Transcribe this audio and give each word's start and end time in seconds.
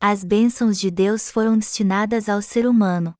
As 0.00 0.22
bênçãos 0.22 0.78
de 0.78 0.92
Deus 0.92 1.28
foram 1.28 1.58
destinadas 1.58 2.28
ao 2.28 2.40
ser 2.40 2.68
humano. 2.68 3.16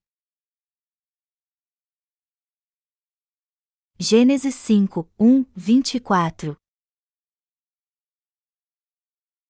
Gênesis 3.99 4.55
5, 4.55 5.05
1, 5.19 5.45
24 5.53 6.55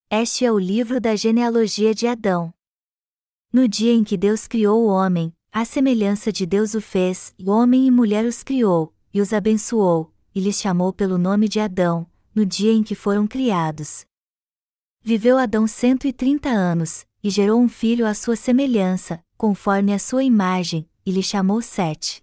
Este 0.10 0.44
é 0.44 0.52
o 0.52 0.58
livro 0.58 1.00
da 1.00 1.16
genealogia 1.16 1.94
de 1.94 2.08
Adão. 2.08 2.52
No 3.54 3.68
dia 3.68 3.94
em 3.94 4.04
que 4.04 4.18
Deus 4.18 4.48
criou 4.48 4.84
o 4.84 4.88
homem, 4.88 5.32
a 5.52 5.64
semelhança 5.66 6.32
de 6.32 6.48
Deus 6.48 6.74
o 6.74 6.82
fez, 6.82 7.36
e 7.38 7.48
homem 7.48 7.86
e 7.86 7.92
mulher 7.92 8.26
os 8.26 8.42
criou, 8.42 8.92
e 9.14 9.22
os 9.22 9.34
abençoou, 9.34 10.12
e 10.34 10.40
lhes 10.40 10.60
chamou 10.60 10.92
pelo 10.92 11.20
nome 11.20 11.48
de 11.48 11.60
Adão, 11.60 12.10
no 12.34 12.44
dia 12.44 12.72
em 12.72 12.82
que 12.82 12.96
foram 12.96 13.28
criados. 13.28 14.04
Viveu 15.00 15.38
Adão 15.38 15.68
cento 15.68 16.08
e 16.08 16.12
trinta 16.12 16.50
anos, 16.50 17.08
e 17.24 17.30
gerou 17.30 17.60
um 17.60 17.70
filho 17.70 18.06
à 18.06 18.14
sua 18.14 18.36
semelhança, 18.36 19.24
conforme 19.38 19.94
a 19.94 20.00
sua 20.00 20.24
imagem, 20.24 20.90
e 21.06 21.12
lhe 21.12 21.24
chamou 21.24 21.62
Sete. 21.62 22.22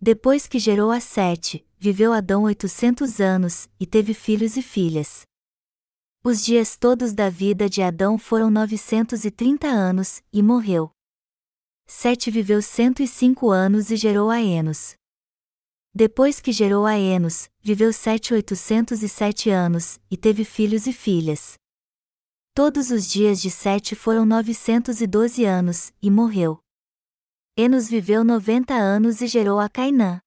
Depois 0.00 0.46
que 0.46 0.58
gerou 0.58 0.90
a 0.90 1.00
Sete, 1.00 1.66
viveu 1.78 2.12
Adão 2.12 2.44
oitocentos 2.44 3.20
anos, 3.20 3.68
e 3.78 3.86
teve 3.86 4.14
filhos 4.14 4.56
e 4.56 4.62
filhas. 4.62 5.22
Os 6.24 6.44
dias 6.44 6.76
todos 6.76 7.12
da 7.12 7.28
vida 7.28 7.68
de 7.68 7.82
Adão 7.82 8.16
foram 8.16 8.50
novecentos 8.50 9.24
e 9.24 9.30
trinta 9.30 9.66
anos, 9.66 10.22
e 10.32 10.42
morreu. 10.42 10.90
Sete 11.86 12.30
viveu 12.30 12.62
cento 12.62 13.02
e 13.02 13.08
cinco 13.08 13.50
anos 13.50 13.90
e 13.90 13.96
gerou 13.96 14.30
a 14.30 14.40
Enos. 14.40 14.94
Depois 15.94 16.40
que 16.40 16.52
gerou 16.52 16.86
a 16.86 16.98
Enos, 16.98 17.50
viveu 17.60 17.92
Sete 17.92 18.32
oitocentos 18.32 19.02
e 19.02 19.08
sete 19.08 19.50
anos, 19.50 19.98
e 20.10 20.16
teve 20.16 20.44
filhos 20.44 20.86
e 20.86 20.92
filhas. 20.92 21.54
Todos 22.54 22.90
os 22.90 23.08
dias 23.08 23.40
de 23.40 23.50
Sete 23.50 23.94
foram 23.94 24.26
novecentos 24.26 25.00
e 25.00 25.06
doze 25.06 25.46
anos, 25.46 25.90
e 26.02 26.10
morreu. 26.10 26.58
Enos 27.56 27.88
viveu 27.88 28.22
noventa 28.22 28.74
anos 28.74 29.22
e 29.22 29.26
gerou 29.26 29.58
a 29.58 29.70
Cainã. 29.70 30.20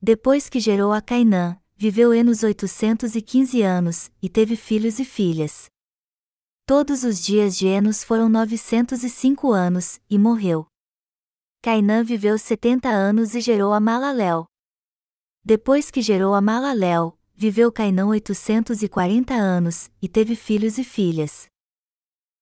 Depois 0.00 0.48
que 0.48 0.58
gerou 0.58 0.94
a 0.94 1.02
Cainã, 1.02 1.60
viveu 1.76 2.14
Enos 2.14 2.42
oitocentos 2.42 3.14
e 3.14 3.20
quinze 3.20 3.60
anos, 3.60 4.10
e 4.22 4.30
teve 4.30 4.56
filhos 4.56 4.98
e 4.98 5.04
filhas. 5.04 5.66
Todos 6.64 7.04
os 7.04 7.22
dias 7.22 7.54
de 7.54 7.66
Enos 7.66 8.02
foram 8.02 8.30
novecentos 8.30 9.04
e 9.04 9.10
cinco 9.10 9.52
anos, 9.52 10.00
e 10.08 10.18
morreu. 10.18 10.66
Cainã 11.60 12.02
viveu 12.02 12.38
setenta 12.38 12.88
anos 12.88 13.34
e 13.34 13.42
gerou 13.42 13.74
a 13.74 13.80
Malaléu. 13.80 14.46
Depois 15.44 15.90
que 15.90 16.00
gerou 16.00 16.32
a 16.32 16.40
Malaléu, 16.40 17.18
viveu 17.38 17.70
Cainã 17.70 18.06
oitocentos 18.06 18.82
e 18.82 18.88
quarenta 18.88 19.34
anos, 19.34 19.90
e 20.00 20.08
teve 20.08 20.34
filhos 20.34 20.78
e 20.78 20.84
filhas. 20.84 21.46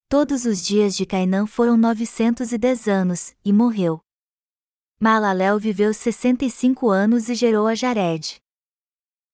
Todos 0.09 0.45
os 0.45 0.65
dias 0.65 0.95
de 0.95 1.05
Cainã 1.05 1.47
foram 1.49 1.77
910 1.77 2.87
anos, 2.87 3.35
e 3.45 3.53
morreu. 3.53 4.01
Malaléu 5.01 5.59
viveu 5.59 5.93
65 5.93 6.89
anos 6.89 7.29
e 7.29 7.35
gerou 7.35 7.67
a 7.67 7.75
Jared. 7.75 8.37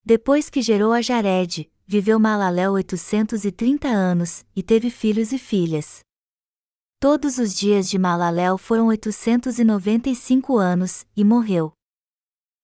Depois 0.03 0.49
que 0.49 0.63
gerou 0.63 0.91
a 0.91 1.01
Jared, 1.01 1.71
viveu 1.85 2.19
Malaléu 2.19 2.71
830 2.71 3.87
anos, 3.87 4.43
e 4.55 4.63
teve 4.63 4.89
filhos 4.89 5.31
e 5.31 5.37
filhas. 5.37 5.99
Todos 6.99 7.37
os 7.37 7.53
dias 7.53 7.87
de 7.87 7.99
Malaléu 7.99 8.57
foram 8.57 8.87
895 8.87 10.57
anos, 10.57 11.05
e 11.15 11.23
morreu. 11.23 11.71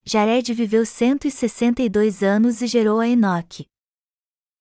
Jared 0.10 0.54
viveu 0.54 0.86
162 0.86 2.24
anos 2.24 2.62
e 2.62 2.68
gerou 2.68 3.02
a 3.02 3.10
Enoque. 3.10 3.68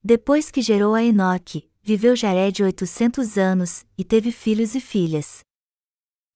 Depois 0.02 0.50
que 0.50 0.60
gerou 0.60 0.92
a 0.92 1.04
Enoque, 1.04 1.70
viveu 1.80 2.16
Jared 2.16 2.64
800 2.64 3.38
anos, 3.38 3.86
e 3.96 4.02
teve 4.02 4.32
filhos 4.32 4.74
e 4.74 4.80
filhas. 4.80 5.44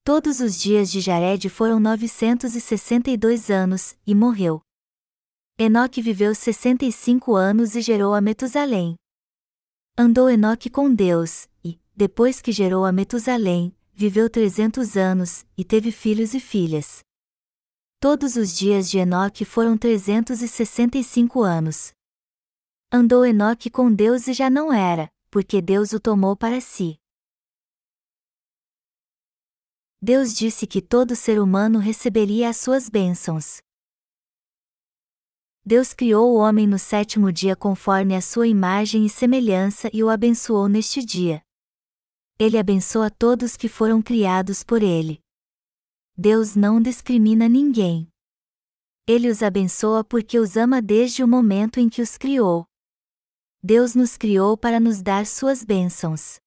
Todos 0.04 0.38
os 0.38 0.56
dias 0.56 0.92
de 0.92 1.00
Jared 1.00 1.48
foram 1.48 1.80
962 1.80 3.50
anos, 3.50 3.96
e 4.06 4.14
morreu. 4.14 4.60
Enoque 5.58 6.00
viveu 6.00 6.32
65 6.32 7.34
anos 7.34 7.74
e 7.74 7.80
gerou 7.80 8.14
a 8.14 8.20
Metusalém. 8.20 8.94
Andou 9.98 10.30
Enoque 10.30 10.70
com 10.70 10.94
Deus, 10.94 11.48
e, 11.64 11.80
depois 11.96 12.40
que 12.40 12.52
gerou 12.52 12.84
a 12.84 12.92
Metusalém, 12.92 13.74
viveu 13.92 14.30
300 14.30 14.96
anos, 14.96 15.44
e 15.58 15.64
teve 15.64 15.90
filhos 15.90 16.32
e 16.32 16.38
filhas. 16.38 17.02
Todos 18.02 18.36
os 18.36 18.56
dias 18.56 18.88
de 18.90 18.96
Enoque 18.96 19.44
foram 19.44 19.76
365 19.76 21.42
anos. 21.42 21.92
Andou 22.90 23.26
Enoque 23.26 23.68
com 23.68 23.94
Deus 23.94 24.26
e 24.26 24.32
já 24.32 24.48
não 24.48 24.72
era, 24.72 25.12
porque 25.30 25.60
Deus 25.60 25.92
o 25.92 26.00
tomou 26.00 26.34
para 26.34 26.62
si. 26.62 26.98
Deus 30.00 30.32
disse 30.32 30.66
que 30.66 30.80
todo 30.80 31.14
ser 31.14 31.38
humano 31.38 31.78
receberia 31.78 32.48
as 32.48 32.56
suas 32.56 32.88
bênçãos. 32.88 33.60
Deus 35.62 35.92
criou 35.92 36.32
o 36.32 36.38
homem 36.38 36.66
no 36.66 36.78
sétimo 36.78 37.30
dia 37.30 37.54
conforme 37.54 38.16
a 38.16 38.22
sua 38.22 38.48
imagem 38.48 39.04
e 39.04 39.10
semelhança 39.10 39.90
e 39.92 40.02
o 40.02 40.08
abençoou 40.08 40.70
neste 40.70 41.04
dia. 41.04 41.42
Ele 42.38 42.56
abençoa 42.56 43.10
todos 43.10 43.58
que 43.58 43.68
foram 43.68 44.00
criados 44.00 44.64
por 44.64 44.82
ele. 44.82 45.20
Deus 46.22 46.54
não 46.54 46.82
discrimina 46.82 47.48
ninguém. 47.48 48.06
Ele 49.06 49.30
os 49.30 49.42
abençoa 49.42 50.04
porque 50.04 50.38
os 50.38 50.54
ama 50.54 50.82
desde 50.82 51.24
o 51.24 51.26
momento 51.26 51.80
em 51.80 51.88
que 51.88 52.02
os 52.02 52.18
criou. 52.18 52.66
Deus 53.62 53.94
nos 53.94 54.18
criou 54.18 54.54
para 54.54 54.78
nos 54.78 55.00
dar 55.00 55.24
suas 55.24 55.64
bênçãos. 55.64 56.38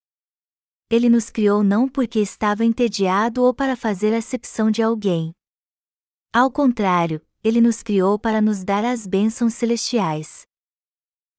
Ele 0.92 1.10
nos 1.10 1.32
criou 1.32 1.64
não 1.64 1.90
porque 1.90 2.20
estava 2.20 2.64
entediado 2.64 3.42
ou 3.42 3.52
para 3.52 3.76
fazer 3.76 4.14
acepção 4.14 4.70
de 4.70 4.84
alguém. 4.84 5.34
Ao 6.32 6.52
contrário, 6.52 7.20
ele 7.44 7.60
nos 7.60 7.82
criou 7.82 8.20
para 8.20 8.40
nos 8.40 8.64
dar 8.64 8.86
as 8.86 9.08
bênçãos 9.08 9.56
celestiais. 9.56 10.46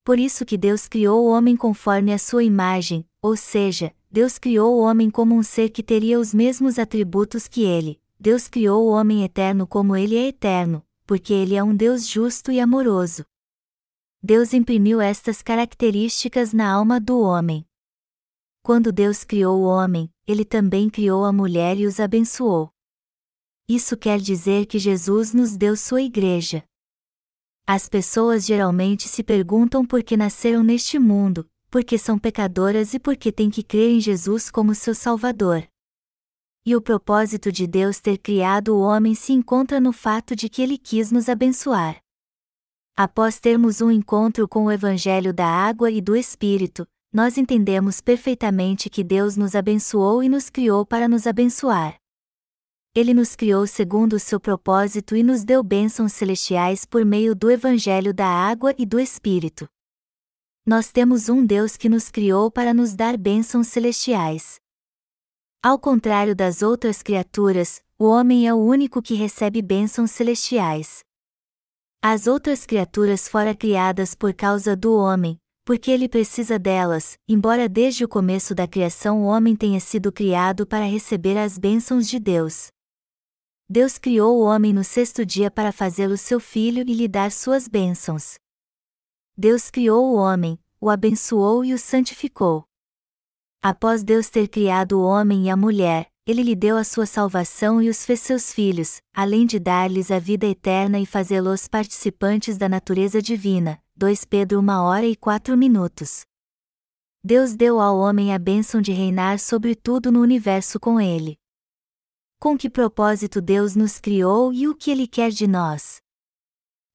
Por 0.02 0.18
isso 0.18 0.44
que 0.44 0.58
Deus 0.58 0.88
criou 0.88 1.24
o 1.24 1.30
homem 1.30 1.56
conforme 1.56 2.12
a 2.12 2.18
sua 2.18 2.42
imagem, 2.42 3.08
ou 3.22 3.36
seja, 3.36 3.94
Deus 4.10 4.38
criou 4.40 4.74
o 4.74 4.80
homem 4.80 5.08
como 5.08 5.36
um 5.36 5.42
ser 5.44 5.70
que 5.70 5.84
teria 5.84 6.18
os 6.18 6.34
mesmos 6.34 6.80
atributos 6.80 7.46
que 7.46 7.62
ele. 7.62 8.02
Deus 8.18 8.48
criou 8.48 8.86
o 8.86 8.90
homem 8.90 9.24
eterno 9.24 9.66
como 9.66 9.96
ele 9.96 10.16
é 10.16 10.28
eterno, 10.28 10.84
porque 11.06 11.32
ele 11.32 11.54
é 11.54 11.62
um 11.62 11.74
Deus 11.74 12.08
justo 12.08 12.50
e 12.50 12.60
amoroso. 12.60 13.24
Deus 14.22 14.54
imprimiu 14.54 15.00
estas 15.00 15.42
características 15.42 16.52
na 16.52 16.72
alma 16.72 16.98
do 16.98 17.20
homem. 17.20 17.66
Quando 18.62 18.90
Deus 18.90 19.24
criou 19.24 19.60
o 19.60 19.64
homem, 19.64 20.10
ele 20.26 20.44
também 20.44 20.88
criou 20.88 21.24
a 21.26 21.32
mulher 21.32 21.78
e 21.78 21.86
os 21.86 22.00
abençoou. 22.00 22.70
Isso 23.68 23.96
quer 23.96 24.18
dizer 24.18 24.66
que 24.66 24.78
Jesus 24.78 25.34
nos 25.34 25.56
deu 25.56 25.76
sua 25.76 26.00
igreja. 26.00 26.64
As 27.66 27.88
pessoas 27.88 28.46
geralmente 28.46 29.08
se 29.08 29.22
perguntam 29.22 29.84
por 29.84 30.02
que 30.02 30.16
nasceram 30.16 30.62
neste 30.62 30.98
mundo, 30.98 31.48
por 31.70 31.82
que 31.82 31.98
são 31.98 32.18
pecadoras 32.18 32.94
e 32.94 32.98
por 32.98 33.16
que 33.16 33.32
têm 33.32 33.50
que 33.50 33.62
crer 33.62 33.90
em 33.90 34.00
Jesus 34.00 34.50
como 34.50 34.74
seu 34.74 34.94
Salvador. 34.94 35.66
E 36.66 36.74
o 36.74 36.80
propósito 36.80 37.52
de 37.52 37.66
Deus 37.66 38.00
ter 38.00 38.16
criado 38.16 38.74
o 38.74 38.80
homem 38.80 39.14
se 39.14 39.34
encontra 39.34 39.78
no 39.78 39.92
fato 39.92 40.34
de 40.34 40.48
que 40.48 40.62
ele 40.62 40.78
quis 40.78 41.12
nos 41.12 41.28
abençoar. 41.28 41.98
Após 42.96 43.38
termos 43.38 43.82
um 43.82 43.90
encontro 43.90 44.48
com 44.48 44.64
o 44.64 44.72
Evangelho 44.72 45.34
da 45.34 45.46
Água 45.46 45.90
e 45.90 46.00
do 46.00 46.16
Espírito, 46.16 46.86
nós 47.12 47.36
entendemos 47.36 48.00
perfeitamente 48.00 48.88
que 48.88 49.04
Deus 49.04 49.36
nos 49.36 49.54
abençoou 49.54 50.22
e 50.22 50.28
nos 50.28 50.48
criou 50.48 50.86
para 50.86 51.06
nos 51.06 51.26
abençoar. 51.26 51.96
Ele 52.94 53.12
nos 53.12 53.36
criou 53.36 53.66
segundo 53.66 54.14
o 54.14 54.20
seu 54.20 54.40
propósito 54.40 55.14
e 55.14 55.22
nos 55.22 55.44
deu 55.44 55.62
bênçãos 55.62 56.12
celestiais 56.12 56.86
por 56.86 57.04
meio 57.04 57.34
do 57.34 57.50
Evangelho 57.50 58.14
da 58.14 58.26
Água 58.26 58.74
e 58.78 58.86
do 58.86 58.98
Espírito. 58.98 59.66
Nós 60.64 60.90
temos 60.90 61.28
um 61.28 61.44
Deus 61.44 61.76
que 61.76 61.90
nos 61.90 62.10
criou 62.10 62.50
para 62.50 62.72
nos 62.72 62.94
dar 62.94 63.18
bênçãos 63.18 63.66
celestiais. 63.66 64.63
Ao 65.64 65.78
contrário 65.78 66.36
das 66.36 66.60
outras 66.60 67.02
criaturas, 67.02 67.82
o 67.98 68.04
homem 68.04 68.46
é 68.46 68.52
o 68.52 68.58
único 68.58 69.00
que 69.00 69.14
recebe 69.14 69.62
bênçãos 69.62 70.10
celestiais. 70.10 71.02
As 72.02 72.26
outras 72.26 72.66
criaturas 72.66 73.26
foram 73.26 73.54
criadas 73.54 74.14
por 74.14 74.34
causa 74.34 74.76
do 74.76 74.94
homem, 74.94 75.38
porque 75.64 75.90
ele 75.90 76.06
precisa 76.06 76.58
delas, 76.58 77.16
embora 77.26 77.66
desde 77.66 78.04
o 78.04 78.08
começo 78.08 78.54
da 78.54 78.68
criação 78.68 79.22
o 79.22 79.24
homem 79.24 79.56
tenha 79.56 79.80
sido 79.80 80.12
criado 80.12 80.66
para 80.66 80.84
receber 80.84 81.38
as 81.38 81.56
bênçãos 81.56 82.06
de 82.06 82.18
Deus. 82.18 82.66
Deus 83.66 83.96
criou 83.96 84.38
o 84.38 84.44
homem 84.44 84.70
no 84.70 84.84
sexto 84.84 85.24
dia 85.24 85.50
para 85.50 85.72
fazê-lo 85.72 86.18
seu 86.18 86.38
filho 86.38 86.84
e 86.86 86.92
lhe 86.92 87.08
dar 87.08 87.32
suas 87.32 87.66
bênçãos. 87.68 88.34
Deus 89.34 89.70
criou 89.70 90.12
o 90.12 90.16
homem, 90.16 90.58
o 90.78 90.90
abençoou 90.90 91.64
e 91.64 91.72
o 91.72 91.78
santificou. 91.78 92.66
Após 93.66 94.04
Deus 94.04 94.28
ter 94.28 94.46
criado 94.46 95.00
o 95.00 95.02
homem 95.02 95.46
e 95.46 95.50
a 95.50 95.56
mulher, 95.56 96.10
ele 96.26 96.42
lhe 96.42 96.54
deu 96.54 96.76
a 96.76 96.84
sua 96.84 97.06
salvação 97.06 97.80
e 97.80 97.88
os 97.88 98.04
fez 98.04 98.20
seus 98.20 98.52
filhos, 98.52 99.00
além 99.10 99.46
de 99.46 99.58
dar-lhes 99.58 100.10
a 100.10 100.18
vida 100.18 100.44
eterna 100.44 101.00
e 101.00 101.06
fazê-los 101.06 101.66
participantes 101.66 102.58
da 102.58 102.68
natureza 102.68 103.22
divina. 103.22 103.82
2 103.96 104.26
Pedro 104.26 104.60
1 104.60 104.68
hora 104.68 105.06
e 105.06 105.16
4 105.16 105.56
minutos. 105.56 106.26
Deus 107.24 107.56
deu 107.56 107.80
ao 107.80 107.96
homem 107.96 108.34
a 108.34 108.38
bênção 108.38 108.82
de 108.82 108.92
reinar 108.92 109.38
sobre 109.38 109.74
tudo 109.74 110.12
no 110.12 110.20
universo 110.20 110.78
com 110.78 111.00
ele. 111.00 111.38
Com 112.38 112.58
que 112.58 112.68
propósito 112.68 113.40
Deus 113.40 113.74
nos 113.74 113.98
criou 113.98 114.52
e 114.52 114.68
o 114.68 114.74
que 114.74 114.90
Ele 114.90 115.06
quer 115.06 115.30
de 115.30 115.46
nós? 115.46 116.02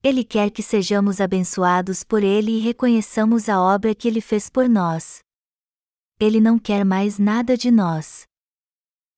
Ele 0.04 0.24
quer 0.24 0.52
que 0.52 0.62
sejamos 0.62 1.20
abençoados 1.20 2.04
por 2.04 2.22
Ele 2.22 2.52
e 2.52 2.60
reconheçamos 2.60 3.50
a 3.50 3.60
obra 3.60 3.96
que 3.96 4.08
Ele 4.08 4.22
fez 4.22 4.52
por 4.52 4.70
nós. 4.70 5.28
Ele 6.22 6.42
não 6.42 6.60
quer 6.60 6.84
mais 6.84 7.18
nada 7.18 7.56
de 7.56 7.72
nós. 7.72 8.24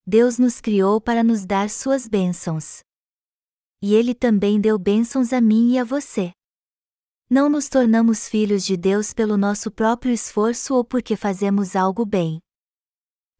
Deus 0.05 0.37
nos 0.37 0.61
criou 0.61 1.01
para 1.01 1.23
nos 1.23 1.45
dar 1.47 1.67
suas 1.67 2.07
bênçãos. 2.07 2.81
E 3.81 3.95
Ele 3.95 4.13
também 4.13 4.61
deu 4.61 4.77
bênçãos 4.77 5.33
a 5.33 5.41
mim 5.41 5.71
e 5.71 5.79
a 5.79 5.83
você. 5.83 6.31
Não 7.27 7.49
nos 7.49 7.67
tornamos 7.67 8.29
filhos 8.29 8.63
de 8.63 8.77
Deus 8.77 9.15
pelo 9.15 9.35
nosso 9.35 9.71
próprio 9.71 10.13
esforço 10.13 10.75
ou 10.75 10.85
porque 10.85 11.15
fazemos 11.15 11.75
algo 11.75 12.05
bem. 12.05 12.39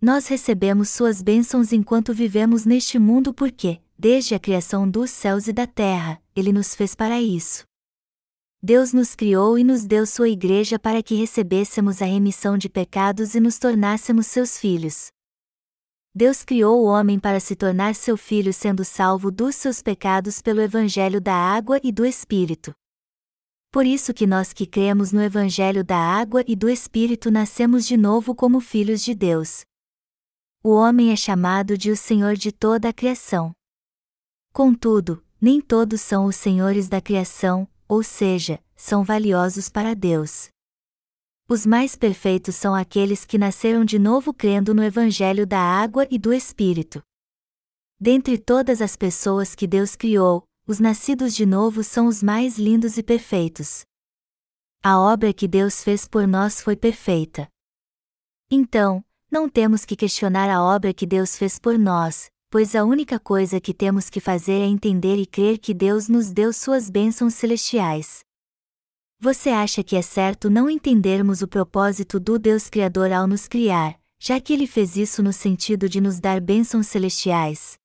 Nós 0.02 0.26
recebemos 0.26 0.90
suas 0.90 1.22
bênçãos 1.22 1.72
enquanto 1.72 2.16
vivemos 2.16 2.66
neste 2.66 2.98
mundo 2.98 3.32
porque, 3.32 3.80
desde 3.96 4.34
a 4.34 4.40
criação 4.40 4.90
dos 4.90 5.12
céus 5.12 5.48
e 5.48 5.54
da 5.54 5.68
terra, 5.68 6.20
Ele 6.36 6.52
nos 6.52 6.74
fez 6.74 6.96
para 6.96 7.22
isso. 7.22 7.64
Deus 8.64 8.94
nos 8.94 9.16
criou 9.16 9.58
e 9.58 9.64
nos 9.64 9.86
deu 9.86 10.06
sua 10.06 10.30
igreja 10.30 10.78
para 10.78 11.02
que 11.02 11.16
recebêssemos 11.16 12.00
a 12.00 12.06
remissão 12.06 12.60
de 12.60 12.70
pecados 12.70 13.34
e 13.34 13.40
nos 13.40 13.58
tornássemos 13.58 14.28
seus 14.28 14.56
filhos. 14.56 15.08
Deus 16.14 16.44
criou 16.44 16.80
o 16.80 16.86
homem 16.86 17.20
para 17.20 17.40
se 17.40 17.56
tornar 17.56 17.96
seu 17.96 18.16
filho 18.16 18.54
sendo 18.54 18.86
salvo 18.86 19.32
dos 19.32 19.56
seus 19.56 19.82
pecados 19.82 20.44
pelo 20.44 20.62
evangelho 20.62 21.20
da 21.20 21.34
água 21.34 21.80
e 21.84 21.92
do 21.92 22.06
Espírito. 22.06 22.72
Por 23.72 23.84
isso 23.84 24.14
que 24.14 24.28
nós 24.28 24.54
que 24.54 24.68
cremos 24.68 25.14
no 25.14 25.24
Evangelho 25.24 25.82
da 25.82 25.98
água 25.98 26.44
e 26.46 26.58
do 26.58 26.70
Espírito 26.70 27.32
nascemos 27.32 27.88
de 27.88 27.96
novo 27.96 28.36
como 28.36 28.60
filhos 28.60 29.02
de 29.02 29.16
Deus. 29.16 29.62
O 30.62 30.72
homem 30.72 31.12
é 31.12 31.16
chamado 31.16 31.78
de 31.78 31.90
o 31.90 31.96
Senhor 31.96 32.36
de 32.36 32.52
toda 32.52 32.90
a 32.90 32.94
criação. 32.94 33.54
Contudo, 34.52 35.24
nem 35.40 35.62
todos 35.62 36.02
são 36.02 36.26
os 36.26 36.36
senhores 36.36 36.90
da 36.90 37.00
criação, 37.00 37.66
ou 37.92 38.02
seja, 38.02 38.58
são 38.74 39.04
valiosos 39.04 39.68
para 39.68 39.94
Deus. 39.94 40.48
Os 41.46 41.66
mais 41.66 41.94
perfeitos 41.94 42.56
são 42.56 42.74
aqueles 42.74 43.26
que 43.26 43.38
nasceram 43.38 43.84
de 43.84 44.00
novo 44.00 44.34
crendo 44.34 44.74
no 44.74 44.82
Evangelho 44.82 45.46
da 45.46 45.60
água 45.60 46.08
e 46.10 46.18
do 46.18 46.32
Espírito. 46.32 47.04
Dentre 48.00 48.38
todas 48.38 48.82
as 48.82 48.96
pessoas 48.96 49.54
que 49.54 49.68
Deus 49.68 49.98
criou, 49.98 50.46
os 50.66 50.80
nascidos 50.80 51.36
de 51.36 51.46
novo 51.46 51.84
são 51.84 52.08
os 52.08 52.24
mais 52.24 52.58
lindos 52.58 52.98
e 52.98 53.04
perfeitos. 53.04 53.84
A 54.82 54.98
obra 54.98 55.34
que 55.34 55.46
Deus 55.46 55.84
fez 55.84 56.08
por 56.08 56.26
nós 56.26 56.62
foi 56.62 56.78
perfeita. 56.78 57.50
Então, 58.50 59.04
não 59.30 59.50
temos 59.50 59.84
que 59.84 59.98
questionar 59.98 60.50
a 60.50 60.64
obra 60.64 60.94
que 60.94 61.06
Deus 61.06 61.36
fez 61.36 61.60
por 61.60 61.78
nós, 61.78 62.32
pois 62.52 62.76
a 62.76 62.84
única 62.84 63.18
coisa 63.18 63.62
que 63.62 63.74
temos 63.74 64.10
que 64.10 64.20
fazer 64.20 64.60
é 64.60 64.66
entender 64.66 65.16
e 65.16 65.26
crer 65.26 65.58
que 65.58 65.74
Deus 65.74 66.10
nos 66.10 66.34
deu 66.34 66.52
suas 66.52 66.90
bênçãos 66.90 67.34
celestiais. 67.34 68.26
Você 69.18 69.50
acha 69.50 69.82
que 69.82 69.96
é 69.96 70.02
certo 70.02 70.50
não 70.50 70.70
entendermos 70.70 71.42
o 71.42 71.48
propósito 71.48 72.20
do 72.20 72.38
Deus 72.38 72.70
Criador 72.70 73.10
ao 73.14 73.26
nos 73.26 73.48
criar, 73.48 73.98
já 74.20 74.38
que 74.42 74.52
ele 74.52 74.68
fez 74.68 74.98
isso 74.98 75.24
no 75.24 75.32
sentido 75.32 75.88
de 75.88 76.02
nos 76.02 76.20
dar 76.20 76.42
bênçãos 76.42 76.88
celestiais? 76.88 77.80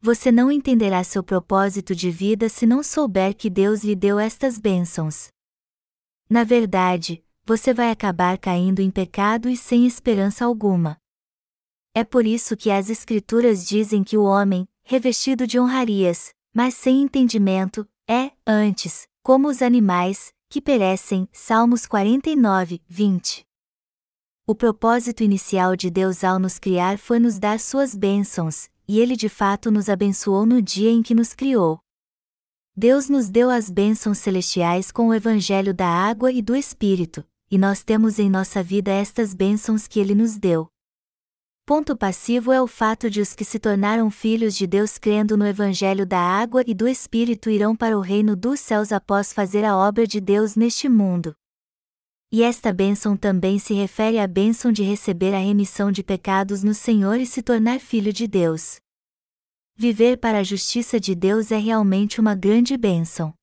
Você 0.00 0.32
não 0.32 0.50
entenderá 0.50 1.04
seu 1.04 1.22
propósito 1.22 1.94
de 1.94 2.10
vida 2.10 2.48
se 2.48 2.66
não 2.66 2.82
souber 2.82 3.32
que 3.32 3.48
Deus 3.48 3.84
lhe 3.84 3.94
deu 3.94 4.18
estas 4.18 4.58
bênçãos. 4.58 5.28
Na 6.28 6.42
verdade, 6.42 7.24
você 7.44 7.72
vai 7.72 7.92
acabar 7.92 8.38
caindo 8.38 8.80
em 8.80 8.90
pecado 8.90 9.48
e 9.48 9.56
sem 9.56 9.86
esperança 9.86 10.44
alguma. 10.44 10.98
É 11.98 12.04
por 12.04 12.24
isso 12.24 12.56
que 12.56 12.70
as 12.70 12.88
Escrituras 12.88 13.66
dizem 13.66 14.04
que 14.04 14.16
o 14.16 14.22
homem, 14.22 14.68
revestido 14.84 15.48
de 15.48 15.58
honrarias, 15.58 16.32
mas 16.54 16.74
sem 16.74 17.02
entendimento, 17.02 17.84
é, 18.08 18.30
antes, 18.46 19.08
como 19.20 19.48
os 19.48 19.60
animais, 19.60 20.32
que 20.48 20.62
perecem. 20.62 21.28
Salmos 21.32 21.86
49, 21.86 22.80
20. 22.86 23.44
O 24.46 24.54
propósito 24.54 25.24
inicial 25.24 25.74
de 25.74 25.90
Deus 25.90 26.22
ao 26.22 26.38
nos 26.38 26.56
criar 26.56 26.98
foi 26.98 27.18
nos 27.18 27.36
dar 27.36 27.58
suas 27.58 27.96
bênçãos, 27.96 28.70
e 28.86 29.00
Ele 29.00 29.16
de 29.16 29.28
fato 29.28 29.68
nos 29.68 29.88
abençoou 29.88 30.46
no 30.46 30.62
dia 30.62 30.92
em 30.92 31.02
que 31.02 31.16
nos 31.16 31.34
criou. 31.34 31.80
Deus 32.76 33.08
nos 33.08 33.28
deu 33.28 33.50
as 33.50 33.68
bênçãos 33.68 34.18
celestiais 34.18 34.92
com 34.92 35.08
o 35.08 35.14
Evangelho 35.14 35.74
da 35.74 35.88
água 35.88 36.30
e 36.30 36.40
do 36.40 36.54
Espírito, 36.54 37.24
e 37.50 37.58
nós 37.58 37.82
temos 37.82 38.20
em 38.20 38.30
nossa 38.30 38.62
vida 38.62 38.92
estas 38.92 39.34
bênçãos 39.34 39.88
que 39.88 39.98
Ele 39.98 40.14
nos 40.14 40.38
deu. 40.38 40.70
Ponto 41.68 41.94
passivo 41.94 42.50
é 42.50 42.62
o 42.62 42.66
fato 42.66 43.10
de 43.10 43.20
os 43.20 43.34
que 43.34 43.44
se 43.44 43.58
tornaram 43.58 44.10
filhos 44.10 44.56
de 44.56 44.66
Deus 44.66 44.96
crendo 44.96 45.36
no 45.36 45.46
Evangelho 45.46 46.06
da 46.06 46.18
água 46.18 46.64
e 46.66 46.72
do 46.72 46.88
Espírito 46.88 47.50
irão 47.50 47.76
para 47.76 47.98
o 47.98 48.00
reino 48.00 48.34
dos 48.34 48.58
céus 48.58 48.90
após 48.90 49.34
fazer 49.34 49.66
a 49.66 49.76
obra 49.76 50.06
de 50.06 50.18
Deus 50.18 50.56
neste 50.56 50.88
mundo. 50.88 51.34
E 52.32 52.42
esta 52.42 52.72
bênção 52.72 53.18
também 53.18 53.58
se 53.58 53.74
refere 53.74 54.18
à 54.18 54.26
bênção 54.26 54.72
de 54.72 54.82
receber 54.82 55.34
a 55.34 55.38
remissão 55.38 55.92
de 55.92 56.02
pecados 56.02 56.62
no 56.62 56.72
Senhor 56.72 57.20
e 57.20 57.26
se 57.26 57.42
tornar 57.42 57.80
filho 57.80 58.14
de 58.14 58.26
Deus. 58.26 58.80
Viver 59.76 60.16
para 60.16 60.38
a 60.38 60.42
justiça 60.42 60.98
de 60.98 61.14
Deus 61.14 61.52
é 61.52 61.58
realmente 61.58 62.18
uma 62.18 62.34
grande 62.34 62.78
bênção. 62.78 63.34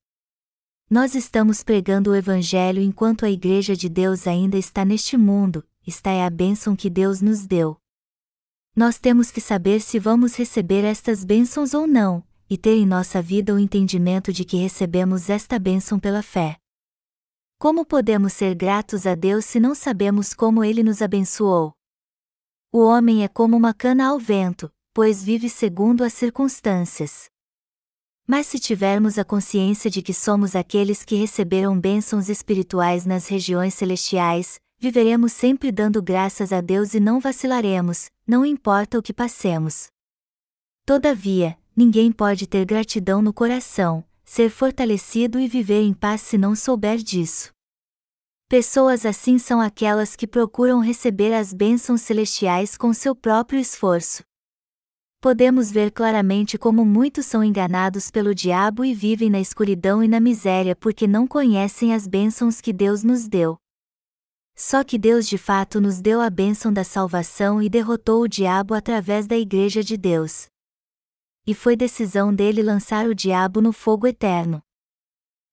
Nós 0.90 1.14
estamos 1.14 1.62
pregando 1.62 2.10
o 2.10 2.16
Evangelho 2.16 2.82
enquanto 2.82 3.24
a 3.24 3.30
Igreja 3.30 3.76
de 3.76 3.88
Deus 3.88 4.26
ainda 4.26 4.58
está 4.58 4.84
neste 4.84 5.16
mundo, 5.16 5.64
esta 5.88 6.10
é 6.10 6.26
a 6.26 6.30
bênção 6.32 6.76
que 6.76 6.90
Deus 6.90 7.22
nos 7.22 7.46
deu. 7.46 7.78
Nós 8.76 9.00
temos 9.00 9.32
que 9.32 9.40
saber 9.40 9.80
se 9.80 9.98
vamos 9.98 10.36
receber 10.36 10.84
estas 10.84 11.24
bênçãos 11.24 11.74
ou 11.74 11.88
não, 11.88 12.22
e 12.50 12.58
ter 12.58 12.76
em 12.76 12.86
nossa 12.86 13.22
vida 13.22 13.54
o 13.54 13.60
entendimento 13.60 14.34
de 14.34 14.44
que 14.44 14.58
recebemos 14.58 15.30
esta 15.30 15.58
bênção 15.58 15.98
pela 15.98 16.22
fé. 16.22 16.58
Como 17.58 17.86
podemos 17.86 18.34
ser 18.34 18.54
gratos 18.54 19.08
a 19.08 19.16
Deus 19.16 19.46
se 19.46 19.62
não 19.62 19.74
sabemos 19.74 20.34
como 20.34 20.62
Ele 20.62 20.84
nos 20.84 21.02
abençoou? 21.02 21.72
O 22.70 22.80
homem 22.80 23.24
é 23.24 23.30
como 23.30 23.56
uma 23.56 23.74
cana 23.74 24.08
ao 24.08 24.20
vento, 24.20 24.70
pois 24.94 25.24
vive 25.24 25.50
segundo 25.50 26.04
as 26.04 26.12
circunstâncias. 26.12 27.30
Mas 28.28 28.46
se 28.46 28.60
tivermos 28.60 29.18
a 29.18 29.24
consciência 29.24 29.90
de 29.90 30.02
que 30.02 30.14
somos 30.14 30.54
aqueles 30.54 31.02
que 31.06 31.16
receberam 31.16 31.80
bênçãos 31.80 32.28
espirituais 32.28 33.06
nas 33.06 33.28
regiões 33.28 33.74
celestiais, 33.74 34.60
viveremos 34.78 35.32
sempre 35.32 35.72
dando 35.72 36.04
graças 36.04 36.52
a 36.52 36.60
Deus 36.60 36.94
e 36.94 37.00
não 37.00 37.22
vacilaremos, 37.22 38.10
não 38.28 38.46
importa 38.46 38.98
o 38.98 39.02
que 39.02 39.14
passemos. 39.14 39.88
Todavia, 40.86 41.58
ninguém 41.76 42.12
pode 42.12 42.48
ter 42.48 42.66
gratidão 42.66 43.22
no 43.22 43.34
coração, 43.34 44.04
ser 44.24 44.50
fortalecido 44.50 45.40
e 45.40 45.48
viver 45.48 45.82
em 45.82 45.94
paz 45.94 46.22
se 46.22 46.38
não 46.38 46.56
souber 46.56 46.98
disso. 46.98 47.52
Pessoas 48.48 49.06
assim 49.06 49.40
são 49.40 49.60
aquelas 49.60 50.16
que 50.16 50.28
procuram 50.28 50.80
receber 50.80 51.34
as 51.34 51.52
bênçãos 51.52 52.02
celestiais 52.02 52.78
com 52.78 52.94
seu 52.94 53.16
próprio 53.16 53.60
esforço. 53.60 54.24
Podemos 55.20 55.72
ver 55.72 55.92
claramente 55.92 56.56
como 56.56 56.86
muitos 56.86 57.26
são 57.26 57.44
enganados 57.44 58.12
pelo 58.12 58.36
diabo 58.36 58.86
e 58.86 58.94
vivem 58.94 59.32
na 59.32 59.40
escuridão 59.40 60.04
e 60.04 60.08
na 60.08 60.20
miséria 60.20 60.76
porque 60.76 61.08
não 61.08 61.26
conhecem 61.26 61.96
as 61.96 62.06
bênçãos 62.06 62.62
que 62.62 62.72
Deus 62.72 63.04
nos 63.04 63.28
deu. 63.28 63.58
Só 64.56 64.84
que 64.84 64.98
Deus 64.98 65.28
de 65.28 65.38
fato 65.38 65.82
nos 65.82 66.02
deu 66.02 66.22
a 66.22 66.30
bênção 66.30 66.72
da 66.72 66.84
salvação 66.84 67.62
e 67.62 67.70
derrotou 67.70 68.22
o 68.22 68.28
diabo 68.28 68.74
através 68.74 69.28
da 69.28 69.38
Igreja 69.38 69.84
de 69.84 69.98
Deus 69.98 70.48
e 71.48 71.54
foi 71.54 71.76
decisão 71.76 72.34
dele 72.34 72.64
lançar 72.64 73.08
o 73.08 73.14
diabo 73.14 73.62
no 73.62 73.72
fogo 73.72 74.08
eterno. 74.08 74.62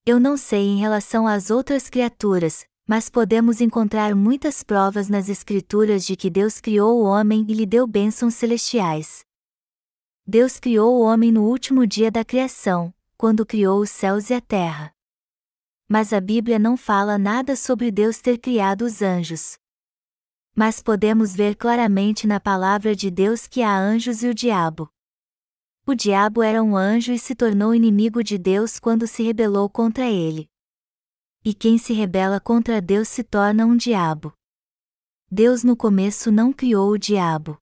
Eu 0.07 0.19
não 0.19 0.37
sei 0.37 0.63
em 0.63 0.79
relação 0.79 1.29
às 1.29 1.51
outras 1.51 1.89
criaturas, 1.89 2.65
mas 2.89 3.09
podemos 3.09 3.61
encontrar 3.61 4.15
muitas 4.15 4.63
provas 4.63 5.09
nas 5.09 5.29
Escrituras 5.29 6.05
de 6.05 6.17
que 6.17 6.31
Deus 6.31 6.61
criou 6.61 7.01
o 7.01 7.05
homem 7.05 7.45
e 7.49 7.55
lhe 7.55 7.67
deu 7.67 7.87
bênçãos 7.87 8.35
celestiais. 8.35 9.25
Deus 10.27 10.59
criou 10.59 10.99
o 10.99 11.03
homem 11.03 11.31
no 11.31 11.45
último 11.45 11.87
dia 11.87 12.11
da 12.11 12.25
criação, 12.25 12.93
quando 13.17 13.47
criou 13.47 13.81
os 13.81 13.91
céus 13.91 14.31
e 14.31 14.35
a 14.35 14.41
terra. 14.41 14.93
Mas 15.93 16.11
a 16.15 16.23
Bíblia 16.23 16.59
não 16.59 16.75
fala 16.75 17.19
nada 17.19 17.55
sobre 17.55 17.91
Deus 17.91 18.19
ter 18.19 18.39
criado 18.39 18.81
os 18.81 19.03
anjos. 19.03 19.59
Mas 20.57 20.81
podemos 20.81 21.37
ver 21.37 21.55
claramente 21.55 22.27
na 22.27 22.41
palavra 22.41 22.97
de 22.97 23.11
Deus 23.11 23.47
que 23.47 23.61
há 23.61 23.79
anjos 23.79 24.23
e 24.23 24.29
o 24.29 24.35
diabo. 24.35 24.89
O 25.87 25.95
diabo 25.95 26.43
era 26.43 26.63
um 26.63 26.79
anjo 26.79 27.13
e 27.13 27.19
se 27.19 27.35
tornou 27.35 27.75
inimigo 27.75 28.25
de 28.25 28.39
Deus 28.39 28.81
quando 28.81 29.07
se 29.07 29.23
rebelou 29.23 29.69
contra 29.69 30.09
ele. 30.09 30.49
E 31.45 31.53
quem 31.53 31.77
se 31.77 31.93
rebela 31.93 32.41
contra 32.41 32.81
Deus 32.81 33.09
se 33.09 33.23
torna 33.23 33.67
um 33.67 33.77
diabo. 33.77 34.33
Deus 35.31 35.63
no 35.63 35.77
começo 35.77 36.33
não 36.33 36.55
criou 36.55 36.91
o 36.93 36.99
diabo. 36.99 37.59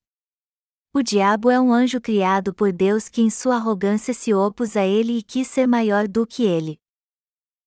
O 0.94 1.02
diabo 1.02 1.50
é 1.50 1.60
um 1.60 1.72
anjo 1.72 2.00
criado 2.00 2.54
por 2.54 2.72
Deus 2.72 3.08
que 3.08 3.22
em 3.22 3.28
sua 3.28 3.56
arrogância 3.56 4.14
se 4.14 4.32
opôs 4.32 4.76
a 4.76 4.86
ele 4.86 5.18
e 5.18 5.22
quis 5.24 5.48
ser 5.48 5.66
maior 5.66 6.06
do 6.06 6.24
que 6.24 6.44
ele. 6.44 6.79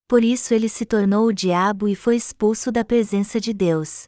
Por 0.08 0.24
isso 0.24 0.54
ele 0.54 0.70
se 0.70 0.86
tornou 0.86 1.28
o 1.28 1.34
diabo 1.34 1.88
e 1.88 1.96
foi 1.96 2.16
expulso 2.16 2.72
da 2.72 2.84
presença 2.84 3.40
de 3.40 3.54
Deus. 3.54 4.06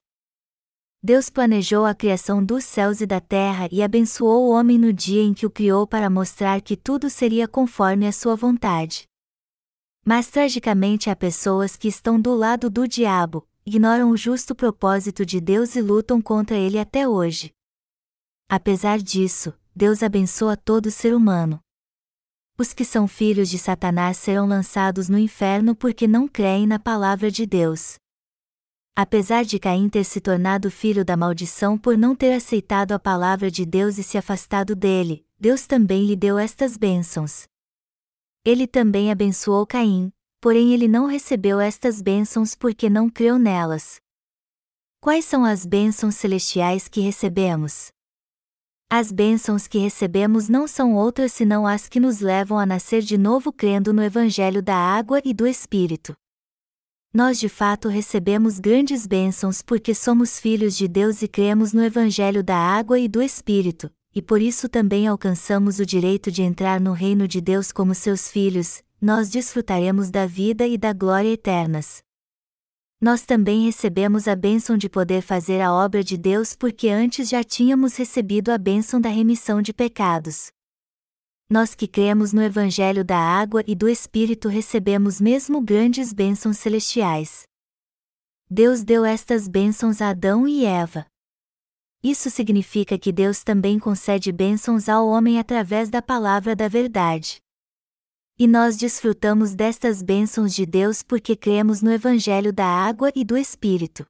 Deus 1.02 1.30
planejou 1.30 1.86
a 1.86 1.94
criação 1.94 2.44
dos 2.44 2.64
céus 2.64 3.00
e 3.00 3.06
da 3.06 3.22
terra 3.22 3.70
e 3.72 3.84
abençoou 3.84 4.48
o 4.48 4.52
homem 4.52 4.78
no 4.78 4.92
dia 4.92 5.22
em 5.22 5.36
que 5.36 5.46
o 5.46 5.52
criou 5.52 5.86
para 5.86 6.10
mostrar 6.10 6.62
que 6.62 6.76
tudo 6.76 7.10
seria 7.12 7.48
conforme 7.48 8.08
a 8.08 8.12
sua 8.12 8.36
vontade. 8.36 9.08
Mas 10.04 10.30
tragicamente 10.30 11.10
há 11.10 11.16
pessoas 11.16 11.76
que 11.76 11.88
estão 11.88 12.20
do 12.20 12.34
lado 12.34 12.70
do 12.70 12.88
diabo, 12.88 13.48
ignoram 13.66 14.10
o 14.10 14.18
justo 14.18 14.56
propósito 14.56 15.26
de 15.26 15.40
Deus 15.40 15.76
e 15.76 15.82
lutam 15.82 16.22
contra 16.22 16.58
ele 16.58 16.80
até 16.80 17.08
hoje. 17.08 17.52
Apesar 18.50 19.00
disso, 19.00 19.54
Deus 19.76 20.04
abençoa 20.04 20.56
todo 20.56 20.92
ser 20.92 21.14
humano. 21.16 21.60
Os 22.58 22.74
que 22.74 22.86
são 22.86 23.06
filhos 23.06 23.50
de 23.50 23.58
Satanás 23.58 24.16
serão 24.16 24.48
lançados 24.48 25.10
no 25.10 25.20
inferno 25.20 25.76
porque 25.76 26.08
não 26.08 26.26
creem 26.26 26.66
na 26.66 26.80
palavra 26.80 27.30
de 27.30 27.46
Deus. 27.46 27.96
Apesar 28.96 29.44
de 29.44 29.60
Caim 29.60 29.90
ter 29.90 30.06
se 30.06 30.22
tornado 30.22 30.72
filho 30.72 31.04
da 31.04 31.18
maldição 31.18 31.78
por 31.78 31.98
não 31.98 32.16
ter 32.16 32.32
aceitado 32.32 32.94
a 32.94 33.00
palavra 33.00 33.52
de 33.52 33.66
Deus 33.66 33.98
e 33.98 34.04
se 34.04 34.18
afastado 34.18 34.74
dele, 34.74 35.26
Deus 35.38 35.68
também 35.68 36.06
lhe 36.06 36.16
deu 36.16 36.38
estas 36.40 36.78
bênçãos. 36.78 37.46
Ele 38.46 38.66
também 38.66 39.12
abençoou 39.12 39.68
Caim, 39.68 40.14
porém 40.40 40.74
ele 40.74 40.88
não 40.88 41.08
recebeu 41.08 41.60
estas 41.60 42.02
bênçãos 42.02 42.56
porque 42.56 42.90
não 42.90 43.10
creu 43.10 43.38
nelas. 43.38 43.98
Quais 45.02 45.26
são 45.26 45.44
as 45.44 45.66
bênçãos 45.66 46.16
celestiais 46.16 46.88
que 46.88 47.02
recebemos? 47.02 47.92
As 48.90 49.12
bênçãos 49.12 49.68
que 49.68 49.80
recebemos 49.80 50.48
não 50.48 50.68
são 50.68 50.94
outras 50.94 51.34
senão 51.34 51.66
as 51.66 51.90
que 51.90 52.00
nos 52.00 52.20
levam 52.20 52.60
a 52.60 52.66
nascer 52.66 53.02
de 53.02 53.18
novo 53.18 53.52
crendo 53.52 53.92
no 53.92 54.04
Evangelho 54.04 54.62
da 54.62 54.76
água 54.76 55.20
e 55.26 55.34
do 55.34 55.48
Espírito. 55.48 56.16
Nós 57.12 57.40
de 57.40 57.50
fato 57.50 57.88
recebemos 57.88 58.60
grandes 58.60 59.08
bênçãos 59.08 59.62
porque 59.62 59.96
somos 59.96 60.40
filhos 60.40 60.78
de 60.78 60.88
Deus 60.88 61.22
e 61.24 61.28
cremos 61.28 61.74
no 61.74 61.84
Evangelho 61.84 62.44
da 62.44 62.58
água 62.58 63.00
e 63.00 63.08
do 63.08 63.22
Espírito, 63.24 63.90
e 64.14 64.22
por 64.22 64.40
isso 64.40 64.70
também 64.70 65.08
alcançamos 65.08 65.80
o 65.80 65.86
direito 65.86 66.30
de 66.30 66.44
entrar 66.44 66.80
no 66.80 66.94
reino 66.94 67.28
de 67.28 67.42
Deus 67.42 67.72
como 67.72 67.96
seus 67.96 68.30
filhos, 68.30 68.84
nós 69.02 69.30
desfrutaremos 69.30 70.12
da 70.12 70.28
vida 70.28 70.68
e 70.68 70.78
da 70.78 70.94
glória 70.94 71.30
eternas. 71.30 72.05
Nós 73.06 73.24
também 73.24 73.66
recebemos 73.66 74.28
a 74.28 74.36
bênção 74.36 74.76
de 74.76 74.90
poder 74.90 75.22
fazer 75.22 75.62
a 75.62 75.72
obra 75.72 76.04
de 76.04 76.18
Deus 76.18 76.56
porque 76.56 76.90
antes 76.90 77.30
já 77.30 77.44
tínhamos 77.44 77.96
recebido 77.96 78.50
a 78.50 78.58
bênção 78.58 79.00
da 79.00 79.10
remissão 79.10 79.62
de 79.62 79.72
pecados. 79.72 80.48
Nós 81.48 81.76
que 81.76 81.88
cremos 81.88 82.34
no 82.34 82.42
Evangelho 82.42 83.06
da 83.06 83.20
água 83.20 83.64
e 83.68 83.76
do 83.76 83.88
Espírito 83.88 84.48
recebemos 84.48 85.22
mesmo 85.22 85.62
grandes 85.62 86.12
bênçãos 86.12 86.58
celestiais. 86.58 87.44
Deus 88.50 88.84
deu 88.84 89.06
estas 89.06 89.48
bênçãos 89.48 90.02
a 90.02 90.10
Adão 90.10 90.48
e 90.48 90.66
Eva. 90.66 91.06
Isso 92.02 92.32
significa 92.32 92.98
que 92.98 93.12
Deus 93.12 93.44
também 93.44 93.78
concede 93.78 94.32
bênçãos 94.32 94.90
ao 94.90 95.08
homem 95.08 95.38
através 95.38 95.92
da 95.92 96.02
palavra 96.02 96.56
da 96.56 96.68
verdade. 96.68 97.38
E 98.38 98.48
nós 98.48 98.76
desfrutamos 98.76 99.56
destas 99.56 100.02
bênçãos 100.02 100.54
de 100.54 100.66
Deus 100.66 101.02
porque 101.02 101.38
cremos 101.38 101.82
no 101.82 101.90
Evangelho 101.90 102.52
da 102.52 102.66
água 102.66 103.10
e 103.16 103.24
do 103.24 103.38
Espírito. 103.38 104.06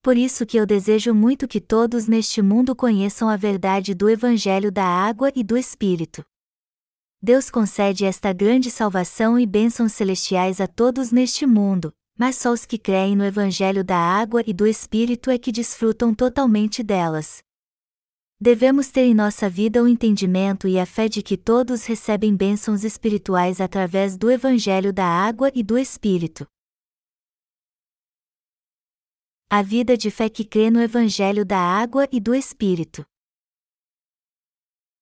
Por 0.00 0.16
isso 0.16 0.46
que 0.46 0.56
eu 0.56 0.64
desejo 0.64 1.12
muito 1.12 1.48
que 1.48 1.60
todos 1.60 2.06
neste 2.06 2.40
mundo 2.40 2.76
conheçam 2.76 3.28
a 3.28 3.36
verdade 3.36 3.92
do 3.92 4.08
Evangelho 4.08 4.70
da 4.70 4.84
água 4.84 5.32
e 5.34 5.42
do 5.42 5.56
Espírito. 5.56 6.24
Deus 7.20 7.50
concede 7.50 8.04
esta 8.04 8.32
grande 8.32 8.70
salvação 8.70 9.36
e 9.36 9.44
bênçãos 9.44 9.94
celestiais 9.94 10.60
a 10.60 10.68
todos 10.68 11.10
neste 11.10 11.44
mundo, 11.44 11.92
mas 12.16 12.36
só 12.36 12.52
os 12.52 12.64
que 12.64 12.78
creem 12.78 13.16
no 13.16 13.24
Evangelho 13.24 13.82
da 13.82 13.98
água 13.98 14.44
e 14.46 14.52
do 14.52 14.64
Espírito 14.64 15.28
é 15.28 15.38
que 15.38 15.50
desfrutam 15.50 16.14
totalmente 16.14 16.84
delas. 16.84 17.42
Devemos 18.44 18.90
ter 18.90 19.06
em 19.06 19.14
nossa 19.14 19.48
vida 19.48 19.82
o 19.82 19.88
entendimento 19.88 20.68
e 20.68 20.78
a 20.78 20.84
fé 20.84 21.08
de 21.08 21.22
que 21.22 21.34
todos 21.34 21.86
recebem 21.86 22.36
bênçãos 22.36 22.84
espirituais 22.84 23.58
através 23.58 24.18
do 24.18 24.30
Evangelho 24.30 24.92
da 24.92 25.06
água 25.06 25.50
e 25.54 25.62
do 25.62 25.78
Espírito. 25.78 26.46
A 29.48 29.62
vida 29.62 29.96
de 29.96 30.10
fé 30.10 30.28
que 30.28 30.44
crê 30.44 30.70
no 30.70 30.78
Evangelho 30.78 31.42
da 31.42 31.58
água 31.58 32.06
e 32.12 32.20
do 32.20 32.34
Espírito. 32.34 33.02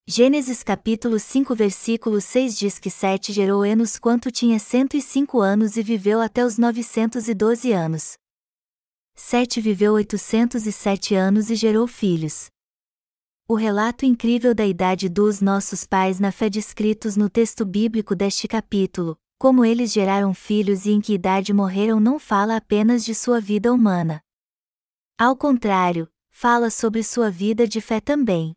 Gênesis 0.07 0.63
capítulo 0.63 1.19
5 1.19 1.53
versículo 1.53 2.21
6 2.21 2.57
diz 2.57 2.79
que 2.79 2.91
Sete 2.91 3.33
gerou 3.33 3.67
Enos 3.67 3.99
quanto 3.99 4.31
tinha 4.31 4.61
105 4.61 5.41
anos 5.41 5.77
e 5.77 5.83
viveu 5.83 6.21
até 6.21 6.47
os 6.47 6.59
912 6.59 7.73
anos. 7.73 8.15
Sete 9.17 9.61
viveu 9.61 9.95
807 9.95 11.17
anos 11.17 11.51
e 11.51 11.57
gerou 11.57 11.89
filhos. 11.89 12.52
O 13.49 13.55
relato 13.55 14.07
incrível 14.07 14.55
da 14.55 14.65
idade 14.67 15.09
dos 15.09 15.41
nossos 15.41 15.85
pais 15.85 16.19
na 16.19 16.33
fé 16.33 16.49
descritos 16.49 17.17
no 17.17 17.29
texto 17.29 17.65
bíblico 17.65 18.15
deste 18.15 18.49
capítulo, 18.49 19.19
como 19.39 19.65
eles 19.65 19.93
geraram 19.93 20.33
filhos 20.33 20.87
e 20.87 20.91
em 20.91 21.01
que 21.01 21.15
idade 21.15 21.53
morreram 21.53 22.01
não 22.01 22.19
fala 22.19 22.57
apenas 22.57 23.05
de 23.05 23.15
sua 23.15 23.41
vida 23.41 23.73
humana. 23.73 24.23
Ao 25.19 25.37
contrário, 25.37 26.09
fala 26.31 26.71
sobre 26.71 27.03
sua 27.03 27.31
vida 27.31 27.67
de 27.67 27.81
fé 27.81 28.01
também 28.01 28.55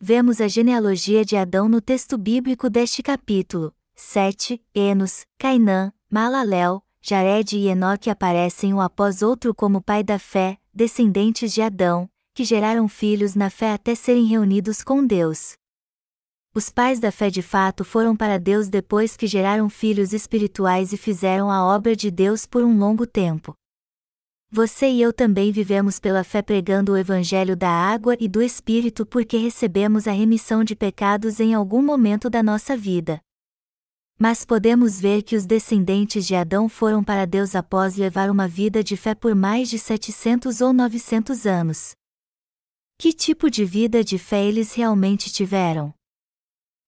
vemos 0.00 0.40
a 0.40 0.46
genealogia 0.46 1.24
de 1.24 1.36
Adão 1.36 1.68
no 1.68 1.80
texto 1.80 2.16
bíblico 2.16 2.70
deste 2.70 3.02
capítulo. 3.02 3.74
7. 3.96 4.62
Enos, 4.72 5.26
Cainã, 5.36 5.92
Malalel, 6.08 6.84
Jared 7.02 7.56
e 7.56 7.66
Enoque 7.66 8.08
aparecem 8.08 8.72
um 8.72 8.80
após 8.80 9.22
outro 9.22 9.52
como 9.52 9.82
pai 9.82 10.04
da 10.04 10.18
fé, 10.18 10.56
descendentes 10.72 11.52
de 11.52 11.62
Adão, 11.62 12.08
que 12.38 12.44
geraram 12.44 12.86
filhos 12.86 13.34
na 13.34 13.50
fé 13.50 13.72
até 13.72 13.96
serem 13.96 14.24
reunidos 14.24 14.84
com 14.84 15.04
Deus. 15.04 15.54
Os 16.54 16.70
pais 16.70 17.00
da 17.00 17.10
fé 17.10 17.30
de 17.30 17.42
fato 17.42 17.84
foram 17.84 18.16
para 18.16 18.38
Deus 18.38 18.68
depois 18.68 19.16
que 19.16 19.26
geraram 19.26 19.68
filhos 19.68 20.12
espirituais 20.12 20.92
e 20.92 20.96
fizeram 20.96 21.50
a 21.50 21.66
obra 21.66 21.96
de 21.96 22.12
Deus 22.12 22.46
por 22.46 22.62
um 22.62 22.78
longo 22.78 23.04
tempo. 23.08 23.54
Você 24.52 24.88
e 24.88 25.02
eu 25.02 25.12
também 25.12 25.50
vivemos 25.50 25.98
pela 25.98 26.22
fé 26.22 26.40
pregando 26.40 26.92
o 26.92 26.96
Evangelho 26.96 27.56
da 27.56 27.70
água 27.70 28.16
e 28.20 28.28
do 28.28 28.40
Espírito 28.40 29.04
porque 29.04 29.36
recebemos 29.36 30.06
a 30.06 30.12
remissão 30.12 30.62
de 30.62 30.76
pecados 30.76 31.40
em 31.40 31.54
algum 31.54 31.82
momento 31.82 32.30
da 32.30 32.40
nossa 32.40 32.76
vida. 32.76 33.18
Mas 34.16 34.44
podemos 34.44 35.00
ver 35.00 35.22
que 35.22 35.34
os 35.34 35.44
descendentes 35.44 36.24
de 36.24 36.36
Adão 36.36 36.68
foram 36.68 37.02
para 37.02 37.26
Deus 37.26 37.56
após 37.56 37.96
levar 37.96 38.30
uma 38.30 38.46
vida 38.46 38.84
de 38.84 38.96
fé 38.96 39.12
por 39.12 39.34
mais 39.34 39.68
de 39.68 39.76
700 39.76 40.60
ou 40.60 40.72
900 40.72 41.44
anos. 41.44 41.97
Que 43.00 43.12
tipo 43.12 43.48
de 43.48 43.64
vida 43.64 44.02
de 44.02 44.18
fé 44.18 44.44
eles 44.44 44.74
realmente 44.74 45.30
tiveram? 45.30 45.94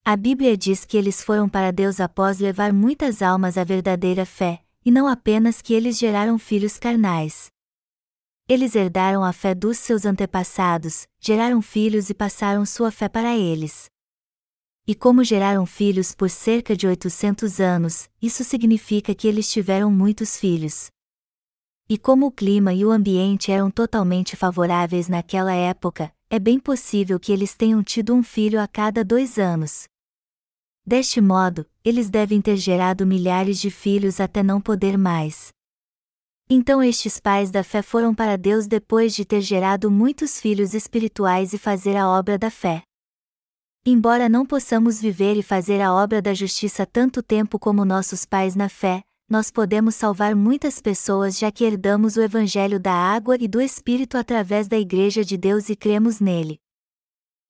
A 0.05 0.17
Bíblia 0.17 0.57
diz 0.57 0.85
que 0.85 0.97
eles 0.97 1.23
foram 1.23 1.49
para 1.49 1.71
Deus 1.71 2.01
após 2.01 2.41
levar 2.41 2.73
muitas 2.73 3.23
almas 3.23 3.57
à 3.57 3.63
verdadeira 3.63 4.27
fé, 4.27 4.61
e 4.85 4.91
não 4.91 5.07
apenas 5.07 5.63
que 5.63 5.73
eles 5.73 5.97
geraram 5.97 6.37
filhos 6.37 6.81
carnais. 6.81 7.47
Eles 8.49 8.75
herdaram 8.75 9.23
a 9.23 9.33
fé 9.33 9.55
dos 9.55 9.79
seus 9.79 10.05
antepassados, 10.05 11.07
geraram 11.21 11.63
filhos 11.63 12.11
e 12.11 12.15
passaram 12.15 12.67
sua 12.67 12.91
fé 12.91 13.09
para 13.09 13.37
eles. 13.37 13.89
E 14.89 14.97
como 14.97 15.23
geraram 15.23 15.65
filhos 15.65 16.13
por 16.13 16.29
cerca 16.29 16.77
de 16.77 16.89
800 16.89 17.61
anos, 17.61 18.11
isso 18.21 18.43
significa 18.43 19.15
que 19.15 19.29
eles 19.29 19.49
tiveram 19.49 19.93
muitos 19.93 20.37
filhos. 20.37 20.91
E 21.93 21.99
como 21.99 22.27
o 22.27 22.31
clima 22.31 22.73
e 22.73 22.85
o 22.85 22.93
ambiente 22.93 23.51
eram 23.51 23.69
totalmente 23.69 24.37
favoráveis 24.37 25.09
naquela 25.09 25.53
época, 25.53 26.15
é 26.31 26.39
bem 26.39 26.57
possível 26.57 27.19
que 27.19 27.33
eles 27.33 27.57
tenham 27.57 27.83
tido 27.83 28.15
um 28.15 28.23
filho 28.23 28.61
a 28.61 28.69
cada 28.69 29.05
dois 29.05 29.41
anos. 29.41 29.89
Deste 30.87 31.21
modo, 31.21 31.67
eles 31.85 32.09
devem 32.09 32.41
ter 32.41 32.57
gerado 32.57 33.05
milhares 33.05 33.59
de 33.59 33.73
filhos 33.73 34.21
até 34.21 34.41
não 34.41 34.61
poder 34.61 34.97
mais. 34.97 35.49
Então 36.49 36.81
estes 36.81 37.19
pais 37.19 37.51
da 37.51 37.65
fé 37.65 37.83
foram 37.83 38.15
para 38.15 38.39
Deus 38.39 38.69
depois 38.69 39.13
de 39.13 39.25
ter 39.25 39.41
gerado 39.41 39.91
muitos 39.91 40.41
filhos 40.41 40.75
espirituais 40.75 41.53
e 41.53 41.59
fazer 41.59 41.97
a 41.97 42.09
obra 42.09 42.39
da 42.39 42.53
fé. 42.53 42.85
Embora 43.85 44.29
não 44.29 44.47
possamos 44.47 45.01
viver 45.01 45.37
e 45.37 45.43
fazer 45.43 45.81
a 45.81 45.93
obra 45.93 46.23
da 46.23 46.35
justiça 46.35 46.87
tanto 46.87 47.21
tempo 47.21 47.59
como 47.59 47.85
nossos 47.85 48.25
pais 48.25 48.55
na 48.55 48.69
fé, 48.69 49.03
nós 49.31 49.49
podemos 49.49 49.95
salvar 49.95 50.35
muitas 50.35 50.81
pessoas 50.81 51.39
já 51.39 51.53
que 51.53 51.63
herdamos 51.65 52.17
o 52.17 52.21
Evangelho 52.21 52.81
da 52.81 52.93
água 52.93 53.37
e 53.39 53.47
do 53.47 53.61
Espírito 53.61 54.19
através 54.19 54.67
da 54.67 54.77
Igreja 54.77 55.25
de 55.25 55.37
Deus 55.37 55.69
e 55.69 55.77
cremos 55.77 56.19
nele. 56.19 56.59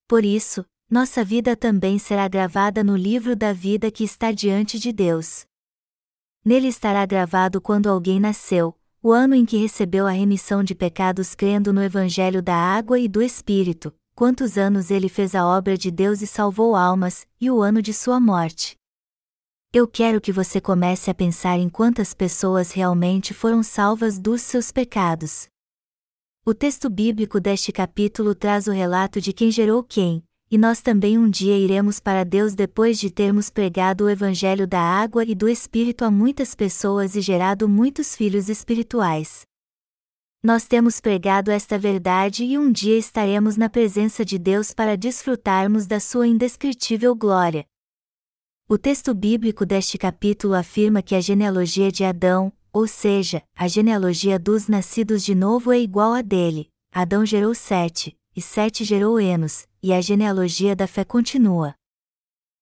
Por 0.07 0.23
isso, 0.23 0.63
nossa 0.87 1.23
vida 1.25 1.55
também 1.55 1.97
será 1.97 2.27
gravada 2.27 2.83
no 2.83 2.95
livro 2.95 3.35
da 3.35 3.51
vida 3.51 3.89
que 3.89 4.03
está 4.03 4.31
diante 4.31 4.77
de 4.77 4.91
Deus. 4.91 5.43
Nele 6.45 6.67
estará 6.67 7.03
gravado 7.03 7.59
quando 7.59 7.89
alguém 7.89 8.19
nasceu, 8.19 8.77
o 9.01 9.11
ano 9.11 9.33
em 9.33 9.43
que 9.43 9.57
recebeu 9.57 10.05
a 10.05 10.11
remissão 10.11 10.63
de 10.63 10.75
pecados 10.75 11.33
crendo 11.33 11.73
no 11.73 11.81
Evangelho 11.81 12.43
da 12.43 12.55
água 12.55 12.99
e 12.99 13.07
do 13.07 13.23
Espírito, 13.23 13.91
quantos 14.13 14.55
anos 14.55 14.91
ele 14.91 15.09
fez 15.09 15.33
a 15.33 15.47
obra 15.47 15.75
de 15.75 15.89
Deus 15.89 16.21
e 16.21 16.27
salvou 16.27 16.75
almas, 16.75 17.25
e 17.39 17.49
o 17.49 17.59
ano 17.59 17.81
de 17.81 17.91
sua 17.91 18.19
morte. 18.19 18.79
Eu 19.73 19.87
quero 19.87 20.19
que 20.19 20.33
você 20.33 20.59
comece 20.59 21.09
a 21.09 21.13
pensar 21.13 21.57
em 21.57 21.69
quantas 21.69 22.13
pessoas 22.13 22.73
realmente 22.73 23.33
foram 23.33 23.63
salvas 23.63 24.19
dos 24.19 24.41
seus 24.41 24.69
pecados. 24.69 25.47
O 26.45 26.53
texto 26.53 26.89
bíblico 26.89 27.39
deste 27.39 27.71
capítulo 27.71 28.35
traz 28.35 28.67
o 28.67 28.71
relato 28.71 29.21
de 29.21 29.31
quem 29.31 29.49
gerou 29.49 29.81
quem, 29.81 30.21
e 30.51 30.57
nós 30.57 30.81
também 30.81 31.17
um 31.17 31.29
dia 31.29 31.57
iremos 31.57 32.01
para 32.01 32.25
Deus 32.25 32.53
depois 32.53 32.99
de 32.99 33.09
termos 33.09 33.49
pregado 33.49 34.03
o 34.03 34.09
Evangelho 34.09 34.67
da 34.67 34.81
água 34.81 35.23
e 35.23 35.33
do 35.33 35.47
Espírito 35.47 36.03
a 36.03 36.11
muitas 36.11 36.53
pessoas 36.53 37.15
e 37.15 37.21
gerado 37.21 37.69
muitos 37.69 38.13
filhos 38.13 38.49
espirituais. 38.49 39.43
Nós 40.43 40.65
temos 40.65 40.99
pregado 40.99 41.49
esta 41.49 41.79
verdade 41.79 42.43
e 42.43 42.57
um 42.57 42.69
dia 42.69 42.97
estaremos 42.97 43.55
na 43.55 43.69
presença 43.69 44.25
de 44.25 44.37
Deus 44.37 44.73
para 44.73 44.97
desfrutarmos 44.97 45.87
da 45.87 46.01
sua 46.01 46.27
indescritível 46.27 47.15
glória. 47.15 47.65
O 48.73 48.77
texto 48.77 49.13
bíblico 49.13 49.65
deste 49.65 49.97
capítulo 49.97 50.53
afirma 50.53 51.01
que 51.01 51.13
a 51.13 51.19
genealogia 51.19 51.91
de 51.91 52.05
Adão, 52.05 52.53
ou 52.71 52.87
seja, 52.87 53.43
a 53.53 53.67
genealogia 53.67 54.39
dos 54.39 54.69
nascidos 54.69 55.25
de 55.25 55.35
novo 55.35 55.73
é 55.73 55.79
igual 55.81 56.13
à 56.13 56.21
dele. 56.21 56.69
Adão 56.89 57.25
gerou 57.25 57.53
Sete, 57.53 58.17
e 58.33 58.41
Sete 58.41 58.85
gerou 58.85 59.19
Enos, 59.19 59.67
e 59.83 59.91
a 59.91 59.99
genealogia 59.99 60.73
da 60.73 60.87
fé 60.87 61.03
continua. 61.03 61.75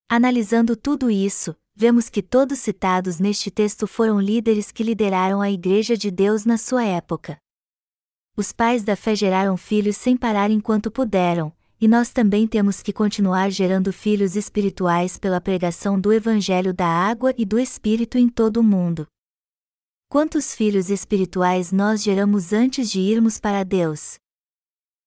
Analisando 0.10 0.76
tudo 0.76 1.12
isso, 1.12 1.56
vemos 1.76 2.10
que 2.10 2.24
todos 2.24 2.58
citados 2.58 3.20
neste 3.20 3.52
texto 3.52 3.86
foram 3.86 4.20
líderes 4.20 4.72
que 4.72 4.82
lideraram 4.82 5.42
a 5.42 5.52
Igreja 5.52 5.96
de 5.96 6.10
Deus 6.10 6.44
na 6.44 6.58
sua 6.58 6.84
época. 6.84 7.38
Os 8.36 8.52
pais 8.52 8.82
da 8.82 8.96
fé 8.96 9.16
geraram 9.16 9.56
filhos 9.56 9.96
sem 9.96 10.18
parar 10.18 10.50
enquanto 10.50 10.90
puderam, 10.90 11.54
e 11.82 11.88
nós 11.88 12.10
também 12.10 12.46
temos 12.46 12.82
que 12.82 12.92
continuar 12.92 13.50
gerando 13.50 13.94
filhos 13.94 14.36
espirituais 14.36 15.18
pela 15.18 15.40
pregação 15.40 16.00
do 16.00 16.12
Evangelho 16.12 16.74
da 16.74 16.88
água 16.88 17.34
e 17.38 17.46
do 17.46 17.58
Espírito 17.58 18.18
em 18.18 18.28
todo 18.28 18.58
o 18.58 18.64
mundo. 18.64 19.08
Quantos 20.10 20.54
filhos 20.54 20.90
espirituais 20.90 21.72
nós 21.72 22.04
geramos 22.04 22.52
antes 22.52 22.90
de 22.90 23.00
irmos 23.00 23.40
para 23.40 23.64
Deus? 23.64 24.18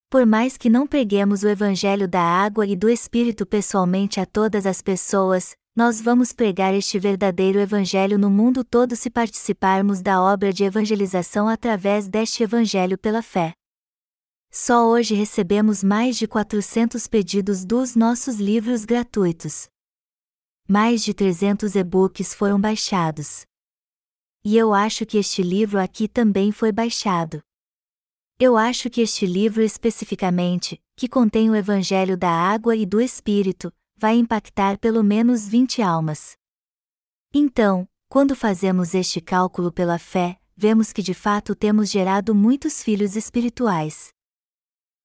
Por 0.09 0.25
mais 0.25 0.57
que 0.57 0.71
não 0.71 0.87
preguemos 0.87 1.43
o 1.43 1.49
Evangelho 1.49 2.07
da 2.07 2.23
água 2.23 2.67
e 2.67 2.77
do 2.77 2.89
Espírito 2.89 3.45
pessoalmente 3.45 4.21
a 4.21 4.27
todas 4.27 4.65
as 4.65 4.81
pessoas, 4.81 5.57
nós 5.75 6.01
vamos 6.01 6.33
pregar 6.33 6.75
este 6.75 6.99
verdadeiro 6.99 7.59
Evangelho 7.59 8.19
no 8.19 8.31
mundo 8.31 8.63
todo 8.63 8.95
se 8.95 9.11
participarmos 9.11 10.03
da 10.03 10.23
obra 10.23 10.53
de 10.53 10.65
evangelização 10.65 11.49
através 11.49 12.09
deste 12.09 12.43
Evangelho 12.43 12.99
pela 12.99 13.23
fé. 13.23 13.55
Só 14.55 14.87
hoje 14.87 15.15
recebemos 15.15 15.83
mais 15.83 16.19
de 16.19 16.29
400 16.29 17.09
pedidos 17.09 17.65
dos 17.65 17.97
nossos 17.97 18.37
livros 18.37 18.85
gratuitos. 18.85 19.67
Mais 20.69 21.03
de 21.03 21.15
300 21.15 21.75
e-books 21.75 22.35
foram 22.35 22.61
baixados. 22.61 23.47
E 24.45 24.55
eu 24.59 24.75
acho 24.75 25.07
que 25.07 25.17
este 25.17 25.43
livro 25.43 25.81
aqui 25.81 26.07
também 26.07 26.53
foi 26.53 26.71
baixado. 26.71 27.41
Eu 28.39 28.59
acho 28.59 28.91
que 28.91 29.01
este 29.01 29.25
livro 29.25 29.63
especificamente, 29.63 30.79
que 30.95 31.09
contém 31.09 31.49
o 31.49 31.57
Evangelho 31.57 32.15
da 32.15 32.31
Água 32.31 32.77
e 32.77 32.85
do 32.85 33.01
Espírito, 33.01 33.73
vai 33.97 34.17
impactar 34.17 34.79
pelo 34.79 35.03
menos 35.03 35.49
20 35.49 35.81
almas. 35.81 36.37
Então, 37.33 37.89
quando 38.07 38.37
fazemos 38.37 38.95
este 38.95 39.19
cálculo 39.19 39.73
pela 39.73 39.99
fé, 39.99 40.39
vemos 40.55 40.93
que 40.93 41.01
de 41.01 41.15
fato 41.15 41.55
temos 41.55 41.91
gerado 41.91 42.35
muitos 42.35 42.83
filhos 42.83 43.17
espirituais. 43.17 44.13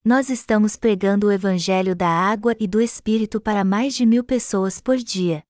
Nós 0.08 0.30
estamos 0.30 0.78
pregando 0.78 1.28
o 1.28 1.32
Evangelho 1.34 1.94
da 1.94 2.08
Água 2.08 2.56
e 2.62 2.66
do 2.66 2.80
Espírito 2.80 3.42
para 3.42 3.66
mais 3.66 3.94
de 3.94 4.06
mil 4.06 4.24
pessoas 4.24 4.80
por 4.80 4.96
dia. 4.96 5.44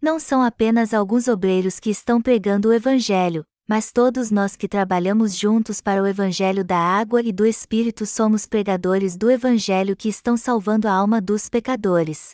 Não 0.00 0.18
são 0.18 0.42
apenas 0.42 0.94
alguns 0.94 1.28
obreiros 1.28 1.78
que 1.78 1.90
estão 1.90 2.18
pregando 2.18 2.70
o 2.70 2.72
Evangelho, 2.72 3.44
mas 3.68 3.92
todos 3.92 4.30
nós 4.30 4.56
que 4.56 4.66
trabalhamos 4.66 5.36
juntos 5.36 5.82
para 5.82 6.02
o 6.02 6.06
Evangelho 6.06 6.64
da 6.64 6.78
água 6.78 7.20
e 7.20 7.30
do 7.30 7.44
Espírito 7.44 8.06
somos 8.06 8.46
pregadores 8.46 9.18
do 9.18 9.30
Evangelho 9.30 9.94
que 9.94 10.08
estão 10.08 10.34
salvando 10.34 10.88
a 10.88 10.92
alma 10.94 11.20
dos 11.20 11.50
pecadores. 11.50 12.30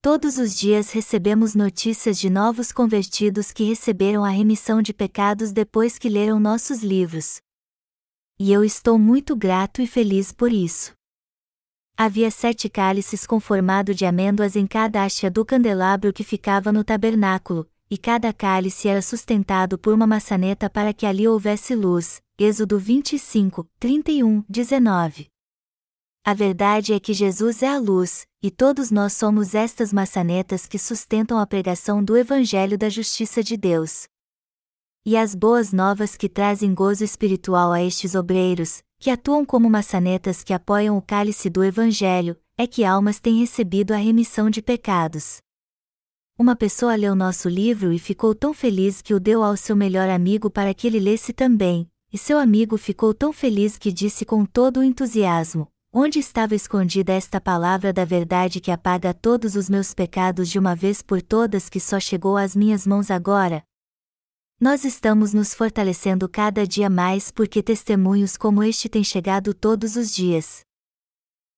Todos 0.00 0.38
os 0.38 0.56
dias 0.56 0.92
recebemos 0.92 1.54
notícias 1.54 2.18
de 2.18 2.30
novos 2.30 2.72
convertidos 2.72 3.52
que 3.52 3.64
receberam 3.64 4.24
a 4.24 4.30
remissão 4.30 4.80
de 4.80 4.94
pecados 4.94 5.52
depois 5.52 5.98
que 5.98 6.08
leram 6.08 6.40
nossos 6.40 6.82
livros. 6.82 7.42
E 8.44 8.50
eu 8.50 8.64
estou 8.64 8.98
muito 8.98 9.36
grato 9.36 9.80
e 9.80 9.86
feliz 9.86 10.32
por 10.32 10.52
isso. 10.52 10.92
Havia 11.96 12.28
sete 12.28 12.68
cálices 12.68 13.24
com 13.24 13.38
de 13.94 14.04
amêndoas 14.04 14.56
em 14.56 14.66
cada 14.66 15.04
haste 15.04 15.30
do 15.30 15.44
candelabro 15.44 16.12
que 16.12 16.24
ficava 16.24 16.72
no 16.72 16.82
tabernáculo, 16.82 17.70
e 17.88 17.96
cada 17.96 18.32
cálice 18.32 18.88
era 18.88 19.00
sustentado 19.00 19.78
por 19.78 19.94
uma 19.94 20.08
maçaneta 20.08 20.68
para 20.68 20.92
que 20.92 21.06
ali 21.06 21.28
houvesse 21.28 21.76
luz. 21.76 22.20
Êxodo 22.36 22.80
25, 22.80 23.64
31, 23.78 24.44
19. 24.48 25.28
A 26.24 26.34
verdade 26.34 26.94
é 26.94 26.98
que 26.98 27.14
Jesus 27.14 27.62
é 27.62 27.68
a 27.68 27.78
luz, 27.78 28.26
e 28.42 28.50
todos 28.50 28.90
nós 28.90 29.12
somos 29.12 29.54
estas 29.54 29.92
maçanetas 29.92 30.66
que 30.66 30.80
sustentam 30.80 31.38
a 31.38 31.46
pregação 31.46 32.02
do 32.02 32.16
Evangelho 32.16 32.76
da 32.76 32.88
Justiça 32.88 33.40
de 33.40 33.56
Deus. 33.56 34.08
E 35.04 35.16
as 35.16 35.34
boas 35.34 35.72
novas 35.72 36.16
que 36.16 36.28
trazem 36.28 36.72
gozo 36.72 37.02
espiritual 37.02 37.72
a 37.72 37.82
estes 37.82 38.14
obreiros, 38.14 38.84
que 39.00 39.10
atuam 39.10 39.44
como 39.44 39.68
maçanetas 39.68 40.44
que 40.44 40.52
apoiam 40.52 40.96
o 40.96 41.02
cálice 41.02 41.50
do 41.50 41.64
Evangelho, 41.64 42.36
é 42.56 42.68
que 42.68 42.84
almas 42.84 43.18
têm 43.18 43.40
recebido 43.40 43.92
a 43.92 43.96
remissão 43.96 44.48
de 44.48 44.62
pecados. 44.62 45.38
Uma 46.38 46.54
pessoa 46.54 46.94
leu 46.94 47.16
nosso 47.16 47.48
livro 47.48 47.92
e 47.92 47.98
ficou 47.98 48.32
tão 48.32 48.54
feliz 48.54 49.02
que 49.02 49.12
o 49.12 49.18
deu 49.18 49.42
ao 49.42 49.56
seu 49.56 49.74
melhor 49.74 50.08
amigo 50.08 50.48
para 50.48 50.72
que 50.72 50.86
ele 50.86 51.00
lesse 51.00 51.32
também, 51.32 51.90
e 52.12 52.16
seu 52.16 52.38
amigo 52.38 52.78
ficou 52.78 53.12
tão 53.12 53.32
feliz 53.32 53.76
que 53.76 53.90
disse 53.90 54.24
com 54.24 54.44
todo 54.44 54.78
o 54.78 54.84
entusiasmo: 54.84 55.66
Onde 55.92 56.20
estava 56.20 56.54
escondida 56.54 57.12
esta 57.12 57.40
palavra 57.40 57.92
da 57.92 58.04
verdade 58.04 58.60
que 58.60 58.70
apaga 58.70 59.12
todos 59.12 59.56
os 59.56 59.68
meus 59.68 59.92
pecados 59.92 60.48
de 60.48 60.60
uma 60.60 60.76
vez 60.76 61.02
por 61.02 61.20
todas 61.20 61.68
que 61.68 61.80
só 61.80 61.98
chegou 61.98 62.36
às 62.36 62.54
minhas 62.54 62.86
mãos 62.86 63.10
agora? 63.10 63.64
Nós 64.62 64.84
estamos 64.84 65.34
nos 65.34 65.52
fortalecendo 65.52 66.28
cada 66.28 66.64
dia 66.64 66.88
mais 66.88 67.32
porque 67.32 67.60
testemunhos 67.64 68.36
como 68.36 68.62
este 68.62 68.88
têm 68.88 69.02
chegado 69.02 69.52
todos 69.52 69.96
os 69.96 70.14
dias. 70.14 70.60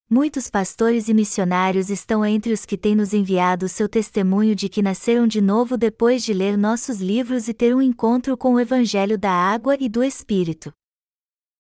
Muitos 0.08 0.48
pastores 0.48 1.06
e 1.06 1.12
missionários 1.12 1.90
estão 1.90 2.24
entre 2.24 2.50
os 2.50 2.64
que 2.64 2.78
têm 2.78 2.94
nos 2.94 3.12
enviado 3.12 3.68
seu 3.68 3.90
testemunho 3.90 4.54
de 4.54 4.70
que 4.70 4.80
nasceram 4.80 5.26
de 5.26 5.42
novo 5.42 5.76
depois 5.76 6.24
de 6.24 6.32
ler 6.32 6.56
nossos 6.56 6.98
livros 6.98 7.46
e 7.46 7.52
ter 7.52 7.76
um 7.76 7.82
encontro 7.82 8.38
com 8.38 8.54
o 8.54 8.58
Evangelho 8.58 9.18
da 9.18 9.32
Água 9.32 9.76
e 9.78 9.86
do 9.86 10.02
Espírito. 10.02 10.72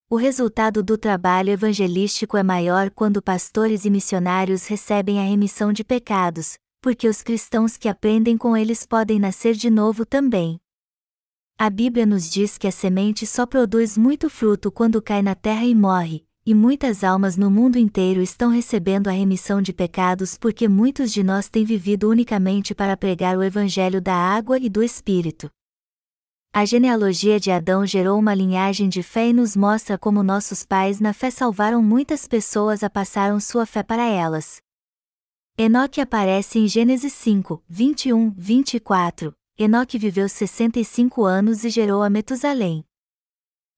O 0.08 0.16
resultado 0.16 0.82
do 0.82 0.96
trabalho 0.96 1.50
evangelístico 1.50 2.38
é 2.38 2.42
maior 2.42 2.88
quando 2.88 3.20
pastores 3.20 3.84
e 3.84 3.90
missionários 3.90 4.66
recebem 4.66 5.20
a 5.20 5.28
remissão 5.28 5.74
de 5.74 5.84
pecados, 5.84 6.56
porque 6.80 7.06
os 7.06 7.20
cristãos 7.20 7.76
que 7.76 7.86
aprendem 7.86 8.38
com 8.38 8.56
eles 8.56 8.86
podem 8.86 9.18
nascer 9.18 9.52
de 9.52 9.68
novo 9.68 10.06
também. 10.06 10.58
A 11.56 11.70
Bíblia 11.70 12.04
nos 12.04 12.28
diz 12.28 12.58
que 12.58 12.66
a 12.66 12.72
semente 12.72 13.24
só 13.24 13.46
produz 13.46 13.96
muito 13.96 14.28
fruto 14.28 14.72
quando 14.72 15.00
cai 15.00 15.22
na 15.22 15.36
terra 15.36 15.64
e 15.64 15.72
morre, 15.72 16.26
e 16.44 16.52
muitas 16.52 17.04
almas 17.04 17.36
no 17.36 17.48
mundo 17.48 17.78
inteiro 17.78 18.20
estão 18.20 18.50
recebendo 18.50 19.06
a 19.06 19.12
remissão 19.12 19.62
de 19.62 19.72
pecados 19.72 20.36
porque 20.36 20.66
muitos 20.66 21.12
de 21.12 21.22
nós 21.22 21.48
têm 21.48 21.64
vivido 21.64 22.10
unicamente 22.10 22.74
para 22.74 22.96
pregar 22.96 23.38
o 23.38 23.42
Evangelho 23.42 24.00
da 24.00 24.14
água 24.14 24.58
e 24.58 24.68
do 24.68 24.82
Espírito. 24.82 25.48
A 26.52 26.64
genealogia 26.64 27.38
de 27.38 27.52
Adão 27.52 27.86
gerou 27.86 28.18
uma 28.18 28.34
linhagem 28.34 28.88
de 28.88 29.02
fé 29.02 29.28
e 29.28 29.32
nos 29.32 29.54
mostra 29.54 29.96
como 29.96 30.24
nossos 30.24 30.66
pais 30.66 30.98
na 30.98 31.12
fé 31.12 31.30
salvaram 31.30 31.80
muitas 31.80 32.26
pessoas 32.26 32.82
a 32.82 32.90
passaram 32.90 33.38
sua 33.38 33.64
fé 33.64 33.84
para 33.84 34.04
elas. 34.04 34.56
Enoque 35.56 36.00
aparece 36.00 36.58
em 36.58 36.66
Gênesis 36.66 37.12
5, 37.12 37.62
21, 37.68 38.32
24, 38.36 39.32
Enoque 39.56 39.98
viveu 39.98 40.28
65 40.28 41.24
anos 41.24 41.62
e 41.62 41.70
gerou 41.70 42.02
a 42.02 42.10
Metusalém. 42.10 42.84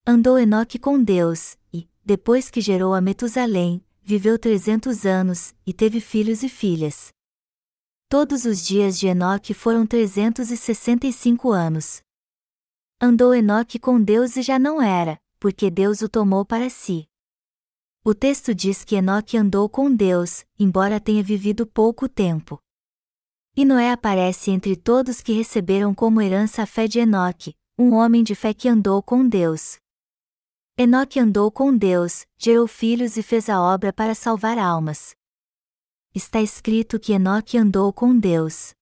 Andou 0.06 0.38
Enoque 0.38 0.78
com 0.78 1.02
Deus, 1.02 1.58
e, 1.70 1.86
depois 2.02 2.48
que 2.48 2.62
gerou 2.62 2.94
a 2.94 3.00
Metusalém, 3.02 3.84
viveu 4.02 4.38
300 4.38 5.04
anos, 5.04 5.54
e 5.66 5.74
teve 5.74 6.00
filhos 6.00 6.42
e 6.42 6.48
filhas. 6.48 7.08
Todos 8.08 8.46
os 8.46 8.64
dias 8.64 8.98
de 8.98 9.06
Enoque 9.08 9.52
foram 9.52 9.86
365 9.86 11.50
anos. 11.50 12.00
Andou 12.98 13.34
Enoque 13.34 13.78
com 13.78 14.02
Deus 14.02 14.34
e 14.38 14.42
já 14.42 14.58
não 14.58 14.80
era, 14.80 15.20
porque 15.38 15.70
Deus 15.70 16.00
o 16.00 16.08
tomou 16.08 16.42
para 16.42 16.70
si. 16.70 17.06
O 18.02 18.14
texto 18.14 18.54
diz 18.54 18.82
que 18.82 18.96
Enoque 18.96 19.36
andou 19.36 19.68
com 19.68 19.94
Deus, 19.94 20.42
embora 20.58 20.98
tenha 20.98 21.22
vivido 21.22 21.66
pouco 21.66 22.08
tempo. 22.08 22.58
E 23.58 23.64
Noé 23.64 23.90
aparece 23.90 24.50
entre 24.50 24.76
todos 24.76 25.22
que 25.22 25.32
receberam 25.32 25.94
como 25.94 26.20
herança 26.20 26.64
a 26.64 26.66
fé 26.66 26.86
de 26.86 26.98
Enoque, 26.98 27.54
um 27.78 27.94
homem 27.94 28.22
de 28.22 28.34
fé 28.34 28.52
que 28.52 28.68
andou 28.68 29.02
com 29.02 29.26
Deus. 29.26 29.78
Enoque 30.76 31.18
andou 31.18 31.50
com 31.50 31.74
Deus, 31.74 32.26
gerou 32.36 32.68
filhos 32.68 33.16
e 33.16 33.22
fez 33.22 33.48
a 33.48 33.58
obra 33.62 33.94
para 33.94 34.14
salvar 34.14 34.58
almas. 34.58 35.14
Está 36.14 36.42
escrito 36.42 37.00
que 37.00 37.14
Enoque 37.14 37.56
andou 37.56 37.94
com 37.94 38.18
Deus. 38.18 38.74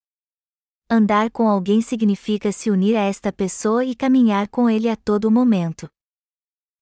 Andar 0.91 1.31
com 1.31 1.49
alguém 1.49 1.81
significa 1.81 2.51
se 2.51 2.69
unir 2.69 2.97
a 2.97 3.05
esta 3.05 3.33
pessoa 3.33 3.85
e 3.85 3.95
caminhar 3.95 4.49
com 4.49 4.69
ele 4.69 4.89
a 4.89 4.97
todo 4.97 5.31
momento. 5.31 5.89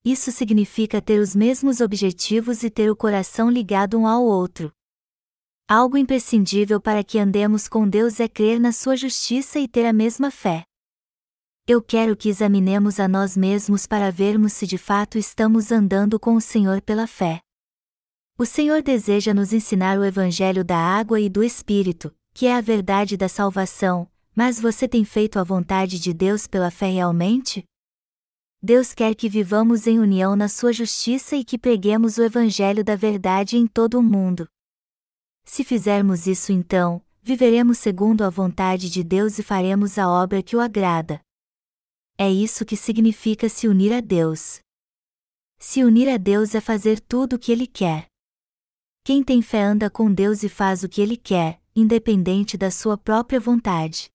isso 0.02 0.32
significa 0.32 1.02
ter 1.02 1.20
os 1.20 1.36
mesmos 1.36 1.82
objetivos 1.82 2.62
e 2.62 2.70
ter 2.70 2.90
o 2.90 2.96
coração 2.96 3.50
ligado 3.50 3.98
um 3.98 4.06
ao 4.06 4.24
outro. 4.24 4.72
Algo 5.68 5.96
imprescindível 5.96 6.80
para 6.80 7.02
que 7.02 7.18
andemos 7.18 7.66
com 7.68 7.88
Deus 7.88 8.20
é 8.20 8.28
crer 8.28 8.60
na 8.60 8.72
sua 8.72 8.96
justiça 8.96 9.58
e 9.58 9.66
ter 9.66 9.86
a 9.86 9.92
mesma 9.92 10.30
fé. 10.30 10.64
Eu 11.66 11.80
quero 11.80 12.16
que 12.16 12.28
examinemos 12.28 12.98
a 12.98 13.06
nós 13.06 13.36
mesmos 13.36 13.86
para 13.86 14.10
vermos 14.10 14.52
se 14.52 14.66
de 14.66 14.76
fato 14.76 15.16
estamos 15.16 15.70
andando 15.70 16.18
com 16.18 16.34
o 16.34 16.40
Senhor 16.40 16.82
pela 16.82 17.06
fé. 17.06 17.40
O 18.36 18.44
Senhor 18.44 18.82
deseja 18.82 19.32
nos 19.32 19.52
ensinar 19.52 19.98
o 19.98 20.04
Evangelho 20.04 20.64
da 20.64 20.76
água 20.76 21.20
e 21.20 21.28
do 21.28 21.44
Espírito, 21.44 22.12
que 22.34 22.46
é 22.46 22.56
a 22.56 22.60
verdade 22.60 23.16
da 23.16 23.28
salvação, 23.28 24.10
mas 24.34 24.60
você 24.60 24.88
tem 24.88 25.04
feito 25.04 25.38
a 25.38 25.44
vontade 25.44 26.00
de 26.00 26.12
Deus 26.12 26.46
pela 26.48 26.70
fé 26.70 26.90
realmente? 26.90 27.64
Deus 28.60 28.92
quer 28.92 29.14
que 29.14 29.28
vivamos 29.28 29.86
em 29.86 29.98
união 29.98 30.34
na 30.34 30.48
sua 30.48 30.72
justiça 30.72 31.36
e 31.36 31.44
que 31.44 31.58
preguemos 31.58 32.18
o 32.18 32.22
Evangelho 32.22 32.82
da 32.82 32.96
verdade 32.96 33.56
em 33.56 33.66
todo 33.66 33.98
o 33.98 34.02
mundo. 34.02 34.48
Se 35.44 35.64
fizermos 35.64 36.26
isso 36.26 36.52
então, 36.52 37.02
viveremos 37.22 37.78
segundo 37.78 38.22
a 38.24 38.30
vontade 38.30 38.90
de 38.90 39.02
Deus 39.02 39.38
e 39.38 39.42
faremos 39.42 39.98
a 39.98 40.08
obra 40.08 40.42
que 40.42 40.56
o 40.56 40.60
agrada. 40.60 41.20
É 42.18 42.30
isso 42.30 42.64
que 42.64 42.76
significa 42.76 43.48
se 43.48 43.66
unir 43.66 43.92
a 43.92 44.00
Deus. 44.00 44.60
Se 45.58 45.84
unir 45.84 46.08
a 46.08 46.16
Deus 46.16 46.54
é 46.54 46.60
fazer 46.60 47.00
tudo 47.00 47.36
o 47.36 47.38
que 47.38 47.52
Ele 47.52 47.66
quer. 47.66 48.06
Quem 49.04 49.22
tem 49.22 49.42
fé 49.42 49.62
anda 49.62 49.90
com 49.90 50.12
Deus 50.12 50.42
e 50.42 50.48
faz 50.48 50.82
o 50.82 50.88
que 50.88 51.00
Ele 51.00 51.16
quer, 51.16 51.60
independente 51.74 52.56
da 52.56 52.70
sua 52.70 52.96
própria 52.96 53.40
vontade. 53.40 54.10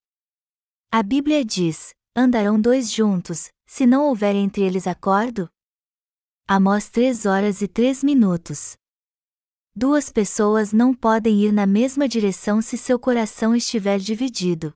A 0.92 1.04
Bíblia 1.04 1.44
diz: 1.44 1.94
andarão 2.16 2.60
dois 2.60 2.92
juntos, 2.92 3.50
se 3.66 3.86
não 3.86 4.08
houver 4.08 4.36
entre 4.36 4.64
eles 4.64 4.88
acordo? 4.88 5.50
Amós 6.48 6.90
3 6.90 7.26
horas 7.26 7.62
e 7.62 7.68
3 7.68 8.04
minutos. 8.06 8.78
Duas 9.80 10.12
pessoas 10.12 10.74
não 10.74 10.92
podem 10.92 11.44
ir 11.44 11.52
na 11.52 11.68
mesma 11.68 12.08
direção 12.08 12.64
se 12.64 12.76
seu 12.76 12.98
coração 12.98 13.56
estiver 13.56 14.00
dividido. 14.00 14.74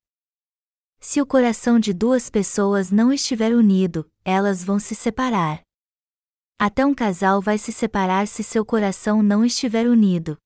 Se 0.99 1.19
o 1.19 1.25
coração 1.25 1.79
de 1.79 1.91
duas 1.91 2.29
pessoas 2.29 2.91
não 2.91 3.11
estiver 3.11 3.51
unido, 3.51 4.07
elas 4.23 4.63
vão 4.63 4.77
se 4.77 4.93
separar. 4.93 5.63
Até 6.59 6.85
um 6.85 6.93
casal 6.93 7.41
vai 7.41 7.57
se 7.57 7.71
separar 7.71 8.27
se 8.27 8.43
seu 8.43 8.63
coração 8.63 9.23
não 9.23 9.43
estiver 9.43 9.87
unido. 9.87 10.37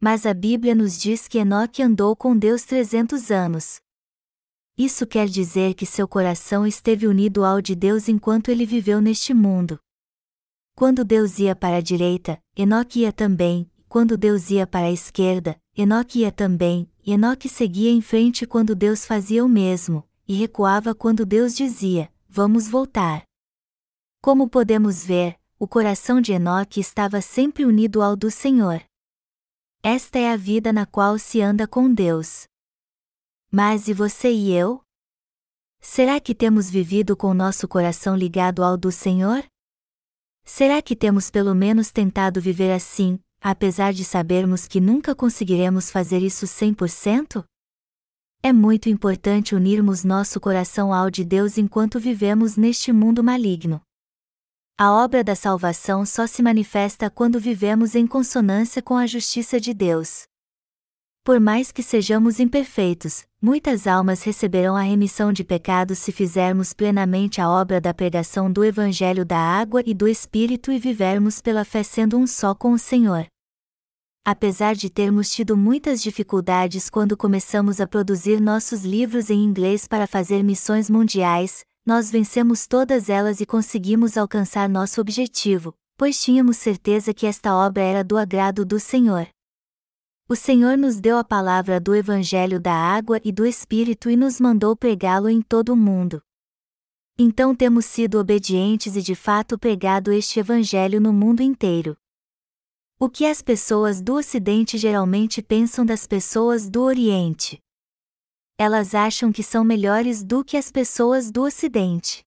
Mas 0.00 0.26
a 0.26 0.32
Bíblia 0.32 0.72
nos 0.72 0.96
diz 0.96 1.26
que 1.26 1.38
Enoque 1.38 1.82
andou 1.82 2.14
com 2.14 2.38
Deus 2.38 2.62
300 2.62 3.32
anos. 3.32 3.80
Isso 4.78 5.04
quer 5.08 5.26
dizer 5.26 5.74
que 5.74 5.84
seu 5.84 6.06
coração 6.06 6.64
esteve 6.64 7.08
unido 7.08 7.44
ao 7.44 7.60
de 7.60 7.74
Deus 7.74 8.08
enquanto 8.08 8.48
ele 8.48 8.64
viveu 8.64 9.00
neste 9.00 9.34
mundo. 9.34 9.76
Quando 10.76 11.06
Deus 11.06 11.38
ia 11.38 11.56
para 11.56 11.78
a 11.78 11.80
direita, 11.80 12.38
Enoque 12.54 13.00
ia 13.00 13.10
também, 13.10 13.66
quando 13.88 14.14
Deus 14.14 14.50
ia 14.50 14.66
para 14.66 14.88
a 14.88 14.92
esquerda, 14.92 15.58
Enoque 15.74 16.18
ia 16.18 16.30
também, 16.30 16.86
e 17.02 17.14
Enoque 17.14 17.48
seguia 17.48 17.90
em 17.90 18.02
frente 18.02 18.46
quando 18.46 18.74
Deus 18.74 19.06
fazia 19.06 19.42
o 19.42 19.48
mesmo, 19.48 20.06
e 20.28 20.34
recuava 20.34 20.94
quando 20.94 21.24
Deus 21.24 21.56
dizia: 21.56 22.12
Vamos 22.28 22.68
voltar. 22.68 23.22
Como 24.20 24.50
podemos 24.50 25.02
ver, 25.02 25.40
o 25.58 25.66
coração 25.66 26.20
de 26.20 26.32
Enoque 26.32 26.78
estava 26.78 27.22
sempre 27.22 27.64
unido 27.64 28.02
ao 28.02 28.14
do 28.14 28.30
Senhor. 28.30 28.84
Esta 29.82 30.18
é 30.18 30.30
a 30.30 30.36
vida 30.36 30.74
na 30.74 30.84
qual 30.84 31.18
se 31.18 31.40
anda 31.40 31.66
com 31.66 31.90
Deus. 31.90 32.44
Mas 33.50 33.88
e 33.88 33.94
você 33.94 34.30
e 34.30 34.52
eu? 34.52 34.82
Será 35.80 36.20
que 36.20 36.34
temos 36.34 36.68
vivido 36.68 37.16
com 37.16 37.32
nosso 37.32 37.66
coração 37.66 38.14
ligado 38.14 38.62
ao 38.62 38.76
do 38.76 38.92
Senhor? 38.92 39.42
Será 40.48 40.80
que 40.80 40.94
temos 40.94 41.28
pelo 41.28 41.56
menos 41.56 41.90
tentado 41.90 42.40
viver 42.40 42.70
assim, 42.70 43.18
apesar 43.40 43.92
de 43.92 44.04
sabermos 44.04 44.68
que 44.68 44.80
nunca 44.80 45.12
conseguiremos 45.12 45.90
fazer 45.90 46.22
isso 46.22 46.46
100%? 46.46 47.44
É 48.44 48.52
muito 48.52 48.88
importante 48.88 49.56
unirmos 49.56 50.04
nosso 50.04 50.38
coração 50.38 50.94
ao 50.94 51.10
de 51.10 51.24
Deus 51.24 51.58
enquanto 51.58 51.98
vivemos 51.98 52.56
neste 52.56 52.92
mundo 52.92 53.24
maligno. 53.24 53.82
A 54.78 54.92
obra 54.92 55.24
da 55.24 55.34
salvação 55.34 56.06
só 56.06 56.28
se 56.28 56.44
manifesta 56.44 57.10
quando 57.10 57.40
vivemos 57.40 57.96
em 57.96 58.06
consonância 58.06 58.80
com 58.80 58.94
a 58.94 59.04
justiça 59.04 59.58
de 59.58 59.74
Deus. 59.74 60.28
Por 61.24 61.40
mais 61.40 61.72
que 61.72 61.82
sejamos 61.82 62.38
imperfeitos, 62.38 63.26
muitas 63.46 63.86
almas 63.86 64.24
receberão 64.24 64.74
a 64.74 64.80
remissão 64.80 65.32
de 65.32 65.44
pecados 65.44 66.00
se 66.00 66.10
fizermos 66.10 66.72
plenamente 66.72 67.40
a 67.40 67.48
obra 67.48 67.80
da 67.80 67.94
pregação 67.94 68.50
do 68.50 68.64
Evangelho 68.64 69.24
da 69.24 69.38
água 69.38 69.80
e 69.86 69.94
do 69.94 70.08
Espírito 70.08 70.72
e 70.72 70.80
vivermos 70.80 71.40
pela 71.40 71.64
fé 71.64 71.84
sendo 71.84 72.18
um 72.18 72.26
só 72.26 72.56
com 72.56 72.72
o 72.72 72.78
Senhor. 72.78 73.24
Apesar 74.24 74.74
de 74.74 74.90
termos 74.90 75.30
tido 75.30 75.56
muitas 75.56 76.02
dificuldades 76.02 76.90
quando 76.90 77.16
começamos 77.16 77.80
a 77.80 77.86
produzir 77.86 78.40
nossos 78.40 78.84
livros 78.84 79.30
em 79.30 79.44
inglês 79.44 79.86
para 79.86 80.08
fazer 80.08 80.42
missões 80.42 80.90
mundiais, 80.90 81.60
nós 81.86 82.10
vencemos 82.10 82.66
todas 82.66 83.08
elas 83.08 83.40
e 83.40 83.46
conseguimos 83.46 84.16
alcançar 84.16 84.68
nosso 84.68 85.00
objetivo, 85.00 85.72
pois 85.96 86.20
tínhamos 86.20 86.56
certeza 86.56 87.14
que 87.14 87.24
esta 87.24 87.54
obra 87.54 87.84
era 87.84 88.02
do 88.02 88.18
agrado 88.18 88.64
do 88.64 88.80
Senhor. 88.80 89.28
O 90.28 90.34
Senhor 90.34 90.76
nos 90.76 90.98
deu 90.98 91.18
a 91.18 91.22
palavra 91.22 91.78
do 91.78 91.94
Evangelho 91.94 92.58
da 92.58 92.74
água 92.74 93.20
e 93.24 93.30
do 93.30 93.46
Espírito 93.46 94.10
e 94.10 94.16
nos 94.16 94.40
mandou 94.40 94.76
pregá-lo 94.76 95.28
em 95.28 95.40
todo 95.40 95.72
o 95.72 95.76
mundo. 95.76 96.20
Então 97.16 97.54
temos 97.54 97.86
sido 97.86 98.18
obedientes 98.18 98.96
e 98.96 99.02
de 99.02 99.14
fato 99.14 99.56
pregado 99.56 100.10
este 100.10 100.40
Evangelho 100.40 101.00
no 101.00 101.12
mundo 101.12 101.42
inteiro. 101.42 101.96
O 102.98 103.08
que 103.08 103.24
as 103.24 103.40
pessoas 103.40 104.00
do 104.02 104.14
Ocidente 104.14 104.76
geralmente 104.76 105.40
pensam 105.40 105.86
das 105.86 106.08
pessoas 106.08 106.68
do 106.68 106.82
Oriente? 106.82 107.62
Elas 108.58 108.96
acham 108.96 109.30
que 109.30 109.44
são 109.44 109.62
melhores 109.62 110.24
do 110.24 110.44
que 110.44 110.56
as 110.56 110.72
pessoas 110.72 111.30
do 111.30 111.42
Ocidente. 111.42 112.25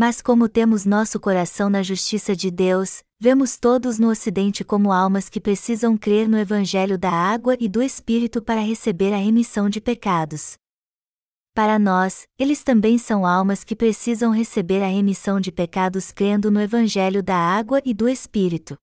Mas 0.00 0.22
como 0.22 0.48
temos 0.48 0.86
nosso 0.86 1.20
coração 1.20 1.68
na 1.68 1.82
justiça 1.82 2.34
de 2.34 2.50
Deus, 2.50 3.02
vemos 3.20 3.58
todos 3.58 3.98
no 3.98 4.08
Ocidente 4.08 4.64
como 4.64 4.90
almas 4.90 5.28
que 5.28 5.38
precisam 5.38 5.94
crer 5.94 6.26
no 6.26 6.38
Evangelho 6.38 6.96
da 6.96 7.10
água 7.10 7.54
e 7.60 7.68
do 7.68 7.82
Espírito 7.82 8.40
para 8.40 8.62
receber 8.62 9.12
a 9.12 9.18
remissão 9.18 9.68
de 9.68 9.78
pecados. 9.78 10.54
Para 11.54 11.78
nós, 11.78 12.26
eles 12.38 12.64
também 12.64 12.96
são 12.96 13.26
almas 13.26 13.62
que 13.62 13.76
precisam 13.76 14.32
receber 14.32 14.82
a 14.82 14.88
remissão 14.88 15.38
de 15.38 15.52
pecados 15.52 16.10
crendo 16.10 16.50
no 16.50 16.62
Evangelho 16.62 17.22
da 17.22 17.36
água 17.36 17.82
e 17.84 17.92
do 17.92 18.08
Espírito. 18.08 18.78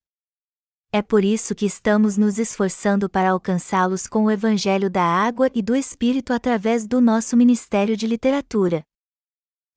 É 0.94 1.02
por 1.02 1.24
isso 1.24 1.56
que 1.56 1.66
estamos 1.66 2.16
nos 2.16 2.38
esforçando 2.38 3.10
para 3.10 3.32
alcançá-los 3.32 4.06
com 4.06 4.26
o 4.26 4.30
Evangelho 4.30 4.88
da 4.88 5.04
água 5.04 5.50
e 5.52 5.64
do 5.64 5.76
Espírito 5.76 6.32
através 6.32 6.86
do 6.86 7.02
nosso 7.02 7.36
Ministério 7.36 7.98
de 7.98 8.06
Literatura. 8.06 8.84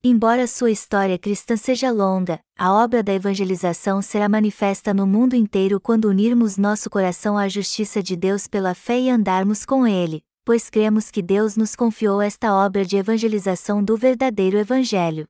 Embora 0.02 0.46
sua 0.46 0.70
história 0.70 1.18
cristã 1.18 1.58
seja 1.58 1.90
longa, 1.90 2.40
a 2.56 2.72
obra 2.72 3.02
da 3.02 3.12
evangelização 3.12 4.00
será 4.00 4.30
manifesta 4.30 4.94
no 4.94 5.06
mundo 5.06 5.36
inteiro 5.36 5.78
quando 5.78 6.06
unirmos 6.06 6.56
nosso 6.56 6.88
coração 6.88 7.36
à 7.36 7.46
justiça 7.50 8.02
de 8.02 8.16
Deus 8.16 8.46
pela 8.46 8.74
fé 8.74 8.98
e 8.98 9.10
andarmos 9.10 9.66
com 9.66 9.86
Ele, 9.86 10.24
pois 10.42 10.70
cremos 10.70 11.10
que 11.10 11.20
Deus 11.20 11.54
nos 11.54 11.76
confiou 11.76 12.22
esta 12.22 12.54
obra 12.54 12.82
de 12.82 12.96
evangelização 12.96 13.84
do 13.84 13.94
verdadeiro 13.94 14.56
Evangelho. 14.56 15.28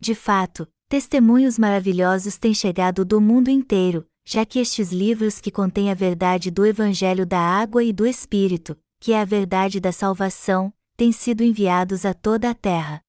De 0.00 0.16
fato, 0.16 0.66
testemunhos 0.88 1.56
maravilhosos 1.56 2.38
têm 2.38 2.52
chegado 2.52 3.04
do 3.04 3.20
mundo 3.20 3.50
inteiro, 3.50 4.04
já 4.24 4.44
que 4.44 4.58
estes 4.58 4.90
livros 4.90 5.40
que 5.40 5.52
contêm 5.52 5.92
a 5.92 5.94
verdade 5.94 6.50
do 6.50 6.66
Evangelho 6.66 7.24
da 7.24 7.38
água 7.38 7.84
e 7.84 7.92
do 7.92 8.04
Espírito, 8.04 8.76
que 8.98 9.12
é 9.12 9.20
a 9.20 9.24
verdade 9.24 9.78
da 9.78 9.92
salvação, 9.92 10.72
têm 10.96 11.12
sido 11.12 11.44
enviados 11.44 12.04
a 12.04 12.12
toda 12.12 12.50
a 12.50 12.54
terra. 12.54 13.00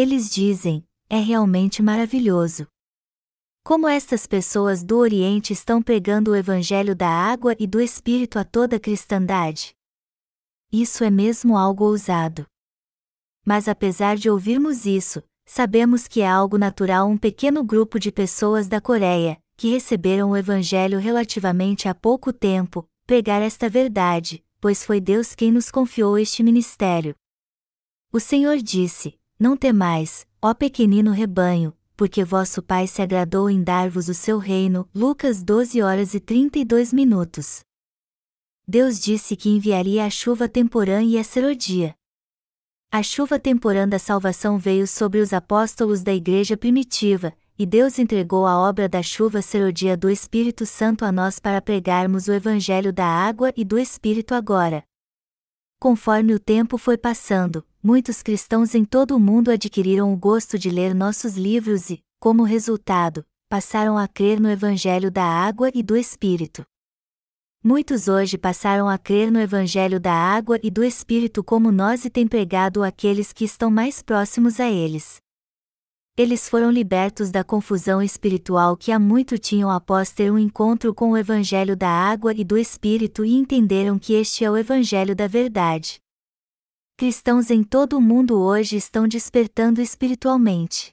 Eles 0.00 0.30
dizem: 0.30 0.86
é 1.10 1.18
realmente 1.18 1.82
maravilhoso. 1.82 2.68
Como 3.64 3.88
estas 3.88 4.28
pessoas 4.28 4.84
do 4.84 4.96
Oriente 4.96 5.52
estão 5.52 5.82
pregando 5.82 6.30
o 6.30 6.36
Evangelho 6.36 6.94
da 6.94 7.08
água 7.08 7.56
e 7.58 7.66
do 7.66 7.80
Espírito 7.80 8.38
a 8.38 8.44
toda 8.44 8.76
a 8.76 8.78
cristandade? 8.78 9.74
Isso 10.70 11.02
é 11.02 11.10
mesmo 11.10 11.56
algo 11.56 11.82
ousado. 11.82 12.46
Mas 13.44 13.66
apesar 13.66 14.16
de 14.16 14.30
ouvirmos 14.30 14.86
isso, 14.86 15.20
sabemos 15.44 16.06
que 16.06 16.20
é 16.20 16.28
algo 16.28 16.56
natural 16.56 17.08
um 17.08 17.18
pequeno 17.18 17.64
grupo 17.64 17.98
de 17.98 18.12
pessoas 18.12 18.68
da 18.68 18.80
Coreia, 18.80 19.36
que 19.56 19.68
receberam 19.68 20.30
o 20.30 20.36
Evangelho 20.36 21.00
relativamente 21.00 21.88
há 21.88 21.94
pouco 21.94 22.32
tempo, 22.32 22.88
pregar 23.04 23.42
esta 23.42 23.68
verdade, 23.68 24.44
pois 24.60 24.84
foi 24.84 25.00
Deus 25.00 25.34
quem 25.34 25.50
nos 25.50 25.72
confiou 25.72 26.16
este 26.16 26.44
ministério. 26.44 27.16
O 28.12 28.20
Senhor 28.20 28.58
disse: 28.58 29.17
não 29.38 29.56
temais, 29.56 30.26
ó 30.42 30.52
pequenino 30.52 31.12
rebanho, 31.12 31.72
porque 31.96 32.24
vosso 32.24 32.60
Pai 32.60 32.86
se 32.86 33.00
agradou 33.00 33.48
em 33.48 33.62
dar-vos 33.62 34.08
o 34.08 34.14
seu 34.14 34.38
reino. 34.38 34.88
Lucas 34.94 35.42
12 35.42 35.80
horas 35.80 36.12
e 36.12 36.20
32 36.20 36.92
minutos. 36.92 37.60
Deus 38.66 39.00
disse 39.00 39.36
que 39.36 39.48
enviaria 39.48 40.04
a 40.04 40.10
chuva 40.10 40.48
temporã 40.48 41.02
e 41.02 41.16
a 41.16 41.24
serodia. 41.24 41.94
A 42.90 43.02
chuva 43.02 43.38
temporã 43.38 43.88
da 43.88 43.98
salvação 43.98 44.58
veio 44.58 44.86
sobre 44.86 45.20
os 45.20 45.32
apóstolos 45.32 46.02
da 46.02 46.12
igreja 46.12 46.56
primitiva, 46.56 47.32
e 47.58 47.66
Deus 47.66 47.98
entregou 47.98 48.46
a 48.46 48.58
obra 48.58 48.88
da 48.88 49.02
chuva 49.02 49.42
ser 49.42 49.62
o 49.62 49.72
dia 49.72 49.96
do 49.96 50.10
Espírito 50.10 50.64
Santo 50.64 51.04
a 51.04 51.12
nós 51.12 51.38
para 51.38 51.60
pregarmos 51.60 52.28
o 52.28 52.32
Evangelho 52.32 52.92
da 52.92 53.06
água 53.06 53.52
e 53.56 53.64
do 53.64 53.78
Espírito 53.78 54.34
agora. 54.34 54.82
Conforme 55.80 56.34
o 56.34 56.40
tempo 56.40 56.76
foi 56.76 56.96
passando, 56.96 57.64
muitos 57.82 58.22
cristãos 58.22 58.74
em 58.74 58.84
todo 58.84 59.16
o 59.16 59.20
mundo 59.20 59.50
adquiriram 59.50 60.12
o 60.12 60.16
gosto 60.16 60.58
de 60.58 60.70
ler 60.70 60.94
nossos 60.94 61.36
livros 61.36 61.90
e, 61.90 62.02
como 62.20 62.42
resultado, 62.42 63.24
passaram 63.48 63.96
a 63.96 64.06
crer 64.06 64.40
no 64.40 64.50
Evangelho 64.50 65.10
da 65.10 65.24
água 65.24 65.70
e 65.74 65.82
do 65.82 65.96
Espírito. 65.96 66.64
Muitos 67.62 68.08
hoje 68.08 68.38
passaram 68.38 68.88
a 68.88 68.96
crer 68.96 69.30
no 69.30 69.40
Evangelho 69.40 69.98
da 69.98 70.12
água 70.12 70.58
e 70.62 70.70
do 70.70 70.84
Espírito 70.84 71.42
como 71.42 71.72
nós 71.72 72.04
e 72.04 72.10
têm 72.10 72.26
pregado 72.26 72.82
àqueles 72.82 73.32
que 73.32 73.44
estão 73.44 73.70
mais 73.70 74.02
próximos 74.02 74.60
a 74.60 74.68
eles 74.68 75.20
eles 76.18 76.48
foram 76.48 76.68
libertos 76.68 77.30
da 77.30 77.44
confusão 77.44 78.02
espiritual 78.02 78.76
que 78.76 78.90
há 78.90 78.98
muito 78.98 79.38
tinham 79.38 79.70
após 79.70 80.10
ter 80.10 80.32
um 80.32 80.38
encontro 80.38 80.92
com 80.92 81.12
o 81.12 81.16
Evangelho 81.16 81.76
da 81.76 81.88
água 81.88 82.34
e 82.34 82.42
do 82.42 82.58
Espírito 82.58 83.24
e 83.24 83.36
entenderam 83.36 84.00
que 84.00 84.14
este 84.14 84.44
é 84.44 84.50
o 84.50 84.56
Evangelho 84.56 85.14
da 85.14 85.28
verdade. 85.28 86.00
Cristãos 86.98 87.48
em 87.48 87.62
todo 87.62 87.96
o 87.96 88.00
mundo 88.00 88.36
hoje 88.40 88.74
estão 88.74 89.06
despertando 89.06 89.80
espiritualmente. 89.80 90.92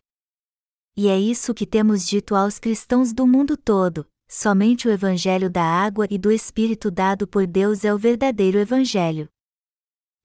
E 0.95 1.07
é 1.07 1.17
isso 1.17 1.51
que 1.51 1.65
temos 1.65 2.07
dito 2.07 2.35
aos 2.35 2.59
cristãos 2.59 3.11
do 3.11 3.25
mundo 3.25 3.57
todo: 3.57 4.07
somente 4.29 4.87
o 4.87 4.91
Evangelho 4.91 5.49
da 5.49 5.63
água 5.63 6.05
e 6.07 6.19
do 6.19 6.31
Espírito 6.31 6.91
dado 6.91 7.27
por 7.27 7.47
Deus 7.47 7.83
é 7.83 7.91
o 7.91 7.97
verdadeiro 7.97 8.59
Evangelho. 8.59 9.27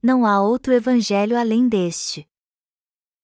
Não 0.03 0.27
há 0.27 0.43
outro 0.43 0.75
Evangelho 0.75 1.35
além 1.35 1.67
deste. 1.67 2.29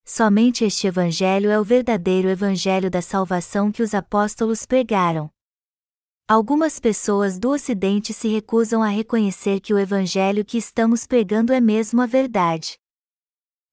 Somente 0.02 0.64
este 0.64 0.86
Evangelho 0.86 1.50
é 1.50 1.60
o 1.60 1.64
verdadeiro 1.64 2.26
Evangelho 2.26 2.90
da 2.90 3.02
salvação 3.02 3.70
que 3.70 3.82
os 3.82 3.92
apóstolos 3.92 4.64
pregaram. 4.64 5.30
Algumas 6.28 6.80
pessoas 6.80 7.38
do 7.38 7.50
Ocidente 7.50 8.12
se 8.12 8.26
recusam 8.26 8.82
a 8.82 8.88
reconhecer 8.88 9.60
que 9.60 9.72
o 9.72 9.78
Evangelho 9.78 10.44
que 10.44 10.58
estamos 10.58 11.06
pregando 11.06 11.52
é 11.52 11.60
mesmo 11.60 12.02
a 12.02 12.06
verdade. 12.06 12.76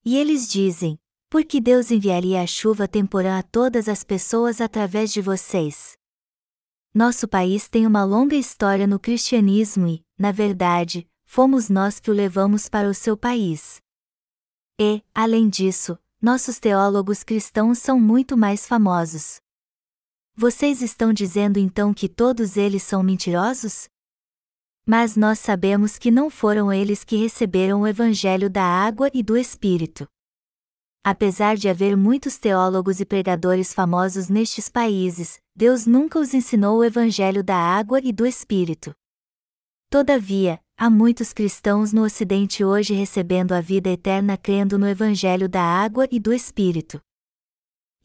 E 0.04 0.16
eles 0.16 0.48
dizem: 0.48 0.96
por 1.28 1.44
que 1.44 1.60
Deus 1.60 1.90
enviaria 1.90 2.40
a 2.40 2.46
chuva 2.46 2.86
temporã 2.86 3.40
a 3.40 3.42
todas 3.42 3.88
as 3.88 4.04
pessoas 4.04 4.60
através 4.60 5.12
de 5.12 5.20
vocês? 5.20 5.98
Nosso 6.94 7.26
país 7.26 7.68
tem 7.68 7.88
uma 7.88 8.04
longa 8.04 8.36
história 8.36 8.86
no 8.86 9.00
cristianismo 9.00 9.88
e, 9.88 10.04
na 10.16 10.30
verdade, 10.30 11.08
fomos 11.24 11.68
nós 11.68 11.98
que 11.98 12.08
o 12.08 12.14
levamos 12.14 12.68
para 12.68 12.88
o 12.88 12.94
seu 12.94 13.16
país. 13.16 13.82
E, 14.78 15.02
além 15.12 15.48
disso, 15.48 15.98
nossos 16.22 16.60
teólogos 16.60 17.24
cristãos 17.24 17.80
são 17.80 17.98
muito 17.98 18.36
mais 18.36 18.64
famosos. 18.64 19.42
Vocês 20.36 20.82
estão 20.82 21.12
dizendo 21.12 21.58
então 21.58 21.94
que 21.94 22.08
todos 22.08 22.56
eles 22.56 22.82
são 22.82 23.02
mentirosos? 23.02 23.88
Mas 24.84 25.16
nós 25.16 25.38
sabemos 25.38 25.96
que 25.96 26.10
não 26.10 26.28
foram 26.28 26.72
eles 26.72 27.04
que 27.04 27.16
receberam 27.16 27.82
o 27.82 27.86
Evangelho 27.86 28.50
da 28.50 28.64
água 28.64 29.08
e 29.14 29.22
do 29.22 29.36
Espírito. 29.36 30.06
Apesar 31.04 31.56
de 31.56 31.68
haver 31.68 31.96
muitos 31.96 32.36
teólogos 32.38 32.98
e 32.98 33.04
pregadores 33.04 33.72
famosos 33.72 34.28
nestes 34.28 34.68
países, 34.68 35.38
Deus 35.54 35.86
nunca 35.86 36.18
os 36.18 36.34
ensinou 36.34 36.78
o 36.78 36.84
Evangelho 36.84 37.44
da 37.44 37.56
água 37.56 38.00
e 38.02 38.12
do 38.12 38.26
Espírito. 38.26 38.92
Todavia, 39.88 40.60
Há 40.76 40.90
muitos 40.90 41.32
cristãos 41.32 41.92
no 41.92 42.02
Ocidente 42.02 42.64
hoje 42.64 42.94
recebendo 42.94 43.52
a 43.52 43.60
vida 43.60 43.90
eterna 43.90 44.36
crendo 44.36 44.76
no 44.76 44.88
Evangelho 44.88 45.48
da 45.48 45.62
água 45.62 46.08
e 46.10 46.18
do 46.18 46.32
Espírito. 46.32 47.00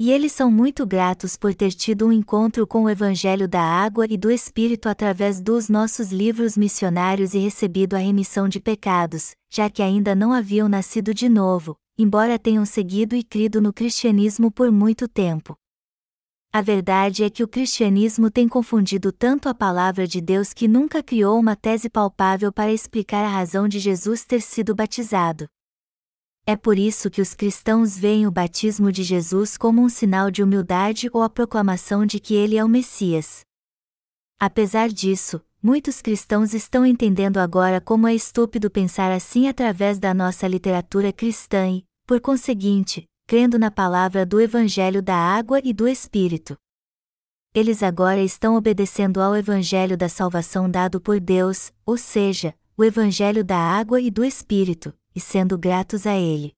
E 0.02 0.12
eles 0.12 0.32
são 0.32 0.50
muito 0.50 0.86
gratos 0.86 1.36
por 1.36 1.54
ter 1.54 1.72
tido 1.72 2.08
um 2.08 2.12
encontro 2.14 2.66
com 2.66 2.84
o 2.84 2.90
Evangelho 2.90 3.50
da 3.50 3.62
água 3.62 4.06
e 4.10 4.18
do 4.18 4.32
Espírito 4.32 4.88
através 4.88 5.42
dos 5.42 5.68
nossos 5.68 6.10
livros 6.10 6.56
missionários 6.56 7.34
e 7.34 7.38
recebido 7.40 7.96
a 7.96 8.00
remissão 8.00 8.48
de 8.48 8.62
pecados, 8.62 9.36
já 9.52 9.70
que 9.70 9.84
ainda 9.84 10.16
não 10.16 10.32
haviam 10.32 10.70
nascido 10.70 11.14
de 11.14 11.28
novo, 11.28 11.76
embora 11.98 12.40
tenham 12.40 12.66
seguido 12.66 13.14
e 13.14 13.22
crido 13.22 13.60
no 13.60 13.74
cristianismo 13.74 14.50
por 14.50 14.72
muito 14.72 15.06
tempo. 15.06 15.54
A 16.54 16.62
verdade 16.62 17.26
é 17.26 17.30
que 17.30 17.44
o 17.44 17.48
cristianismo 17.48 18.32
tem 18.32 18.48
confundido 18.48 19.12
tanto 19.12 19.50
a 19.50 19.54
palavra 19.54 20.08
de 20.08 20.22
Deus 20.22 20.54
que 20.54 20.66
nunca 20.66 21.04
criou 21.04 21.38
uma 21.38 21.58
tese 21.58 21.90
palpável 21.90 22.54
para 22.54 22.72
explicar 22.72 23.26
a 23.26 23.30
razão 23.30 23.68
de 23.68 23.80
Jesus 23.80 24.24
ter 24.24 24.42
sido 24.42 24.74
batizado. 24.74 25.46
É 26.52 26.56
por 26.56 26.80
isso 26.80 27.12
que 27.12 27.22
os 27.22 27.36
cristãos 27.36 27.96
veem 27.96 28.26
o 28.26 28.32
batismo 28.32 28.92
de 28.92 29.04
Jesus 29.04 29.56
como 29.56 29.84
um 29.84 29.88
sinal 29.88 30.32
de 30.32 30.42
humildade 30.42 31.08
ou 31.14 31.22
a 31.22 31.30
proclamação 31.30 32.08
de 32.08 32.20
que 32.20 32.34
ele 32.34 32.58
é 32.58 32.66
o 32.66 32.68
Messias. 32.68 33.42
Apesar 34.40 34.90
disso, 34.90 35.40
muitos 35.62 36.02
cristãos 36.02 36.56
estão 36.56 36.84
entendendo 36.84 37.38
agora 37.38 37.80
como 37.80 38.08
é 38.08 38.16
estúpido 38.16 38.68
pensar 38.68 39.12
assim 39.12 39.48
através 39.48 40.00
da 40.00 40.12
nossa 40.12 40.48
literatura 40.48 41.14
cristã 41.14 41.70
e, 41.70 41.86
por 42.08 42.20
conseguinte, 42.20 43.06
crendo 43.28 43.60
na 43.60 43.70
palavra 43.70 44.26
do 44.26 44.42
Evangelho 44.42 45.04
da 45.04 45.16
água 45.16 45.62
e 45.64 45.72
do 45.72 45.88
Espírito. 45.88 46.58
Eles 47.54 47.84
agora 47.84 48.24
estão 48.24 48.56
obedecendo 48.56 49.22
ao 49.22 49.36
Evangelho 49.36 49.96
da 49.96 50.10
salvação 50.10 50.68
dado 50.68 51.00
por 51.00 51.20
Deus, 51.20 51.72
ou 51.86 51.96
seja, 51.96 52.56
o 52.76 52.84
Evangelho 52.84 53.44
da 53.44 53.56
água 53.56 54.02
e 54.02 54.10
do 54.10 54.26
Espírito, 54.26 54.92
e 55.16 55.20
sendo 55.20 55.58
gratos 55.58 56.06
a 56.06 56.16
Ele. 56.16 56.54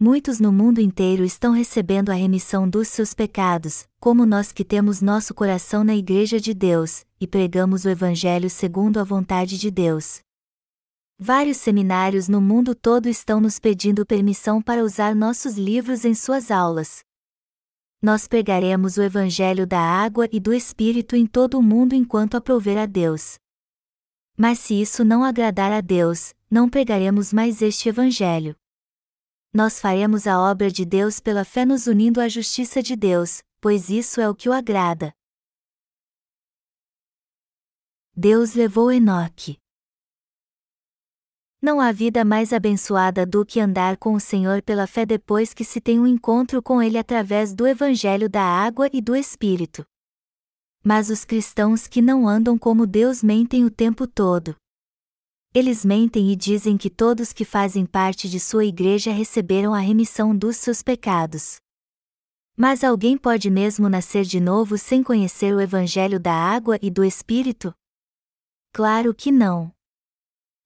Muitos 0.00 0.40
no 0.40 0.50
mundo 0.50 0.80
inteiro 0.80 1.24
estão 1.24 1.52
recebendo 1.52 2.10
a 2.10 2.14
remissão 2.14 2.68
dos 2.68 2.88
seus 2.88 3.14
pecados, 3.14 3.86
como 4.00 4.26
nós 4.26 4.50
que 4.50 4.64
temos 4.64 5.00
nosso 5.00 5.32
coração 5.32 5.84
na 5.84 5.94
Igreja 5.94 6.40
de 6.40 6.52
Deus, 6.52 7.06
e 7.20 7.26
pregamos 7.26 7.84
o 7.84 7.88
Evangelho 7.88 8.50
segundo 8.50 8.98
a 8.98 9.04
vontade 9.04 9.56
de 9.56 9.70
Deus. 9.70 10.20
Vários 11.16 11.58
seminários 11.58 12.28
no 12.28 12.40
mundo 12.40 12.74
todo 12.74 13.08
estão 13.08 13.40
nos 13.40 13.60
pedindo 13.60 14.04
permissão 14.04 14.60
para 14.60 14.82
usar 14.82 15.14
nossos 15.14 15.56
livros 15.56 16.04
em 16.04 16.16
suas 16.16 16.50
aulas. 16.50 17.04
Nós 18.02 18.26
pregaremos 18.26 18.96
o 18.96 19.02
Evangelho 19.02 19.64
da 19.64 19.78
água 19.78 20.28
e 20.32 20.40
do 20.40 20.52
Espírito 20.52 21.14
em 21.14 21.24
todo 21.24 21.56
o 21.56 21.62
mundo 21.62 21.94
enquanto 21.94 22.36
aprover 22.36 22.76
a 22.76 22.86
Deus. 22.86 23.38
Mas 24.42 24.58
se 24.58 24.74
isso 24.74 25.04
não 25.04 25.22
agradar 25.22 25.70
a 25.70 25.80
Deus, 25.80 26.34
não 26.50 26.68
pregaremos 26.68 27.32
mais 27.32 27.62
este 27.62 27.88
Evangelho. 27.88 28.56
Nós 29.54 29.78
faremos 29.78 30.26
a 30.26 30.36
obra 30.36 30.68
de 30.68 30.84
Deus 30.84 31.20
pela 31.20 31.44
fé 31.44 31.64
nos 31.64 31.86
unindo 31.86 32.20
à 32.20 32.28
justiça 32.28 32.82
de 32.82 32.96
Deus, 32.96 33.40
pois 33.60 33.88
isso 33.88 34.20
é 34.20 34.28
o 34.28 34.34
que 34.34 34.48
o 34.48 34.52
agrada. 34.52 35.12
Deus 38.16 38.54
levou 38.54 38.90
Enoque. 38.90 39.58
Não 41.62 41.80
há 41.80 41.92
vida 41.92 42.24
mais 42.24 42.52
abençoada 42.52 43.24
do 43.24 43.46
que 43.46 43.60
andar 43.60 43.96
com 43.96 44.12
o 44.12 44.18
Senhor 44.18 44.60
pela 44.60 44.88
fé 44.88 45.06
depois 45.06 45.54
que 45.54 45.64
se 45.64 45.80
tem 45.80 46.00
um 46.00 46.06
encontro 46.08 46.60
com 46.60 46.82
Ele 46.82 46.98
através 46.98 47.54
do 47.54 47.64
Evangelho 47.64 48.28
da 48.28 48.42
água 48.42 48.90
e 48.92 49.00
do 49.00 49.14
Espírito. 49.14 49.86
Mas 50.84 51.10
os 51.10 51.24
cristãos 51.24 51.86
que 51.86 52.02
não 52.02 52.28
andam 52.28 52.58
como 52.58 52.86
Deus 52.86 53.22
mentem 53.22 53.64
o 53.64 53.70
tempo 53.70 54.06
todo. 54.06 54.56
Eles 55.54 55.84
mentem 55.84 56.32
e 56.32 56.36
dizem 56.36 56.76
que 56.78 56.88
todos 56.88 57.32
que 57.32 57.44
fazem 57.44 57.84
parte 57.84 58.28
de 58.28 58.40
sua 58.40 58.64
igreja 58.64 59.12
receberam 59.12 59.74
a 59.74 59.78
remissão 59.78 60.34
dos 60.34 60.56
seus 60.56 60.82
pecados. 60.82 61.56
Mas 62.56 62.82
alguém 62.82 63.16
pode 63.16 63.50
mesmo 63.50 63.88
nascer 63.88 64.24
de 64.24 64.40
novo 64.40 64.76
sem 64.76 65.02
conhecer 65.02 65.54
o 65.54 65.60
Evangelho 65.60 66.18
da 66.18 66.32
água 66.32 66.78
e 66.82 66.90
do 66.90 67.04
Espírito? 67.04 67.72
Claro 68.72 69.14
que 69.14 69.30
não. 69.30 69.70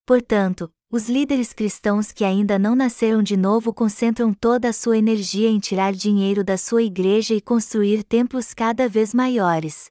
Portanto, 0.07 0.73
os 0.91 1.09
líderes 1.09 1.53
cristãos 1.53 2.13
que 2.13 2.25
ainda 2.25 2.59
não 2.59 2.77
nasceram 2.77 3.23
de 3.23 3.37
novo 3.37 3.75
concentram 3.75 4.33
toda 4.33 4.69
a 4.69 4.73
sua 4.73 4.97
energia 4.97 5.49
em 5.49 5.59
tirar 5.59 5.93
dinheiro 5.93 6.45
da 6.45 6.57
sua 6.57 6.83
igreja 6.83 7.35
e 7.35 7.41
construir 7.41 8.05
templos 8.05 8.55
cada 8.55 8.89
vez 8.89 9.13
maiores. 9.13 9.91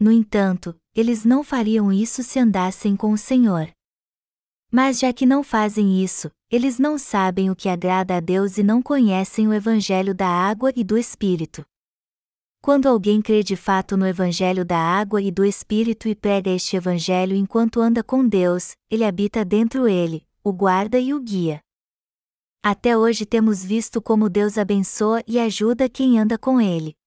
No 0.00 0.12
entanto, 0.12 0.76
eles 0.94 1.24
não 1.24 1.42
fariam 1.42 1.92
isso 1.92 2.22
se 2.22 2.38
andassem 2.38 2.94
com 2.94 3.12
o 3.12 3.18
Senhor. 3.18 3.68
Mas 4.70 4.98
já 4.98 5.12
que 5.12 5.26
não 5.26 5.42
fazem 5.42 6.02
isso, 6.02 6.30
eles 6.50 6.78
não 6.78 6.98
sabem 6.98 7.50
o 7.50 7.56
que 7.56 7.68
agrada 7.68 8.16
a 8.16 8.20
Deus 8.20 8.58
e 8.58 8.62
não 8.62 8.82
conhecem 8.82 9.48
o 9.48 9.52
Evangelho 9.52 10.14
da 10.14 10.28
água 10.28 10.72
e 10.76 10.84
do 10.84 10.96
Espírito. 10.96 11.64
Quando 12.60 12.86
alguém 12.86 13.22
crê 13.22 13.42
de 13.42 13.56
fato 13.56 13.96
no 13.96 14.06
Evangelho 14.06 14.64
da 14.64 14.78
água 14.78 15.22
e 15.22 15.30
do 15.30 15.44
Espírito 15.44 16.08
e 16.08 16.14
prega 16.14 16.50
este 16.50 16.76
Evangelho 16.76 17.34
enquanto 17.34 17.80
anda 17.80 18.02
com 18.02 18.26
Deus, 18.26 18.76
ele 18.90 19.04
habita 19.04 19.44
dentro 19.44 19.88
ele, 19.88 20.26
o 20.44 20.52
guarda 20.52 20.98
e 20.98 21.14
o 21.14 21.20
guia. 21.20 21.60
Até 22.62 22.96
hoje 22.96 23.24
temos 23.24 23.64
visto 23.64 24.02
como 24.02 24.28
Deus 24.28 24.58
abençoa 24.58 25.22
e 25.26 25.38
ajuda 25.38 25.88
quem 25.88 26.18
anda 26.18 26.36
com 26.36 26.60
ele. 26.60 26.97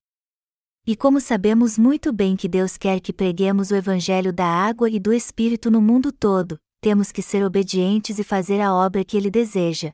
E 0.86 0.96
como 0.96 1.22
sabemos 1.22 1.78
muito 1.78 2.12
bem 2.12 2.36
que 2.36 2.48
Deus 2.48 2.76
quer 2.76 3.00
que 3.00 3.14
preguemos 3.14 3.70
o 3.70 3.76
Evangelho 3.76 4.34
da 4.34 4.48
água 4.48 4.90
e 4.90 5.00
do 5.00 5.14
Espírito 5.14 5.70
no 5.70 5.80
mundo 5.80 6.12
todo, 6.12 6.58
temos 6.82 7.12
que 7.12 7.22
ser 7.22 7.44
obedientes 7.44 8.18
e 8.18 8.24
fazer 8.24 8.60
a 8.60 8.74
obra 8.74 9.06
que 9.06 9.16
ele 9.16 9.30
deseja. 9.30 9.94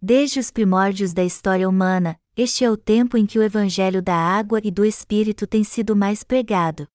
Desde 0.00 0.38
os 0.38 0.48
primórdios 0.52 1.12
da 1.12 1.24
história 1.24 1.68
humana, 1.68 2.16
este 2.36 2.64
é 2.64 2.70
o 2.70 2.76
tempo 2.76 3.18
em 3.18 3.26
que 3.26 3.36
o 3.36 3.42
Evangelho 3.42 4.00
da 4.00 4.14
água 4.14 4.60
e 4.62 4.70
do 4.70 4.84
Espírito 4.84 5.44
tem 5.44 5.64
sido 5.64 5.96
mais 5.96 6.22
pregado. 6.22 6.86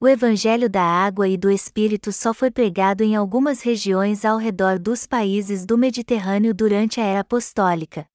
O 0.00 0.06
Evangelho 0.06 0.70
da 0.70 0.82
água 0.82 1.28
e 1.28 1.36
do 1.36 1.50
Espírito 1.50 2.12
só 2.12 2.32
foi 2.32 2.52
pregado 2.52 3.02
em 3.02 3.16
algumas 3.16 3.62
regiões 3.62 4.24
ao 4.24 4.38
redor 4.38 4.78
dos 4.78 5.08
países 5.08 5.66
do 5.66 5.76
Mediterrâneo 5.76 6.54
durante 6.54 7.00
a 7.00 7.04
era 7.04 7.20
apostólica. 7.20 8.06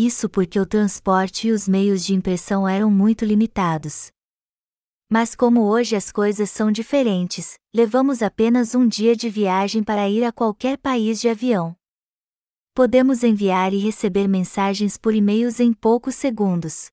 Isso 0.00 0.28
porque 0.28 0.60
o 0.60 0.64
transporte 0.64 1.48
e 1.48 1.50
os 1.50 1.66
meios 1.66 2.04
de 2.04 2.14
impressão 2.14 2.68
eram 2.68 2.88
muito 2.88 3.24
limitados. 3.24 4.12
Mas 5.10 5.34
como 5.34 5.62
hoje 5.62 5.96
as 5.96 6.12
coisas 6.12 6.50
são 6.50 6.70
diferentes, 6.70 7.58
levamos 7.74 8.22
apenas 8.22 8.76
um 8.76 8.86
dia 8.86 9.16
de 9.16 9.28
viagem 9.28 9.82
para 9.82 10.08
ir 10.08 10.22
a 10.22 10.30
qualquer 10.30 10.78
país 10.78 11.20
de 11.20 11.28
avião. 11.28 11.74
Podemos 12.74 13.24
enviar 13.24 13.74
e 13.74 13.78
receber 13.78 14.28
mensagens 14.28 14.96
por 14.96 15.16
e-mails 15.16 15.58
em 15.58 15.72
poucos 15.72 16.14
segundos. 16.14 16.92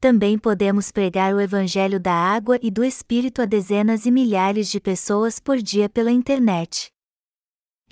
Também 0.00 0.36
podemos 0.36 0.90
pregar 0.90 1.32
o 1.32 1.40
Evangelho 1.40 2.00
da 2.00 2.12
água 2.12 2.58
e 2.60 2.72
do 2.72 2.82
Espírito 2.82 3.40
a 3.40 3.44
dezenas 3.44 4.04
e 4.04 4.10
milhares 4.10 4.68
de 4.68 4.80
pessoas 4.80 5.38
por 5.38 5.58
dia 5.58 5.88
pela 5.88 6.10
internet. 6.10 6.90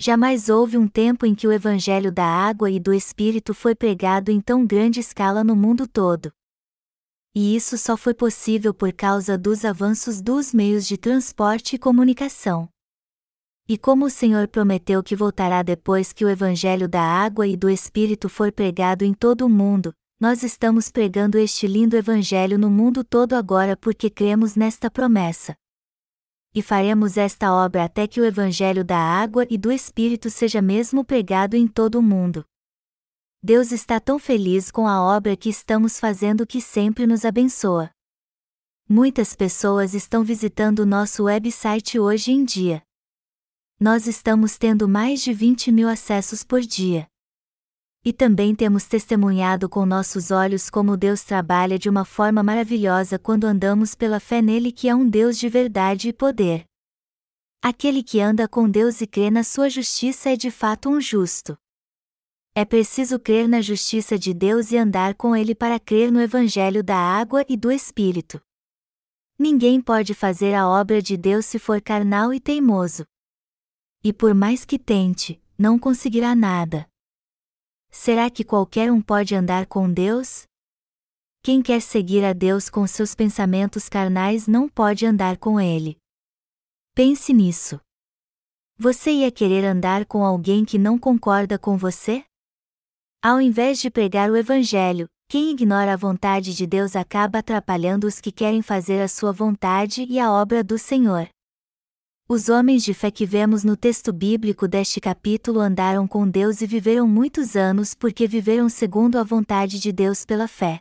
Jamais 0.01 0.47
houve 0.47 0.77
um 0.77 0.87
tempo 0.87 1.25
em 1.25 1.35
que 1.35 1.45
o 1.45 1.51
Evangelho 1.51 2.09
da 2.09 2.23
água 2.23 2.71
e 2.71 2.79
do 2.79 2.93
Espírito 2.93 3.53
foi 3.53 3.75
pregado 3.75 4.31
em 4.31 4.39
tão 4.39 4.65
grande 4.65 5.01
escala 5.01 5.43
no 5.43 5.57
mundo 5.57 5.85
todo. 5.85 6.31
E 7.35 7.53
isso 7.53 7.77
só 7.77 7.97
foi 7.97 8.13
possível 8.13 8.73
por 8.73 8.93
causa 8.93 9.37
dos 9.37 9.65
avanços 9.65 10.21
dos 10.21 10.53
meios 10.53 10.87
de 10.87 10.97
transporte 10.97 11.75
e 11.75 11.79
comunicação. 11.79 12.69
E 13.67 13.77
como 13.77 14.05
o 14.05 14.09
Senhor 14.09 14.47
prometeu 14.47 15.03
que 15.03 15.17
voltará 15.17 15.61
depois 15.61 16.13
que 16.13 16.23
o 16.23 16.29
Evangelho 16.29 16.87
da 16.87 17.01
água 17.01 17.45
e 17.45 17.57
do 17.57 17.69
Espírito 17.69 18.29
for 18.29 18.53
pregado 18.53 19.03
em 19.03 19.13
todo 19.13 19.45
o 19.45 19.49
mundo, 19.49 19.93
nós 20.17 20.43
estamos 20.43 20.89
pregando 20.89 21.37
este 21.37 21.67
lindo 21.67 21.97
Evangelho 21.97 22.57
no 22.57 22.69
mundo 22.69 23.03
todo 23.03 23.33
agora 23.33 23.75
porque 23.75 24.09
cremos 24.09 24.55
nesta 24.55 24.89
promessa. 24.89 25.55
E 26.53 26.61
faremos 26.61 27.17
esta 27.17 27.53
obra 27.53 27.83
até 27.83 28.07
que 28.07 28.19
o 28.19 28.25
Evangelho 28.25 28.83
da 28.83 28.97
água 28.97 29.45
e 29.49 29.57
do 29.57 29.71
Espírito 29.71 30.29
seja 30.29 30.61
mesmo 30.61 31.05
pregado 31.05 31.55
em 31.55 31.67
todo 31.67 31.99
o 31.99 32.01
mundo. 32.01 32.43
Deus 33.41 33.71
está 33.71 33.99
tão 33.99 34.19
feliz 34.19 34.71
com 34.71 34.87
a 34.87 35.01
obra 35.01 35.37
que 35.37 35.49
estamos 35.49 35.99
fazendo 35.99 36.45
que 36.45 36.59
sempre 36.59 37.07
nos 37.07 37.23
abençoa. 37.23 37.89
Muitas 38.87 39.35
pessoas 39.35 39.93
estão 39.93 40.23
visitando 40.23 40.85
nosso 40.85 41.23
website 41.25 41.99
hoje 41.99 42.31
em 42.31 42.43
dia 42.43 42.83
nós 43.79 44.07
estamos 44.07 44.57
tendo 44.57 44.89
mais 44.89 45.21
de 45.21 45.31
20 45.31 45.71
mil 45.71 45.87
acessos 45.87 46.43
por 46.43 46.59
dia. 46.59 47.07
E 48.03 48.13
também 48.13 48.55
temos 48.55 48.85
testemunhado 48.85 49.67
com 49.67 49.85
nossos 49.85 50.31
olhos 50.31 50.69
como 50.69 50.95
Deus 50.95 51.23
trabalha 51.23 51.77
de 51.77 51.89
uma 51.89 52.05
forma 52.05 52.41
maravilhosa 52.41 53.19
quando 53.19 53.45
andamos 53.45 53.93
pela 53.93 54.19
fé 54.19 54.41
nele 54.41 54.71
que 54.71 54.87
é 54.87 54.95
um 54.95 55.09
Deus 55.09 55.37
de 55.37 55.49
verdade 55.49 56.09
e 56.09 56.13
poder. 56.13 56.63
Aquele 57.61 58.01
que 58.01 58.21
anda 58.21 58.47
com 58.47 58.69
Deus 58.69 59.01
e 59.01 59.07
crê 59.07 59.29
na 59.29 59.43
sua 59.43 59.69
justiça 59.69 60.29
é 60.29 60.37
de 60.37 60.49
fato 60.49 60.89
um 60.89 61.01
justo. 61.01 61.57
É 62.55 62.63
preciso 62.63 63.19
crer 63.19 63.49
na 63.49 63.61
justiça 63.61 64.17
de 64.17 64.33
Deus 64.33 64.71
e 64.71 64.77
andar 64.77 65.13
com 65.15 65.35
Ele 65.35 65.53
para 65.53 65.79
crer 65.79 66.09
no 66.09 66.21
Evangelho 66.21 66.81
da 66.81 66.97
água 66.97 67.45
e 67.49 67.57
do 67.57 67.69
Espírito. 67.69 68.41
Ninguém 69.37 69.81
pode 69.81 70.13
fazer 70.13 70.53
a 70.53 70.67
obra 70.67 71.01
de 71.01 71.15
Deus 71.15 71.45
se 71.45 71.59
for 71.59 71.81
carnal 71.81 72.33
e 72.33 72.39
teimoso. 72.39 73.05
E 74.03 74.13
por 74.13 74.33
mais 74.33 74.63
que 74.63 74.79
tente, 74.79 75.41
não 75.57 75.77
conseguirá 75.77 76.33
nada. 76.33 76.89
Será 77.91 78.29
que 78.29 78.43
qualquer 78.43 78.91
um 78.91 79.01
pode 79.01 79.33
andar 79.35 79.65
com 79.65 79.91
Deus? 79.91 80.43
Quem 81.41 81.61
quer 81.61 81.81
seguir 81.81 82.23
a 82.23 82.33
Deus 82.33 82.69
com 82.69 82.85
seus 82.85 83.15
pensamentos 83.15 83.89
carnais 83.89 84.47
não 84.47 84.69
pode 84.69 85.05
andar 85.05 85.37
com 85.37 85.59
Ele. 85.59 85.97
Pense 86.93 87.33
nisso. 87.33 87.79
Você 88.77 89.11
ia 89.11 89.31
querer 89.31 89.65
andar 89.65 90.05
com 90.05 90.23
alguém 90.23 90.63
que 90.63 90.77
não 90.77 90.97
concorda 90.97 91.57
com 91.57 91.77
você? 91.77 92.23
Ao 93.21 93.41
invés 93.41 93.79
de 93.79 93.89
pregar 93.89 94.29
o 94.29 94.37
Evangelho, 94.37 95.07
quem 95.27 95.51
ignora 95.51 95.93
a 95.93 95.97
vontade 95.97 96.55
de 96.55 96.65
Deus 96.65 96.95
acaba 96.95 97.39
atrapalhando 97.39 98.07
os 98.07 98.21
que 98.21 98.31
querem 98.31 98.61
fazer 98.61 99.01
a 99.01 99.07
sua 99.07 99.31
vontade 99.31 100.05
e 100.09 100.19
a 100.19 100.31
obra 100.31 100.63
do 100.63 100.77
Senhor. 100.77 101.27
Os 102.31 102.47
homens 102.47 102.83
de 102.83 102.93
fé 102.93 103.09
que 103.09 103.25
vemos 103.25 103.63
no 103.63 103.75
texto 103.75 104.13
bíblico 104.13 104.67
deste 104.67 105.01
capítulo 105.01 105.59
andaram 105.59 106.07
com 106.07 106.29
Deus 106.29 106.61
e 106.61 106.67
viveram 106.67 107.07
muitos 107.07 107.55
anos 107.55 107.95
porque 107.95 108.27
viveram 108.27 108.69
segundo 108.69 109.17
a 109.17 109.23
vontade 109.23 109.79
de 109.79 109.91
Deus 109.91 110.25
pela 110.25 110.47
fé. 110.47 110.79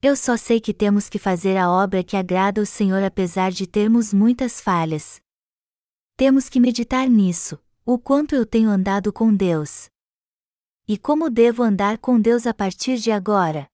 Eu 0.00 0.14
só 0.14 0.36
sei 0.36 0.60
que 0.60 0.72
temos 0.72 1.08
que 1.08 1.18
fazer 1.18 1.56
a 1.56 1.68
obra 1.68 2.04
que 2.04 2.16
agrada 2.16 2.60
ao 2.60 2.66
Senhor 2.66 3.02
apesar 3.02 3.50
de 3.50 3.66
termos 3.66 4.14
muitas 4.14 4.60
falhas. 4.60 5.20
Temos 6.16 6.48
que 6.48 6.60
meditar 6.60 7.10
nisso, 7.10 7.58
o 7.84 7.98
quanto 7.98 8.36
eu 8.36 8.46
tenho 8.46 8.70
andado 8.70 9.12
com 9.12 9.34
Deus. 9.34 9.88
E 10.86 10.96
como 10.96 11.30
devo 11.30 11.64
andar 11.64 11.98
com 11.98 12.20
Deus 12.20 12.46
a 12.46 12.54
partir 12.54 12.98
de 12.98 13.10
agora? 13.10 13.66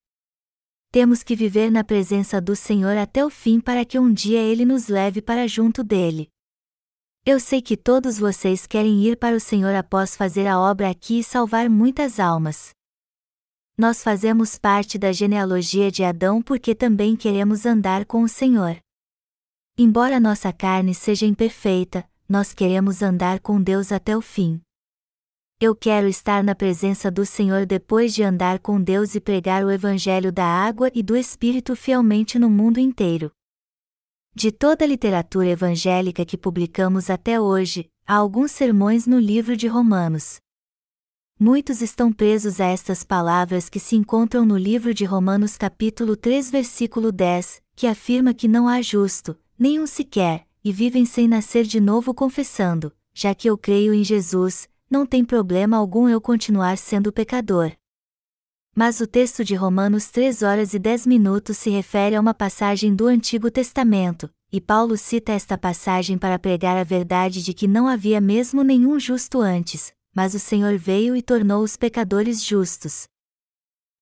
Temos 0.91 1.23
que 1.23 1.37
viver 1.37 1.71
na 1.71 1.85
presença 1.85 2.41
do 2.41 2.57
Senhor 2.57 2.97
até 2.97 3.23
o 3.23 3.29
fim 3.29 3.61
para 3.61 3.85
que 3.85 3.99
um 3.99 4.11
dia 4.11 4.41
Ele 4.41 4.65
nos 4.65 4.89
leve 4.89 5.21
para 5.21 5.47
junto 5.47 5.85
dele. 5.85 6.31
Eu 7.27 7.39
sei 7.39 7.61
que 7.61 7.77
todos 7.77 8.19
vocês 8.19 8.67
querem 8.67 9.05
ir 9.05 9.15
para 9.15 9.37
o 9.37 9.41
Senhor 9.41 9.75
após 9.75 10.17
fazer 10.17 10.47
a 10.47 10.59
obra 10.59 10.89
aqui 10.89 11.19
e 11.19 11.25
salvar 11.25 11.69
muitas 11.69 12.19
almas. 12.19 12.71
Nós 13.77 14.03
fazemos 14.03 14.59
parte 14.59 14.99
da 14.99 15.13
genealogia 15.13 15.91
de 15.91 16.03
Adão 16.03 16.41
porque 16.41 16.75
também 16.75 17.15
queremos 17.15 17.67
andar 17.67 18.07
com 18.07 18.23
o 18.23 18.29
Senhor. 18.29 18.79
Embora 19.77 20.19
nossa 20.19 20.51
carne 20.51 20.95
seja 20.95 21.27
imperfeita, 21.27 22.09
nós 22.27 22.55
queremos 22.55 23.03
andar 23.03 23.39
com 23.41 23.63
Deus 23.63 23.93
até 23.93 24.17
o 24.17 24.23
fim. 24.23 24.59
Eu 25.61 25.77
quero 25.77 26.09
estar 26.09 26.43
na 26.43 26.55
presença 26.55 27.11
do 27.11 27.27
Senhor 27.27 27.67
depois 27.67 28.15
de 28.15 28.23
andar 28.23 28.61
com 28.61 28.81
Deus 28.83 29.15
e 29.15 29.21
pregar 29.21 29.63
o 29.63 29.71
Evangelho 29.71 30.33
da 30.33 30.47
água 30.47 30.91
e 30.95 31.03
do 31.03 31.15
Espírito 31.15 31.77
fielmente 31.77 32.39
no 32.39 32.49
mundo 32.49 32.79
inteiro. 32.79 33.31
De 34.33 34.53
toda 34.53 34.85
a 34.85 34.89
literatura 34.89 35.49
evangélica 35.49 36.25
que 36.25 36.39
publicamos 36.39 37.11
até 37.11 37.41
hoje, 37.41 37.91
há 38.07 38.15
alguns 38.15 38.53
sermões 38.53 39.05
no 39.05 39.19
livro 39.19 39.57
de 39.57 39.67
Romanos. 39.67 40.39
Muitos 41.39 41.83
estão 41.83 42.13
presos 42.13 42.61
a 42.61 42.67
estas 42.67 43.03
palavras 43.03 43.69
que 43.69 43.81
se 43.81 43.97
encontram 43.97 44.47
no 44.47 44.57
livro 44.57 44.95
de 44.95 45.05
Romanos 45.05 45.57
capítulo 45.57 46.17
3 46.17 46.49
versículo 46.49 47.11
10, 47.11 47.61
que 47.75 47.89
afirma 47.89 48.33
que 48.33 48.47
não 48.47 48.69
há 48.69 48.81
justo, 48.81 49.37
nenhum 49.59 49.87
sequer, 49.87 50.47
e 50.63 50.73
vivem 50.73 51.05
sem 51.05 51.27
nascer 51.27 51.65
de 51.65 51.81
novo 51.81 52.15
confessando, 52.15 52.93
já 53.13 53.35
que 53.35 53.51
eu 53.51 53.59
creio 53.59 53.93
em 53.93 54.05
Jesus, 54.05 54.69
não 54.89 55.05
tem 55.05 55.25
problema 55.25 55.77
algum 55.77 56.09
eu 56.09 56.21
continuar 56.21 56.79
sendo 56.79 57.13
pecador. 57.13 57.73
Mas 58.75 59.01
o 59.01 59.07
texto 59.07 59.45
de 59.45 59.55
Romanos 59.55 60.11
3 60.11 60.43
horas 60.43 60.75
e 60.75 60.79
10 60.79 61.07
minutos 61.07 61.59
se 61.59 61.71
refere 61.71 62.15
a 62.15 62.21
uma 62.21 62.33
passagem 62.33 62.95
do 62.95 63.09
Antigo 63.09 63.51
Testamento, 63.51 64.31
e 64.53 64.61
Paulo 64.61 64.97
cita 64.97 65.33
esta 65.33 65.59
passagem 65.59 66.17
para 66.17 66.39
pregar 66.39 66.77
a 66.77 66.85
verdade 66.85 67.43
de 67.43 67.53
que 67.53 67.67
não 67.67 67.89
havia 67.89 68.21
mesmo 68.21 68.63
nenhum 68.63 68.99
justo 68.99 69.41
antes, 69.41 69.93
mas 70.15 70.35
o 70.35 70.39
Senhor 70.39 70.79
veio 70.79 71.17
e 71.17 71.23
tornou 71.23 71.65
os 71.65 71.77
pecadores 71.77 72.45
justos. 72.45 73.09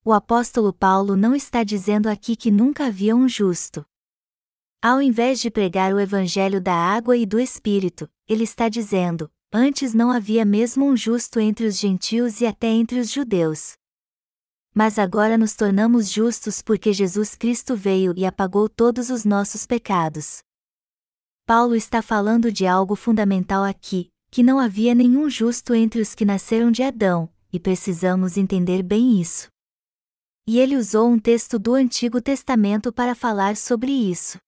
O 0.04 0.12
apóstolo 0.12 0.72
Paulo 0.72 1.16
não 1.16 1.35
está 1.35 1.64
dizendo 1.64 2.07
aqui 2.07 2.37
que 2.37 2.50
nunca 2.50 2.87
havia 2.87 3.16
um 3.16 3.28
justo. 3.28 3.85
Ao 4.83 5.00
invés 5.02 5.40
de 5.40 5.50
pregar 5.50 5.92
o 5.94 5.98
evangelho 5.98 6.61
da 6.61 6.74
água 6.74 7.16
e 7.16 7.26
do 7.26 7.40
Espírito, 7.40 8.09
ele 8.28 8.44
está 8.44 8.68
dizendo: 8.68 9.31
antes 9.52 9.92
não 9.92 10.11
havia 10.11 10.44
mesmo 10.44 10.87
um 10.87 10.96
justo 10.96 11.40
entre 11.40 11.66
os 11.66 11.79
gentios 11.79 12.40
e 12.42 12.46
até 12.46 12.69
entre 12.69 13.00
os 13.00 13.10
judeus 13.10 13.79
mas 14.79 14.96
agora 14.96 15.37
nos 15.37 15.56
tornamos 15.56 16.08
justos 16.08 16.62
porque 16.62 16.92
Jesus 16.92 17.35
Cristo 17.35 17.74
veio 17.74 18.14
e 18.16 18.24
apagou 18.24 18.68
todos 18.68 19.10
os 19.10 19.24
nossos 19.24 19.66
pecados. 19.66 20.38
Paulo 21.44 21.74
está 21.74 22.00
falando 22.00 22.52
de 22.52 22.64
algo 22.64 22.94
fundamental 22.94 23.64
aqui, 23.64 24.08
que 24.31 24.40
não 24.40 24.60
havia 24.60 24.94
nenhum 24.94 25.29
justo 25.29 25.74
entre 25.74 26.00
os 26.00 26.14
que 26.14 26.24
nasceram 26.24 26.70
de 26.70 26.85
Adão, 26.85 27.29
e 27.52 27.58
precisamos 27.58 28.37
entender 28.37 28.85
bem 28.85 29.20
isso. 29.20 29.48
E 30.46 30.60
ele 30.60 30.76
usou 30.76 31.08
um 31.08 31.18
texto 31.18 31.58
do 31.58 31.74
Antigo 31.74 32.22
Testamento 32.22 32.92
para 32.92 33.16
falar 33.16 33.56
sobre 33.56 33.90
isso. 33.90 34.38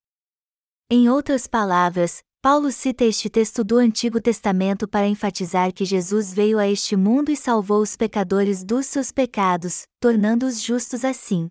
Em 0.89 1.09
outras 1.09 1.49
palavras, 1.49 2.23
Paulo 2.43 2.73
cita 2.73 3.05
este 3.05 3.29
texto 3.29 3.63
do 3.63 3.77
Antigo 3.77 4.19
Testamento 4.19 4.89
para 4.89 5.07
enfatizar 5.07 5.75
que 5.75 5.85
Jesus 5.85 6.33
veio 6.33 6.59
a 6.59 6.67
este 6.67 6.97
mundo 6.97 7.31
e 7.31 7.37
salvou 7.37 7.83
os 7.83 7.97
pecadores 7.97 8.65
dos 8.65 8.87
seus 8.87 9.13
pecados, 9.13 9.87
tornando-os 10.01 10.63
justos 10.63 11.05
assim. 11.05 11.51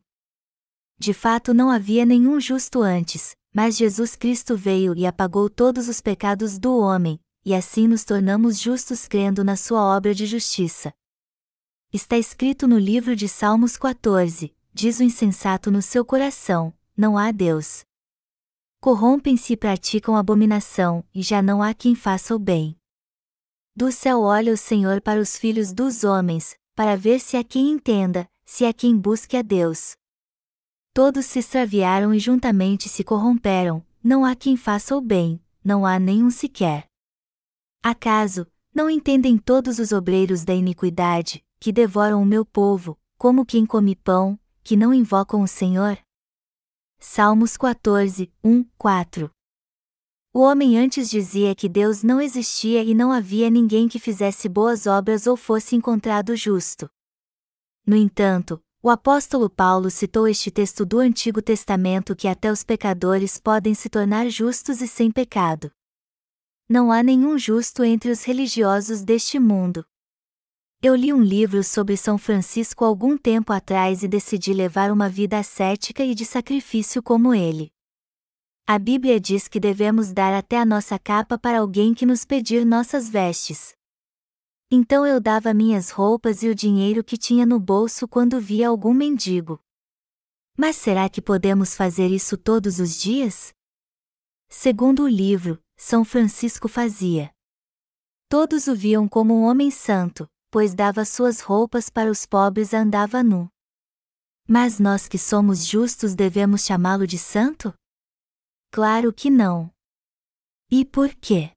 De 0.97 1.13
fato, 1.13 1.53
não 1.53 1.69
havia 1.69 2.07
nenhum 2.07 2.41
justo 2.41 2.81
antes, 2.81 3.35
mas 3.53 3.77
Jesus 3.77 4.15
Cristo 4.15 4.57
veio 4.57 4.95
e 4.97 5.05
apagou 5.05 5.47
todos 5.47 5.87
os 5.87 6.01
pecados 6.01 6.57
do 6.57 6.75
homem, 6.75 7.19
e 7.45 7.53
assim 7.53 7.87
nos 7.87 8.03
tornamos 8.03 8.59
justos 8.59 9.07
crendo 9.07 9.43
na 9.43 9.55
sua 9.55 9.95
obra 9.95 10.15
de 10.15 10.25
justiça. 10.25 10.91
Está 11.93 12.17
escrito 12.17 12.67
no 12.67 12.79
livro 12.79 13.15
de 13.15 13.29
Salmos 13.29 13.77
14: 13.77 14.55
diz 14.73 14.99
o 14.99 15.03
insensato 15.03 15.69
no 15.69 15.83
seu 15.83 16.03
coração: 16.03 16.73
não 16.97 17.15
há 17.15 17.31
Deus. 17.31 17.87
Corrompem-se 18.81 19.51
e 19.53 19.57
praticam 19.57 20.15
abominação, 20.15 21.03
e 21.13 21.21
já 21.21 21.41
não 21.41 21.61
há 21.61 21.73
quem 21.73 21.93
faça 21.95 22.33
o 22.33 22.39
bem. 22.39 22.77
Do 23.75 23.91
céu 23.91 24.21
olha 24.21 24.53
o 24.53 24.57
Senhor 24.57 25.01
para 25.01 25.19
os 25.19 25.37
filhos 25.37 25.73
dos 25.73 26.05
homens, 26.05 26.57
para 26.75 26.95
ver 26.95 27.19
se 27.19 27.35
há 27.35 27.43
quem 27.43 27.71
entenda, 27.71 28.29
se 28.45 28.65
há 28.65 28.71
quem 28.71 28.97
busque 28.97 29.35
a 29.35 29.41
Deus. 29.41 29.97
Todos 30.93 31.25
se 31.25 31.39
extraviaram 31.39 32.13
e 32.13 32.19
juntamente 32.19 32.87
se 32.87 33.03
corromperam, 33.03 33.85
não 34.01 34.23
há 34.23 34.33
quem 34.33 34.55
faça 34.55 34.95
o 34.95 35.01
bem, 35.01 35.43
não 35.61 35.85
há 35.85 35.99
nenhum 35.99 36.31
sequer. 36.31 36.85
Acaso, 37.83 38.47
não 38.73 38.89
entendem 38.89 39.37
todos 39.37 39.77
os 39.77 39.91
obreiros 39.91 40.45
da 40.45 40.53
iniquidade, 40.53 41.43
que 41.59 41.73
devoram 41.73 42.21
o 42.21 42.25
meu 42.25 42.45
povo, 42.45 42.97
como 43.17 43.45
quem 43.45 43.65
come 43.65 43.93
pão, 43.93 44.39
que 44.63 44.77
não 44.77 44.93
invocam 44.93 45.41
o 45.41 45.47
Senhor? 45.47 45.97
Salmos 47.01 47.55
14, 47.55 48.29
1, 48.43 48.65
4 48.77 49.31
O 50.33 50.41
homem 50.41 50.77
antes 50.77 51.09
dizia 51.09 51.55
que 51.55 51.69
Deus 51.69 52.03
não 52.03 52.19
existia 52.19 52.83
e 52.83 52.93
não 52.93 53.09
havia 53.09 53.49
ninguém 53.49 53.87
que 53.87 53.97
fizesse 53.97 54.49
boas 54.49 54.85
obras 54.85 55.25
ou 55.25 55.37
fosse 55.37 55.77
encontrado 55.77 56.35
justo. 56.35 56.89
No 57.87 57.95
entanto, 57.95 58.61
o 58.83 58.89
apóstolo 58.89 59.49
Paulo 59.49 59.89
citou 59.89 60.27
este 60.27 60.51
texto 60.51 60.85
do 60.85 60.99
Antigo 60.99 61.41
Testamento 61.41 62.13
que 62.13 62.27
até 62.27 62.51
os 62.51 62.65
pecadores 62.65 63.39
podem 63.39 63.73
se 63.73 63.87
tornar 63.89 64.27
justos 64.29 64.81
e 64.81 64.87
sem 64.87 65.09
pecado. 65.09 65.71
Não 66.67 66.91
há 66.91 67.01
nenhum 67.01 67.37
justo 67.37 67.81
entre 67.81 68.11
os 68.11 68.25
religiosos 68.25 69.03
deste 69.03 69.39
mundo. 69.39 69.85
Eu 70.81 70.95
li 70.95 71.11
um 71.11 71.21
livro 71.21 71.61
sobre 71.61 71.97
São 71.97 72.17
Francisco 72.17 72.85
algum 72.85 73.17
tempo 73.17 73.51
atrás 73.51 74.01
e 74.01 74.07
decidi 74.07 74.53
levar 74.53 74.93
uma 74.93 75.09
vida 75.09 75.37
ascética 75.37 76.05
e 76.05 76.15
de 76.15 76.23
sacrifício 76.23 77.03
como 77.03 77.33
ele. 77.33 77.69
A 78.65 78.79
Bíblia 78.79 79.19
diz 79.19 79.49
que 79.49 79.59
devemos 79.59 80.13
dar 80.13 80.33
até 80.33 80.57
a 80.57 80.63
nossa 80.65 80.97
capa 80.97 81.37
para 81.37 81.59
alguém 81.59 81.93
que 81.93 82.05
nos 82.05 82.23
pedir 82.23 82.65
nossas 82.65 83.09
vestes. 83.09 83.73
Então 84.71 85.05
eu 85.05 85.19
dava 85.19 85.53
minhas 85.53 85.89
roupas 85.89 86.43
e 86.43 86.47
o 86.47 86.55
dinheiro 86.55 87.03
que 87.03 87.17
tinha 87.17 87.45
no 87.45 87.59
bolso 87.59 88.07
quando 88.07 88.39
via 88.39 88.69
algum 88.69 88.93
mendigo. 88.93 89.61
Mas 90.55 90.77
será 90.77 91.09
que 91.09 91.21
podemos 91.21 91.75
fazer 91.75 92.07
isso 92.07 92.37
todos 92.37 92.79
os 92.79 92.97
dias? 92.97 93.53
Segundo 94.47 95.03
o 95.03 95.09
livro, 95.09 95.61
São 95.75 96.05
Francisco 96.05 96.69
fazia. 96.69 97.33
Todos 98.29 98.67
o 98.67 98.75
viam 98.75 99.09
como 99.09 99.33
um 99.33 99.43
homem 99.43 99.71
santo, 99.71 100.29
pois 100.51 100.73
dava 100.73 101.05
suas 101.05 101.39
roupas 101.39 101.89
para 101.89 102.09
os 102.09 102.25
pobres 102.25 102.73
e 102.73 102.75
andava 102.75 103.23
nu. 103.23 103.49
Mas 104.47 104.79
nós 104.79 105.07
que 105.07 105.17
somos 105.17 105.65
justos 105.65 106.15
devemos 106.15 106.65
chamá-lo 106.65 107.05
de 107.05 107.17
santo? 107.17 107.73
Claro 108.71 109.13
que 109.13 109.29
não. 109.29 109.71
E 110.71 110.83
por 110.85 111.13
quê? 111.15 111.51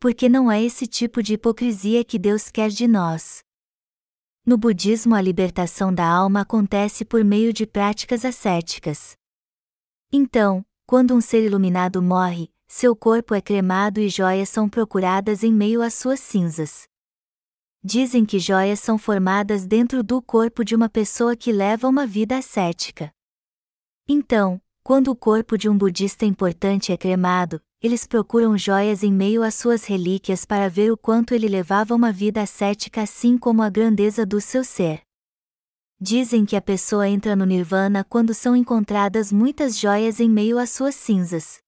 porque 0.00 0.28
não 0.28 0.50
é 0.50 0.62
esse 0.62 0.86
tipo 0.86 1.22
de 1.22 1.34
hipocrisia 1.34 2.04
que 2.04 2.18
Deus 2.18 2.50
quer 2.50 2.70
de 2.70 2.86
nós. 2.86 3.42
No 4.46 4.56
budismo, 4.56 5.14
a 5.14 5.20
libertação 5.20 5.92
da 5.92 6.06
alma 6.06 6.42
acontece 6.42 7.04
por 7.04 7.24
meio 7.24 7.52
de 7.52 7.66
práticas 7.66 8.24
ascéticas. 8.24 9.14
Então, 10.12 10.64
quando 10.86 11.14
um 11.14 11.20
ser 11.20 11.44
iluminado 11.44 12.00
morre, 12.00 12.50
seu 12.66 12.96
corpo 12.96 13.34
é 13.34 13.42
cremado 13.42 14.00
e 14.00 14.08
joias 14.08 14.48
são 14.48 14.68
procuradas 14.68 15.42
em 15.42 15.52
meio 15.52 15.82
às 15.82 15.94
suas 15.94 16.20
cinzas. 16.20 16.87
Dizem 17.82 18.24
que 18.24 18.38
joias 18.38 18.80
são 18.80 18.98
formadas 18.98 19.66
dentro 19.66 20.02
do 20.02 20.20
corpo 20.20 20.64
de 20.64 20.74
uma 20.74 20.88
pessoa 20.88 21.36
que 21.36 21.52
leva 21.52 21.86
uma 21.88 22.06
vida 22.06 22.36
ascética. 22.36 23.12
Então, 24.08 24.60
quando 24.82 25.08
o 25.08 25.16
corpo 25.16 25.56
de 25.56 25.68
um 25.68 25.76
budista 25.76 26.24
importante 26.24 26.90
é 26.92 26.96
cremado, 26.96 27.60
eles 27.80 28.06
procuram 28.06 28.58
joias 28.58 29.04
em 29.04 29.12
meio 29.12 29.44
às 29.44 29.54
suas 29.54 29.84
relíquias 29.84 30.44
para 30.44 30.68
ver 30.68 30.90
o 30.90 30.96
quanto 30.96 31.32
ele 31.32 31.46
levava 31.46 31.94
uma 31.94 32.10
vida 32.10 32.42
ascética 32.42 33.02
assim 33.02 33.38
como 33.38 33.62
a 33.62 33.70
grandeza 33.70 34.26
do 34.26 34.40
seu 34.40 34.64
ser. 34.64 35.02
Dizem 36.00 36.44
que 36.44 36.56
a 36.56 36.60
pessoa 36.60 37.08
entra 37.08 37.36
no 37.36 37.44
nirvana 37.44 38.02
quando 38.02 38.34
são 38.34 38.56
encontradas 38.56 39.30
muitas 39.30 39.78
joias 39.78 40.18
em 40.18 40.28
meio 40.28 40.58
às 40.58 40.70
suas 40.70 40.96
cinzas. 40.96 41.58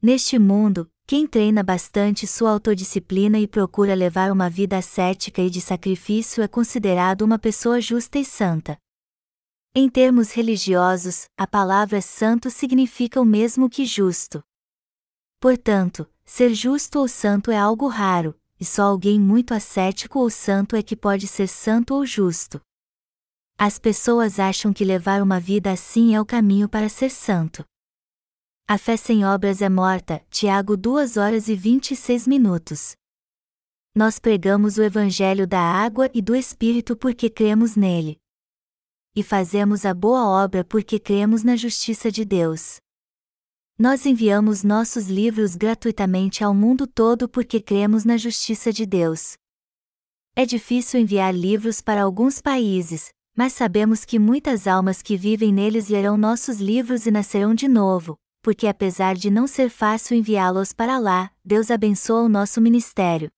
Neste 0.00 0.38
mundo, 0.38 0.90
quem 1.06 1.26
treina 1.26 1.62
bastante 1.62 2.26
sua 2.26 2.50
autodisciplina 2.50 3.38
e 3.38 3.46
procura 3.46 3.94
levar 3.94 4.30
uma 4.30 4.48
vida 4.48 4.78
ascética 4.78 5.42
e 5.42 5.50
de 5.50 5.60
sacrifício 5.60 6.42
é 6.42 6.48
considerado 6.48 7.22
uma 7.22 7.38
pessoa 7.38 7.80
justa 7.80 8.18
e 8.18 8.24
santa. 8.24 8.78
Em 9.74 9.88
termos 9.88 10.32
religiosos, 10.32 11.24
a 11.36 11.46
palavra 11.46 12.00
santo 12.00 12.50
significa 12.50 13.20
o 13.20 13.24
mesmo 13.24 13.68
que 13.68 13.84
justo. 13.84 14.42
Portanto, 15.40 16.08
ser 16.24 16.54
justo 16.54 16.98
ou 16.98 17.08
santo 17.08 17.50
é 17.50 17.56
algo 17.56 17.88
raro, 17.88 18.38
e 18.60 18.64
só 18.64 18.82
alguém 18.82 19.18
muito 19.18 19.52
ascético 19.52 20.18
ou 20.18 20.30
santo 20.30 20.76
é 20.76 20.82
que 20.82 20.94
pode 20.94 21.26
ser 21.26 21.48
santo 21.48 21.94
ou 21.94 22.06
justo. 22.06 22.60
As 23.58 23.78
pessoas 23.78 24.38
acham 24.38 24.72
que 24.72 24.84
levar 24.84 25.22
uma 25.22 25.40
vida 25.40 25.70
assim 25.72 26.14
é 26.14 26.20
o 26.20 26.26
caminho 26.26 26.68
para 26.68 26.88
ser 26.88 27.10
santo. 27.10 27.64
A 28.72 28.78
fé 28.78 28.96
sem 28.96 29.22
obras 29.22 29.60
é 29.60 29.68
morta, 29.68 30.24
Tiago 30.30 30.78
2 30.78 31.18
horas 31.18 31.46
e 31.46 31.54
26 31.54 32.26
minutos. 32.26 32.96
Nós 33.94 34.18
pregamos 34.18 34.78
o 34.78 34.82
Evangelho 34.82 35.46
da 35.46 35.60
água 35.60 36.10
e 36.14 36.22
do 36.22 36.34
Espírito 36.34 36.96
porque 36.96 37.28
cremos 37.28 37.76
nele. 37.76 38.16
E 39.14 39.22
fazemos 39.22 39.84
a 39.84 39.92
boa 39.92 40.26
obra 40.26 40.64
porque 40.64 40.98
cremos 40.98 41.44
na 41.44 41.54
justiça 41.54 42.10
de 42.10 42.24
Deus. 42.24 42.78
Nós 43.78 44.06
enviamos 44.06 44.64
nossos 44.64 45.06
livros 45.06 45.54
gratuitamente 45.54 46.42
ao 46.42 46.54
mundo 46.54 46.86
todo 46.86 47.28
porque 47.28 47.60
cremos 47.60 48.06
na 48.06 48.16
justiça 48.16 48.72
de 48.72 48.86
Deus. 48.86 49.34
É 50.34 50.46
difícil 50.46 50.98
enviar 50.98 51.34
livros 51.34 51.82
para 51.82 52.04
alguns 52.04 52.40
países, 52.40 53.10
mas 53.36 53.52
sabemos 53.52 54.06
que 54.06 54.18
muitas 54.18 54.66
almas 54.66 55.02
que 55.02 55.14
vivem 55.14 55.52
neles 55.52 55.88
lerão 55.90 56.16
nossos 56.16 56.58
livros 56.58 57.04
e 57.04 57.10
nascerão 57.10 57.54
de 57.54 57.68
novo, 57.68 58.16
porque 58.42 58.66
apesar 58.66 59.14
de 59.14 59.30
não 59.30 59.46
ser 59.46 59.70
fácil 59.70 60.16
enviá-los 60.16 60.72
para 60.72 60.98
lá, 60.98 61.30
Deus 61.44 61.70
abençoa 61.70 62.22
o 62.22 62.28
nosso 62.28 62.60
ministério. 62.60 63.30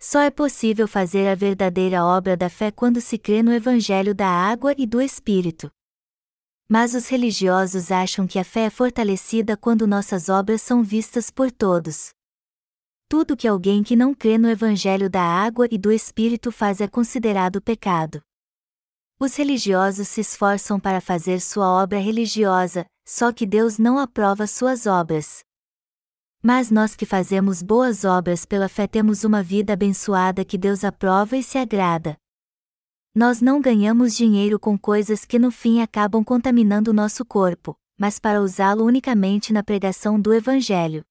Só 0.00 0.20
é 0.20 0.30
possível 0.30 0.88
fazer 0.88 1.28
a 1.28 1.34
verdadeira 1.34 2.02
obra 2.04 2.36
da 2.36 2.48
fé 2.48 2.70
quando 2.70 3.00
se 3.00 3.18
crê 3.18 3.42
no 3.42 3.52
Evangelho 3.52 4.14
da 4.14 4.28
água 4.28 4.74
e 4.78 4.86
do 4.86 5.02
Espírito. 5.02 5.70
Mas 6.68 6.94
os 6.94 7.08
religiosos 7.08 7.90
acham 7.90 8.26
que 8.26 8.38
a 8.38 8.44
fé 8.44 8.66
é 8.66 8.70
fortalecida 8.70 9.56
quando 9.56 9.86
nossas 9.86 10.28
obras 10.28 10.62
são 10.62 10.82
vistas 10.82 11.30
por 11.30 11.50
todos. 11.50 12.10
Tudo 13.08 13.36
que 13.36 13.48
alguém 13.48 13.82
que 13.82 13.96
não 13.96 14.14
crê 14.14 14.38
no 14.38 14.48
Evangelho 14.48 15.10
da 15.10 15.22
água 15.22 15.66
e 15.70 15.76
do 15.76 15.90
Espírito 15.90 16.52
faz 16.52 16.80
é 16.80 16.86
considerado 16.86 17.60
pecado. 17.60 18.20
Os 19.18 19.34
religiosos 19.34 20.06
se 20.08 20.20
esforçam 20.20 20.78
para 20.78 21.00
fazer 21.00 21.40
sua 21.40 21.82
obra 21.82 21.98
religiosa, 21.98 22.86
só 23.08 23.32
que 23.32 23.46
Deus 23.46 23.78
não 23.78 23.98
aprova 23.98 24.46
suas 24.46 24.86
obras. 24.86 25.42
Mas 26.42 26.70
nós 26.70 26.94
que 26.94 27.06
fazemos 27.06 27.62
boas 27.62 28.04
obras 28.04 28.44
pela 28.44 28.68
fé 28.68 28.86
temos 28.86 29.24
uma 29.24 29.42
vida 29.42 29.72
abençoada 29.72 30.44
que 30.44 30.58
Deus 30.58 30.84
aprova 30.84 31.34
e 31.34 31.42
se 31.42 31.56
agrada. 31.56 32.18
Nós 33.14 33.40
não 33.40 33.62
ganhamos 33.62 34.14
dinheiro 34.14 34.60
com 34.60 34.78
coisas 34.78 35.24
que 35.24 35.38
no 35.38 35.50
fim 35.50 35.80
acabam 35.80 36.22
contaminando 36.22 36.90
o 36.90 36.94
nosso 36.94 37.24
corpo, 37.24 37.74
mas 37.96 38.18
para 38.18 38.42
usá-lo 38.42 38.84
unicamente 38.84 39.54
na 39.54 39.62
pregação 39.62 40.20
do 40.20 40.34
Evangelho. 40.34 41.02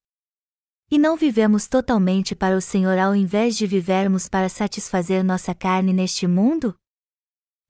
E 0.92 1.00
não 1.00 1.18
vivemos 1.18 1.68
totalmente 1.68 2.36
para 2.36 2.56
o 2.56 2.62
Senhor 2.62 3.00
ao 3.00 3.16
invés 3.16 3.58
de 3.58 3.66
vivermos 3.66 4.30
para 4.30 4.50
satisfazer 4.50 5.24
nossa 5.24 5.56
carne 5.56 5.92
neste 5.94 6.28
mundo? 6.28 6.76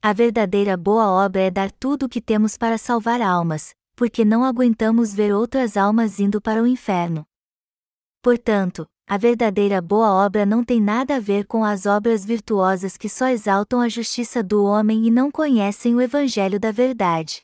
A 0.01 0.11
verdadeira 0.11 0.75
boa 0.75 1.07
obra 1.07 1.43
é 1.43 1.49
dar 1.49 1.71
tudo 1.71 2.07
o 2.07 2.09
que 2.09 2.19
temos 2.19 2.57
para 2.57 2.77
salvar 2.77 3.21
almas, 3.21 3.73
porque 3.97 4.23
não 4.23 4.45
aguentamos 4.45 5.11
ver 5.11 5.33
outras 5.33 5.75
almas 5.75 6.19
indo 6.19 6.39
para 6.39 6.61
o 6.61 6.67
inferno. 6.67 7.25
Portanto, 8.21 8.87
a 9.07 9.17
verdadeira 9.17 9.81
boa 9.81 10.11
obra 10.23 10.45
não 10.45 10.63
tem 10.63 10.79
nada 10.79 11.15
a 11.15 11.19
ver 11.19 11.47
com 11.47 11.63
as 11.65 11.87
obras 11.87 12.23
virtuosas 12.23 12.95
que 12.95 13.09
só 13.09 13.27
exaltam 13.27 13.81
a 13.81 13.89
justiça 13.89 14.43
do 14.43 14.63
homem 14.63 15.07
e 15.07 15.09
não 15.09 15.31
conhecem 15.31 15.95
o 15.95 16.01
Evangelho 16.01 16.59
da 16.59 16.71
verdade. 16.71 17.41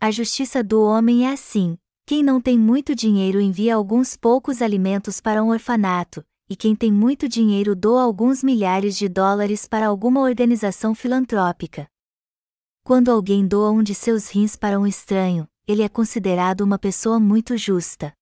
A 0.00 0.12
justiça 0.12 0.62
do 0.62 0.80
homem 0.82 1.26
é 1.26 1.32
assim: 1.32 1.76
quem 2.06 2.22
não 2.22 2.40
tem 2.40 2.56
muito 2.56 2.94
dinheiro 2.94 3.40
envia 3.40 3.74
alguns 3.74 4.16
poucos 4.16 4.62
alimentos 4.62 5.20
para 5.20 5.42
um 5.42 5.48
orfanato, 5.48 6.24
e 6.48 6.54
quem 6.54 6.76
tem 6.76 6.92
muito 6.92 7.28
dinheiro 7.28 7.74
doa 7.74 8.04
alguns 8.04 8.44
milhares 8.44 8.96
de 8.96 9.08
dólares 9.08 9.66
para 9.66 9.88
alguma 9.88 10.20
organização 10.20 10.94
filantrópica. 10.94 11.88
Quando 12.82 13.10
alguém 13.10 13.46
doa 13.46 13.70
um 13.70 13.82
de 13.82 13.94
seus 13.94 14.28
rins 14.28 14.56
para 14.56 14.78
um 14.78 14.86
estranho, 14.86 15.46
ele 15.66 15.82
é 15.82 15.88
considerado 15.88 16.62
uma 16.62 16.78
pessoa 16.78 17.20
muito 17.20 17.56
justa. 17.56 18.12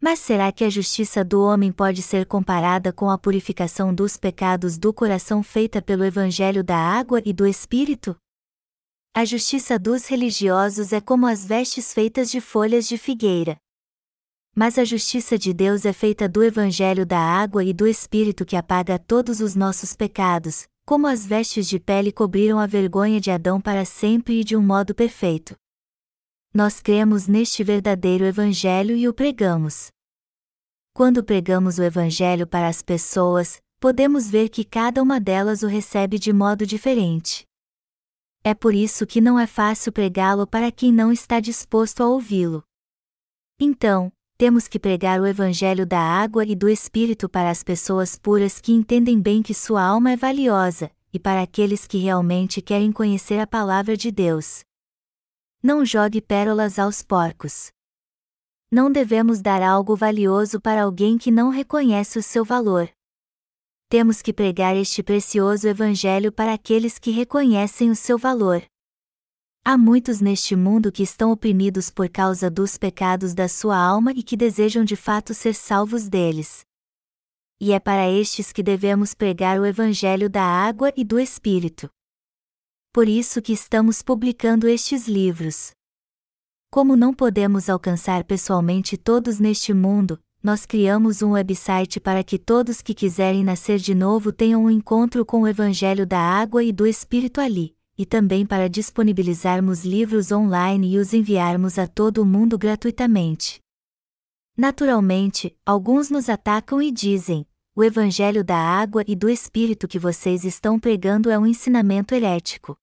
Mas 0.00 0.18
será 0.18 0.50
que 0.50 0.64
a 0.64 0.70
justiça 0.70 1.22
do 1.22 1.42
homem 1.42 1.70
pode 1.70 2.02
ser 2.02 2.26
comparada 2.26 2.92
com 2.92 3.10
a 3.10 3.18
purificação 3.18 3.94
dos 3.94 4.16
pecados 4.16 4.78
do 4.78 4.94
coração 4.94 5.42
feita 5.42 5.82
pelo 5.82 6.04
Evangelho 6.04 6.64
da 6.64 6.76
água 6.76 7.22
e 7.24 7.32
do 7.32 7.46
Espírito? 7.46 8.16
A 9.14 9.24
justiça 9.24 9.78
dos 9.78 10.06
religiosos 10.06 10.92
é 10.92 11.00
como 11.00 11.26
as 11.26 11.44
vestes 11.44 11.92
feitas 11.92 12.30
de 12.30 12.40
folhas 12.40 12.88
de 12.88 12.96
figueira. 12.96 13.58
Mas 14.54 14.78
a 14.78 14.84
justiça 14.84 15.38
de 15.38 15.52
Deus 15.52 15.84
é 15.84 15.92
feita 15.92 16.28
do 16.28 16.42
Evangelho 16.42 17.04
da 17.04 17.18
água 17.18 17.62
e 17.62 17.72
do 17.72 17.86
Espírito 17.86 18.44
que 18.44 18.56
apaga 18.56 18.98
todos 18.98 19.40
os 19.40 19.54
nossos 19.54 19.94
pecados, 19.94 20.66
como 20.90 21.06
as 21.06 21.24
vestes 21.24 21.68
de 21.68 21.78
pele 21.78 22.10
cobriram 22.10 22.58
a 22.58 22.66
vergonha 22.66 23.20
de 23.20 23.30
Adão 23.30 23.60
para 23.60 23.84
sempre 23.84 24.40
e 24.40 24.42
de 24.42 24.56
um 24.56 24.60
modo 24.60 24.92
perfeito. 24.92 25.54
Nós 26.52 26.80
cremos 26.80 27.28
neste 27.28 27.62
verdadeiro 27.62 28.24
Evangelho 28.24 28.96
e 28.96 29.06
o 29.06 29.14
pregamos. 29.14 29.92
Quando 30.92 31.22
pregamos 31.22 31.78
o 31.78 31.84
Evangelho 31.84 32.44
para 32.44 32.66
as 32.66 32.82
pessoas, 32.82 33.62
podemos 33.78 34.28
ver 34.28 34.48
que 34.48 34.64
cada 34.64 35.00
uma 35.00 35.20
delas 35.20 35.62
o 35.62 35.68
recebe 35.68 36.18
de 36.18 36.32
modo 36.32 36.66
diferente. 36.66 37.44
É 38.42 38.52
por 38.52 38.74
isso 38.74 39.06
que 39.06 39.20
não 39.20 39.38
é 39.38 39.46
fácil 39.46 39.92
pregá-lo 39.92 40.44
para 40.44 40.72
quem 40.72 40.92
não 40.92 41.12
está 41.12 41.38
disposto 41.38 42.02
a 42.02 42.08
ouvi-lo. 42.08 42.64
Então, 43.60 44.12
temos 44.40 44.66
que 44.66 44.78
pregar 44.78 45.20
o 45.20 45.26
Evangelho 45.26 45.84
da 45.84 46.00
água 46.00 46.46
e 46.46 46.56
do 46.56 46.66
Espírito 46.66 47.28
para 47.28 47.50
as 47.50 47.62
pessoas 47.62 48.18
puras 48.18 48.58
que 48.58 48.72
entendem 48.72 49.20
bem 49.20 49.42
que 49.42 49.52
sua 49.52 49.84
alma 49.84 50.12
é 50.12 50.16
valiosa, 50.16 50.90
e 51.12 51.18
para 51.18 51.42
aqueles 51.42 51.86
que 51.86 51.98
realmente 51.98 52.62
querem 52.62 52.90
conhecer 52.90 53.38
a 53.38 53.46
palavra 53.46 53.98
de 53.98 54.10
Deus. 54.10 54.64
Não 55.62 55.84
jogue 55.84 56.22
pérolas 56.22 56.78
aos 56.78 57.02
porcos. 57.02 57.70
Não 58.70 58.90
devemos 58.90 59.42
dar 59.42 59.60
algo 59.60 59.94
valioso 59.94 60.58
para 60.58 60.84
alguém 60.84 61.18
que 61.18 61.30
não 61.30 61.50
reconhece 61.50 62.18
o 62.18 62.22
seu 62.22 62.42
valor. 62.42 62.88
Temos 63.90 64.22
que 64.22 64.32
pregar 64.32 64.74
este 64.74 65.02
precioso 65.02 65.68
Evangelho 65.68 66.32
para 66.32 66.54
aqueles 66.54 66.98
que 66.98 67.10
reconhecem 67.10 67.90
o 67.90 67.94
seu 67.94 68.16
valor. 68.16 68.62
Há 69.62 69.76
muitos 69.76 70.22
neste 70.22 70.56
mundo 70.56 70.90
que 70.90 71.02
estão 71.02 71.30
oprimidos 71.30 71.90
por 71.90 72.08
causa 72.08 72.50
dos 72.50 72.78
pecados 72.78 73.34
da 73.34 73.46
sua 73.46 73.76
alma 73.76 74.10
e 74.12 74.22
que 74.22 74.34
desejam 74.34 74.84
de 74.84 74.96
fato 74.96 75.34
ser 75.34 75.54
salvos 75.54 76.08
deles. 76.08 76.64
E 77.60 77.72
é 77.72 77.78
para 77.78 78.10
estes 78.10 78.52
que 78.52 78.62
devemos 78.62 79.12
pregar 79.12 79.60
o 79.60 79.66
Evangelho 79.66 80.30
da 80.30 80.42
água 80.42 80.90
e 80.96 81.04
do 81.04 81.20
Espírito. 81.20 81.90
Por 82.90 83.06
isso 83.06 83.42
que 83.42 83.52
estamos 83.52 84.00
publicando 84.00 84.66
estes 84.66 85.06
livros. 85.06 85.72
Como 86.70 86.96
não 86.96 87.12
podemos 87.12 87.68
alcançar 87.68 88.24
pessoalmente 88.24 88.96
todos 88.96 89.38
neste 89.38 89.74
mundo, 89.74 90.18
nós 90.42 90.64
criamos 90.64 91.20
um 91.20 91.32
website 91.32 92.00
para 92.00 92.24
que 92.24 92.38
todos 92.38 92.80
que 92.80 92.94
quiserem 92.94 93.44
nascer 93.44 93.78
de 93.78 93.94
novo 93.94 94.32
tenham 94.32 94.64
um 94.64 94.70
encontro 94.70 95.24
com 95.26 95.42
o 95.42 95.48
Evangelho 95.48 96.06
da 96.06 96.18
água 96.18 96.64
e 96.64 96.72
do 96.72 96.86
Espírito 96.86 97.42
ali 97.42 97.78
e 98.00 98.06
também 98.06 98.46
para 98.46 98.66
disponibilizarmos 98.66 99.84
livros 99.84 100.32
online 100.32 100.94
e 100.94 100.98
os 100.98 101.12
enviarmos 101.12 101.78
a 101.78 101.86
todo 101.86 102.22
o 102.22 102.24
mundo 102.24 102.56
gratuitamente. 102.56 103.60
Naturalmente, 104.56 105.54
alguns 105.66 106.08
nos 106.08 106.30
atacam 106.30 106.80
e 106.80 106.90
dizem: 106.90 107.46
o 107.76 107.84
Evangelho 107.84 108.42
da 108.42 108.56
água 108.56 109.04
e 109.06 109.14
do 109.14 109.28
Espírito 109.28 109.86
que 109.86 109.98
vocês 109.98 110.46
estão 110.46 110.80
pregando 110.80 111.28
é 111.28 111.38
um 111.38 111.46
ensinamento 111.46 112.14
herético. 112.14 112.74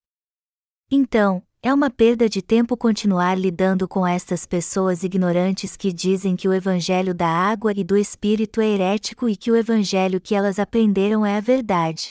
Então, 0.88 1.42
é 1.60 1.74
uma 1.74 1.90
perda 1.90 2.28
de 2.28 2.40
tempo 2.40 2.76
continuar 2.76 3.36
lidando 3.36 3.88
com 3.88 4.06
estas 4.06 4.46
pessoas 4.46 5.02
ignorantes 5.02 5.76
que 5.76 5.92
dizem 5.92 6.36
que 6.36 6.46
o 6.46 6.54
Evangelho 6.54 7.12
da 7.12 7.26
água 7.26 7.72
e 7.74 7.82
do 7.82 7.96
Espírito 7.96 8.60
é 8.60 8.68
herético 8.68 9.28
e 9.28 9.34
que 9.34 9.50
o 9.50 9.56
Evangelho 9.56 10.20
que 10.20 10.36
elas 10.36 10.60
aprenderam 10.60 11.26
é 11.26 11.36
a 11.36 11.40
verdade. 11.40 12.10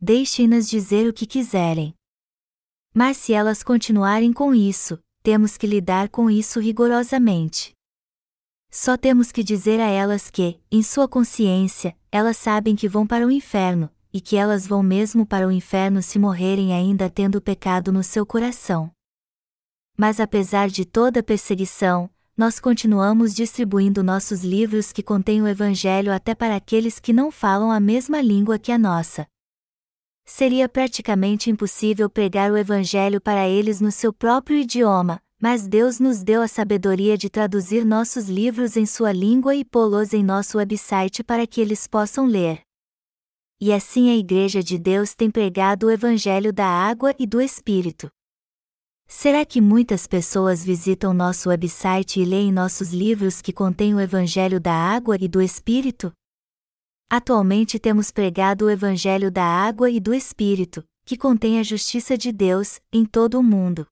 Deixem-nas 0.00 0.68
dizer 0.68 1.08
o 1.08 1.12
que 1.12 1.26
quiserem. 1.26 1.95
Mas 2.98 3.18
se 3.18 3.34
elas 3.34 3.62
continuarem 3.62 4.32
com 4.32 4.54
isso, 4.54 4.98
temos 5.22 5.58
que 5.58 5.66
lidar 5.66 6.08
com 6.08 6.30
isso 6.30 6.58
rigorosamente. 6.58 7.74
Só 8.70 8.96
temos 8.96 9.30
que 9.30 9.44
dizer 9.44 9.80
a 9.80 9.86
elas 9.86 10.30
que, 10.30 10.58
em 10.72 10.82
sua 10.82 11.06
consciência, 11.06 11.94
elas 12.10 12.38
sabem 12.38 12.74
que 12.74 12.88
vão 12.88 13.06
para 13.06 13.26
o 13.26 13.30
inferno, 13.30 13.90
e 14.10 14.18
que 14.18 14.34
elas 14.34 14.66
vão 14.66 14.82
mesmo 14.82 15.26
para 15.26 15.46
o 15.46 15.52
inferno 15.52 16.00
se 16.00 16.18
morrerem 16.18 16.72
ainda 16.72 17.10
tendo 17.10 17.38
pecado 17.38 17.92
no 17.92 18.02
seu 18.02 18.24
coração. 18.24 18.90
Mas 19.94 20.18
apesar 20.18 20.70
de 20.70 20.86
toda 20.86 21.22
perseguição, 21.22 22.08
nós 22.34 22.58
continuamos 22.58 23.34
distribuindo 23.34 24.02
nossos 24.02 24.42
livros 24.42 24.90
que 24.90 25.02
contêm 25.02 25.42
o 25.42 25.46
Evangelho 25.46 26.10
até 26.10 26.34
para 26.34 26.56
aqueles 26.56 26.98
que 26.98 27.12
não 27.12 27.30
falam 27.30 27.70
a 27.70 27.78
mesma 27.78 28.22
língua 28.22 28.58
que 28.58 28.72
a 28.72 28.78
nossa. 28.78 29.26
Seria 30.28 30.68
praticamente 30.68 31.50
impossível 31.50 32.10
pregar 32.10 32.50
o 32.50 32.56
Evangelho 32.56 33.20
para 33.20 33.48
eles 33.48 33.80
no 33.80 33.92
seu 33.92 34.12
próprio 34.12 34.58
idioma, 34.58 35.22
mas 35.40 35.68
Deus 35.68 36.00
nos 36.00 36.24
deu 36.24 36.42
a 36.42 36.48
sabedoria 36.48 37.16
de 37.16 37.30
traduzir 37.30 37.84
nossos 37.84 38.28
livros 38.28 38.76
em 38.76 38.84
sua 38.84 39.12
língua 39.12 39.54
e 39.54 39.64
pô-los 39.64 40.12
em 40.12 40.24
nosso 40.24 40.58
website 40.58 41.22
para 41.22 41.46
que 41.46 41.60
eles 41.60 41.86
possam 41.86 42.26
ler. 42.26 42.60
E 43.60 43.72
assim 43.72 44.10
a 44.10 44.16
Igreja 44.16 44.64
de 44.64 44.76
Deus 44.78 45.14
tem 45.14 45.30
pregado 45.30 45.86
o 45.86 45.90
Evangelho 45.90 46.52
da 46.52 46.66
água 46.66 47.14
e 47.18 47.26
do 47.26 47.40
Espírito. 47.40 48.08
Será 49.06 49.44
que 49.44 49.60
muitas 49.60 50.08
pessoas 50.08 50.64
visitam 50.64 51.14
nosso 51.14 51.48
website 51.48 52.20
e 52.20 52.24
leem 52.24 52.50
nossos 52.50 52.92
livros 52.92 53.40
que 53.40 53.52
contêm 53.52 53.94
o 53.94 54.00
Evangelho 54.00 54.58
da 54.58 54.74
água 54.74 55.16
e 55.20 55.28
do 55.28 55.40
Espírito? 55.40 56.12
Atualmente 57.08 57.78
temos 57.78 58.10
pregado 58.10 58.64
o 58.64 58.70
Evangelho 58.70 59.30
da 59.30 59.44
água 59.44 59.88
e 59.88 60.00
do 60.00 60.12
Espírito, 60.12 60.84
que 61.04 61.16
contém 61.16 61.60
a 61.60 61.62
justiça 61.62 62.18
de 62.18 62.32
Deus, 62.32 62.80
em 62.92 63.04
todo 63.04 63.38
o 63.38 63.44
mundo. 63.44 63.86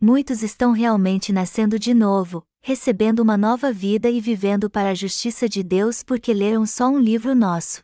Muitos 0.00 0.42
estão 0.42 0.72
realmente 0.72 1.30
nascendo 1.30 1.78
de 1.78 1.92
novo, 1.92 2.42
recebendo 2.62 3.20
uma 3.20 3.36
nova 3.36 3.70
vida 3.70 4.08
e 4.08 4.18
vivendo 4.18 4.70
para 4.70 4.90
a 4.90 4.94
justiça 4.94 5.46
de 5.46 5.62
Deus 5.62 6.02
porque 6.02 6.32
leram 6.32 6.64
só 6.64 6.88
um 6.88 6.98
livro 6.98 7.34
nosso. 7.34 7.82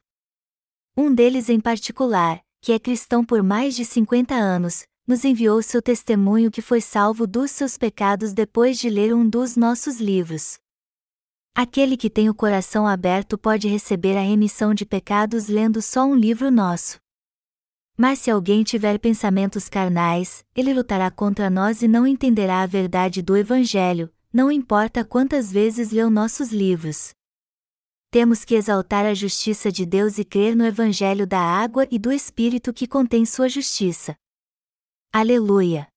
Um 0.96 1.14
deles 1.14 1.50
em 1.50 1.60
particular, 1.60 2.42
que 2.62 2.72
é 2.72 2.78
cristão 2.78 3.22
por 3.22 3.42
mais 3.42 3.76
de 3.76 3.84
50 3.84 4.34
anos, 4.34 4.84
nos 5.06 5.26
enviou 5.26 5.60
seu 5.62 5.82
testemunho 5.82 6.50
que 6.50 6.62
foi 6.62 6.80
salvo 6.80 7.26
dos 7.26 7.50
seus 7.50 7.76
pecados 7.76 8.32
depois 8.32 8.78
de 8.78 8.88
ler 8.88 9.14
um 9.14 9.28
dos 9.28 9.56
nossos 9.56 10.00
livros. 10.00 10.61
Aquele 11.54 11.98
que 11.98 12.08
tem 12.08 12.30
o 12.30 12.34
coração 12.34 12.86
aberto 12.86 13.36
pode 13.36 13.68
receber 13.68 14.16
a 14.16 14.22
remissão 14.22 14.72
de 14.72 14.86
pecados 14.86 15.48
lendo 15.48 15.82
só 15.82 16.04
um 16.04 16.14
livro 16.14 16.50
nosso. 16.50 16.98
Mas 17.94 18.20
se 18.20 18.30
alguém 18.30 18.64
tiver 18.64 18.98
pensamentos 18.98 19.68
carnais, 19.68 20.44
ele 20.56 20.72
lutará 20.72 21.10
contra 21.10 21.50
nós 21.50 21.82
e 21.82 21.88
não 21.88 22.06
entenderá 22.06 22.62
a 22.62 22.66
verdade 22.66 23.20
do 23.20 23.36
Evangelho, 23.36 24.10
não 24.32 24.50
importa 24.50 25.04
quantas 25.04 25.52
vezes 25.52 25.90
leu 25.90 26.10
nossos 26.10 26.50
livros. 26.50 27.10
Temos 28.10 28.46
que 28.46 28.54
exaltar 28.54 29.04
a 29.04 29.12
justiça 29.12 29.70
de 29.70 29.84
Deus 29.84 30.16
e 30.16 30.24
crer 30.24 30.56
no 30.56 30.64
Evangelho 30.64 31.26
da 31.26 31.40
água 31.40 31.86
e 31.90 31.98
do 31.98 32.10
Espírito 32.10 32.72
que 32.72 32.86
contém 32.86 33.26
sua 33.26 33.48
justiça. 33.48 34.16
Aleluia! 35.12 35.91